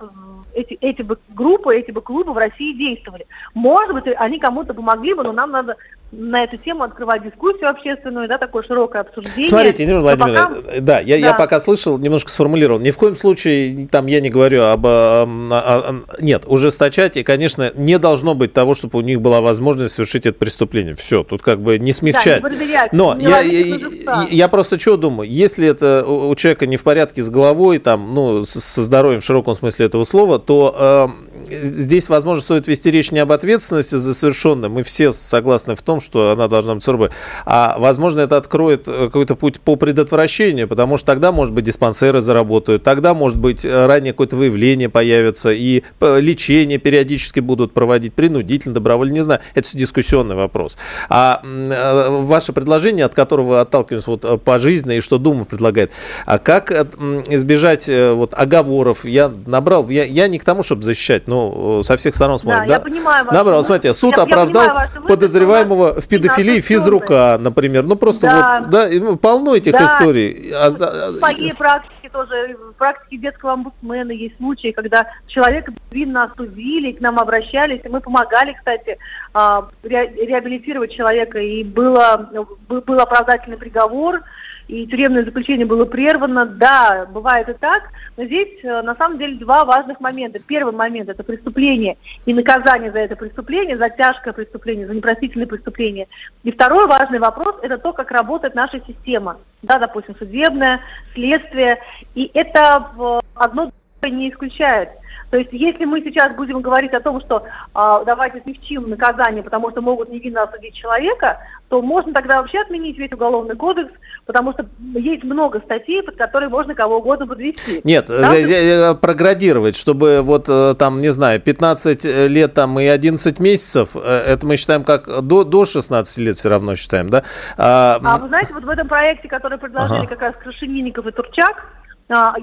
эти, 0.55 0.75
эти 0.81 1.03
бы 1.03 1.19
группы, 1.31 1.77
эти 1.77 1.91
бы 1.91 2.01
клубы 2.01 2.33
в 2.33 2.37
России 2.37 2.77
действовали. 2.77 3.27
Может 3.55 3.95
быть, 3.95 4.05
они 4.17 4.39
кому-то 4.39 4.75
помогли 4.75 5.15
бы, 5.15 5.23
но 5.23 5.33
нам 5.33 5.51
надо 5.51 5.77
на 6.13 6.43
эту 6.43 6.57
тему 6.57 6.83
открывать 6.83 7.23
дискуссию 7.23 7.71
общественную, 7.71 8.27
да, 8.29 8.37
такое 8.37 8.65
широкое 8.65 9.03
обсуждение. 9.03 9.45
Смотрите, 9.45 9.87
Нина 9.87 10.01
Владимировна, 10.01 10.57
пока... 10.57 10.81
да, 10.81 11.01
я, 11.01 11.21
да. 11.21 11.29
я 11.29 11.35
пока 11.35 11.61
слышал, 11.61 11.99
немножко 11.99 12.33
сформулировал. 12.33 12.81
Ни 12.81 12.91
в 12.91 12.99
коем 12.99 13.17
случае, 13.17 13.87
там, 13.87 14.07
я 14.07 14.21
не 14.21 14.29
говорю 14.29 14.65
об... 14.65 14.87
А, 14.87 15.25
а, 15.51 16.03
нет, 16.21 16.45
ужесточать, 16.47 17.17
и, 17.17 17.23
конечно, 17.23 17.71
не 17.77 17.99
должно 17.99 18.35
быть 18.35 18.53
того, 18.53 18.75
чтобы 18.75 18.99
у 18.99 19.03
них 19.03 19.21
была 19.21 19.41
возможность 19.41 19.95
совершить 19.95 20.27
это 20.27 20.37
преступление. 20.37 20.97
Все, 20.97 21.23
тут 21.23 21.43
как 21.43 21.61
бы 21.61 21.79
не 21.79 21.93
смягчать. 21.93 22.43
Да, 22.43 22.49
не 22.49 22.89
Но 22.91 23.15
не 23.15 23.25
я, 23.25 23.41
я, 23.41 23.61
я, 23.61 24.27
я 24.29 24.49
просто 24.49 24.81
что 24.81 24.97
думаю, 24.97 25.31
если 25.31 25.69
это 25.69 26.05
у 26.05 26.35
человека 26.35 26.67
не 26.67 26.77
в 26.77 26.83
порядке 26.83 27.23
с 27.23 27.31
головой, 27.31 27.79
там, 27.79 28.15
ну, 28.15 28.45
со 28.45 28.83
здоровьем 28.83 29.21
в 29.21 29.25
широком 29.25 29.55
смысле 29.55 29.87
этого 29.87 30.03
слова, 30.03 30.40
то 30.41 30.75
э, 30.77 31.09
здесь, 31.51 32.09
возможно, 32.09 32.43
стоит 32.43 32.67
вести 32.69 32.91
речь 32.91 33.11
не 33.11 33.19
об 33.19 33.33
ответственности 33.33 33.97
за 33.97 34.15
совершенное. 34.15 34.69
Мы 34.69 34.83
все 34.83 35.13
согласны 35.13 35.75
в 35.75 35.83
том, 35.83 36.01
что 36.01 36.31
она 36.31 36.49
должна 36.49 36.75
быть 36.75 36.85
суровой. 36.85 37.11
А, 37.45 37.77
возможно, 37.79 38.21
это 38.21 38.37
откроет 38.37 38.87
э, 38.87 39.07
какой-то 39.07 39.37
путь 39.37 39.61
по 39.61 39.77
предотвращению, 39.77 40.69
потому 40.69 40.97
что 40.97 41.07
тогда, 41.07 41.33
может 41.33 41.55
быть, 41.55 41.65
диспансеры 41.65 42.21
заработают, 42.21 42.83
тогда, 42.83 43.15
может 43.15 43.39
быть, 43.39 43.65
ранее 43.65 44.13
какое-то 44.13 44.37
выявление 44.37 44.89
появится, 44.89 45.51
и 45.51 45.83
э, 46.01 46.21
лечение 46.21 46.79
периодически 46.79 47.41
будут 47.41 47.73
проводить 47.73 48.15
принудительно, 48.15 48.75
добровольно, 48.75 49.13
не 49.13 49.23
знаю. 49.23 49.41
Это 49.55 49.69
все 49.69 49.79
дискуссионный 49.79 50.37
вопрос. 50.37 50.77
А 51.09 51.41
э, 51.43 52.09
ваше 52.21 52.53
предложение, 52.53 53.05
от 53.05 53.15
которого 53.15 53.49
вы 53.51 53.61
отталкиваетесь 53.61 54.07
вот 54.07 54.45
пожизненно, 54.45 54.93
и 54.93 55.01
что 55.01 55.19
Дума 55.19 55.45
предлагает, 55.45 55.93
а 56.27 56.39
как 56.39 56.71
избежать 56.71 57.89
вот 57.89 58.35
оговоров? 58.35 59.05
Я 59.05 59.33
набрал, 59.47 59.89
я, 59.89 60.05
я 60.05 60.29
не 60.31 60.39
к 60.39 60.45
тому, 60.45 60.63
чтобы 60.63 60.83
защищать, 60.83 61.29
но 61.29 61.83
со 61.83 61.97
всех 61.97 62.15
сторон 62.15 62.39
смотрим. 62.39 62.63
Да, 62.63 62.69
да? 62.69 62.75
я 62.75 62.81
понимаю. 62.81 63.27
Набрал, 63.31 63.63
смотрите, 63.65 63.93
суд 63.93 64.17
я, 64.17 64.23
оправдал 64.23 64.63
я 64.63 64.69
понимаю, 64.71 65.07
подозреваемого 65.07 66.01
в 66.01 66.09
педофилии 66.09 66.61
физрука, 66.61 67.39
например. 67.41 67.85
Ну, 67.85 67.97
просто 67.97 68.27
да. 68.27 68.61
вот, 68.61 68.71
да, 68.71 68.89
ну, 68.91 69.17
полно 69.17 69.55
этих 69.55 69.73
да. 69.73 69.85
историй. 69.85 70.53
В 70.53 71.19
своей 71.19 71.55
практике 71.55 72.09
тоже, 72.13 72.57
в 72.57 72.73
практике 72.75 73.19
детского 73.19 73.53
омбудсмена 73.53 74.13
есть 74.13 74.37
случаи, 74.37 74.73
когда 74.73 75.07
человека 75.27 75.73
винно 75.91 76.25
осудили, 76.25 76.93
к 76.93 77.01
нам 77.01 77.19
обращались, 77.19 77.81
и 77.85 77.89
мы 77.89 78.01
помогали, 78.01 78.53
кстати, 78.53 78.99
а, 79.33 79.69
реабилитировать 79.83 80.93
человека, 80.93 81.39
и 81.39 81.65
было, 81.65 82.29
был 82.69 83.01
оправдательный 83.01 83.59
приговор, 83.59 84.23
и 84.71 84.87
тюремное 84.87 85.25
заключение 85.25 85.67
было 85.67 85.85
прервано. 85.85 86.47
Да, 86.47 87.07
бывает 87.11 87.49
и 87.49 87.55
так, 87.55 87.83
но 88.17 88.25
здесь 88.25 88.63
э, 88.63 88.83
на 88.83 88.95
самом 88.95 89.19
деле 89.19 89.35
два 89.35 89.65
важных 89.65 90.01
момента. 90.01 90.39
Первый 90.39 90.73
момент– 90.73 91.09
это 91.11 91.25
преступление 91.25 91.97
и 92.25 92.33
наказание 92.33 92.93
за 92.93 93.01
это 93.01 93.17
преступление, 93.17 93.77
за 93.77 93.91
тяжкое 93.91 94.33
преступление, 94.33 94.87
за 94.87 94.95
непростительное 94.95 95.49
преступление. 95.49 96.07
И 96.45 96.53
второй 96.53 96.87
важный 96.87 97.19
вопрос– 97.19 97.57
это 97.63 97.79
то, 97.79 97.93
как 97.93 98.13
работает 98.13 98.55
наша 98.55 98.81
система. 98.87 99.39
Да, 99.63 99.79
допустим, 99.79 100.15
судебное, 100.17 100.81
следствие. 101.15 101.79
И 102.15 102.31
это 102.33 102.93
одно 103.35 103.73
не 104.03 104.31
исключает. 104.31 104.91
То 105.31 105.39
есть, 105.39 105.51
если 105.53 105.85
мы 105.85 106.01
сейчас 106.03 106.35
будем 106.35 106.61
говорить 106.61 106.93
о 106.93 107.01
том, 107.01 107.21
что 107.21 107.45
э, 107.45 108.03
давайте 108.05 108.41
смягчим 108.43 108.91
наказание, 108.91 109.43
потому 109.43 109.71
что 109.71 109.81
могут 109.81 110.11
невинно 110.11 110.43
осудить 110.43 110.75
человека, 110.75 111.39
то 111.69 111.81
можно 111.81 112.13
тогда 112.13 112.41
вообще 112.41 112.59
отменить 112.59 112.99
весь 112.99 113.13
уголовный 113.13 113.55
кодекс, 113.55 113.93
потому 114.27 114.53
что 114.53 114.67
есть 114.95 115.23
много 115.23 115.61
статей, 115.61 116.03
под 116.03 116.17
которые 116.17 116.49
можно 116.49 116.75
кого 116.75 116.99
угодно 116.99 117.29
подвести. 117.29 117.81
Нет, 117.85 118.07
да? 118.09 118.37
Э, 118.37 118.95
проградировать, 118.97 119.77
чтобы 119.77 120.21
вот 120.23 120.49
э, 120.49 120.75
там, 120.77 121.01
не 121.01 121.11
знаю, 121.11 121.41
15 121.41 122.05
лет 122.29 122.55
там 122.55 122.81
и 122.81 122.87
11 122.87 123.39
месяцев, 123.39 123.91
э, 123.95 124.01
это 124.01 124.45
мы 124.45 124.57
считаем 124.57 124.83
как 124.83 125.23
до, 125.23 125.45
до 125.45 125.65
16 125.65 126.19
лет 126.19 126.37
все 126.37 126.49
равно 126.49 126.75
считаем, 126.75 127.09
да? 127.09 127.23
А, 127.57 128.01
а 128.03 128.19
вы 128.19 128.27
знаете, 128.27 128.53
вот 128.53 128.65
в 128.65 128.69
этом 128.69 128.89
проекте, 128.89 129.29
который 129.29 129.59
предложили 129.59 130.01
ага. 130.01 130.09
как 130.09 130.21
раз 130.23 130.35
Крашенинников 130.43 131.07
и 131.07 131.13
Турчак, 131.13 131.57
а, 131.57 131.80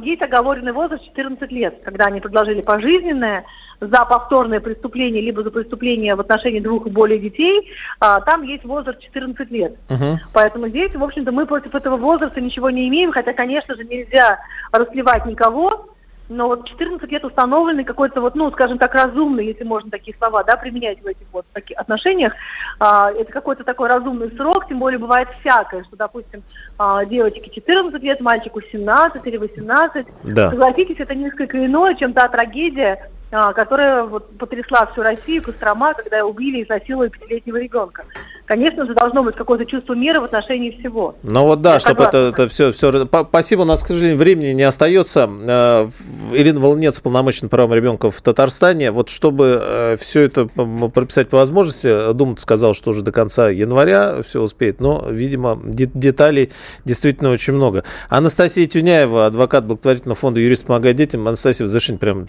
есть 0.02 0.22
оговоренный 0.22 0.72
возраст 0.72 1.04
14 1.04 1.52
лет, 1.52 1.82
когда 1.84 2.06
они 2.06 2.22
предложили 2.22 2.62
пожизненное 2.62 3.46
за 3.80 4.06
повторное 4.06 4.60
преступление, 4.60 5.22
либо 5.22 5.44
за 5.44 5.52
преступление 5.52 6.16
в 6.16 6.22
отношении 6.22 6.60
двух 6.60 6.88
и 6.88 6.90
более 6.90 7.20
детей, 7.20 7.70
а, 8.00 8.22
там 8.22 8.44
есть 8.44 8.64
возраст 8.64 9.00
14 9.00 9.52
лет. 9.52 9.76
Uh-huh. 9.90 10.16
Поэтому 10.34 10.70
здесь, 10.70 10.96
в 10.96 11.04
общем-то, 11.04 11.32
мы 11.32 11.46
против 11.46 11.76
этого 11.76 11.98
возраста 11.98 12.42
ничего 12.42 12.70
не 12.70 12.88
имеем, 12.88 13.12
хотя, 13.12 13.34
конечно 13.34 13.76
же, 13.76 13.84
нельзя 13.84 14.40
расливать 14.72 15.26
никого, 15.26 15.90
но 16.30 16.48
вот 16.48 16.68
14 16.68 17.10
лет 17.12 17.24
установленный 17.24 17.84
какой-то 17.84 18.22
вот, 18.22 18.36
ну, 18.36 18.52
скажем 18.52 18.78
так, 18.78 18.94
разумный, 18.94 19.46
если 19.46 19.64
можно 19.64 19.90
такие 19.90 20.16
слова, 20.18 20.44
да, 20.44 20.56
применять 20.58 21.02
в 21.02 21.08
этих 21.08 21.26
вот 21.32 21.46
таких 21.54 21.78
отношениях, 21.78 22.34
а, 22.80 23.12
это 23.12 23.32
какой-то 23.32 23.64
такой 23.64 23.90
разумный 23.90 24.32
срок, 24.36 24.68
тем 24.68 24.80
более 24.80 25.00
бывает 25.00 25.30
всякое, 25.40 25.84
что, 25.84 25.96
допустим, 25.96 26.44
а, 26.78 27.06
девочке 27.06 27.50
14 27.50 28.02
лет, 28.02 28.20
мальчику 28.20 28.62
17 28.62 29.26
или 29.26 29.38
18, 29.38 30.08
да. 30.24 30.50
согласитесь, 30.52 31.00
это 31.00 31.16
несколько 31.16 31.66
иное, 31.66 31.96
чем 31.96 32.14
та 32.14 32.28
трагедия, 32.28 33.10
которая 33.30 34.04
вот 34.04 34.38
потрясла 34.38 34.88
всю 34.92 35.02
Россию, 35.02 35.44
Кострома, 35.44 35.94
когда 35.94 36.26
убили 36.26 36.60
и 36.60 36.64
изнасиловали 36.64 37.10
пятилетнего 37.10 37.58
ребенка. 37.58 38.06
Конечно 38.46 38.86
же, 38.86 38.94
должно 38.94 39.24
быть 39.24 39.36
какое-то 39.36 39.66
чувство 39.66 39.94
меры 39.94 40.22
в 40.22 40.24
отношении 40.24 40.72
всего. 40.80 41.16
Ну 41.22 41.44
вот 41.44 41.62
да, 41.62 41.80
чтобы 41.80 42.06
это, 42.06 42.30
это 42.30 42.48
все, 42.48 42.72
все... 42.72 43.06
Спасибо, 43.06 43.64
у 43.64 43.66
нас, 43.66 43.84
к 43.84 43.88
сожалению, 43.88 44.18
времени 44.18 44.54
не 44.54 44.64
остается. 44.64 45.30
Э, 45.30 45.86
Ирина 46.32 46.62
Волнец, 46.62 46.98
полномочный 47.02 47.50
правом 47.50 47.74
ребенка 47.74 48.10
в 48.10 48.22
Татарстане. 48.22 48.92
Вот 48.92 49.10
чтобы 49.10 49.60
э, 49.62 49.98
все 50.00 50.22
это 50.22 50.46
прописать 50.46 51.28
по 51.28 51.38
возможности, 51.38 52.14
Дума 52.14 52.38
сказал, 52.38 52.74
что 52.74 52.92
уже 52.92 53.02
до 53.02 53.12
конца 53.12 53.50
января 53.50 54.22
все 54.22 54.42
успеет, 54.42 54.80
но, 54.80 55.06
видимо, 55.10 55.60
деталей 55.66 56.52
действительно 56.86 57.32
очень 57.32 57.52
много. 57.52 57.84
Анастасия 58.08 58.66
Тюняева, 58.66 59.26
адвокат 59.26 59.66
благотворительного 59.66 60.16
фонда 60.16 60.40
«Юрист 60.40 60.68
помогает 60.68 60.96
детям». 60.96 61.28
Анастасия, 61.28 61.68
завершение 61.68 62.00
прям 62.00 62.28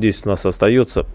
секунд 0.00 0.02
10 0.02 0.26
у 0.26 0.28
нас 0.30 0.46
остается. 0.46 1.06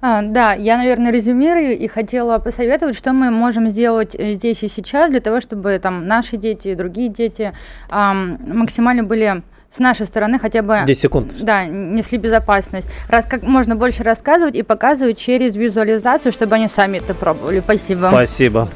А, 0.00 0.22
да, 0.22 0.52
я, 0.52 0.76
наверное, 0.76 1.10
резюмирую 1.12 1.78
и 1.78 1.86
хотела 1.88 2.38
посоветовать, 2.38 2.96
что 2.96 3.12
мы 3.12 3.30
можем 3.30 3.70
сделать 3.70 4.14
э, 4.14 4.34
здесь 4.34 4.62
и 4.62 4.68
сейчас 4.68 5.10
для 5.10 5.20
того, 5.20 5.40
чтобы 5.40 5.78
там 5.82 6.06
наши 6.06 6.36
дети 6.36 6.68
и 6.68 6.74
другие 6.74 7.08
дети 7.08 7.52
эм, 7.90 8.38
максимально 8.46 9.02
были 9.02 9.42
с 9.70 9.78
нашей 9.78 10.06
стороны 10.06 10.38
хотя 10.38 10.62
бы 10.62 10.82
10 10.86 11.00
секунд. 11.00 11.32
Да, 11.40 11.64
несли 11.64 12.18
безопасность. 12.18 12.90
Раз 13.08 13.24
как 13.24 13.42
можно 13.42 13.76
больше 13.76 14.02
рассказывать 14.02 14.56
и 14.56 14.62
показывать 14.62 15.16
через 15.16 15.56
визуализацию, 15.56 16.32
чтобы 16.32 16.56
они 16.56 16.68
сами 16.68 16.98
это 16.98 17.14
пробовали. 17.14 17.60
Спасибо. 17.60 18.08
Спасибо. 18.10 18.68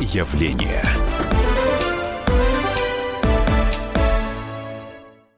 Явление. 0.00 0.82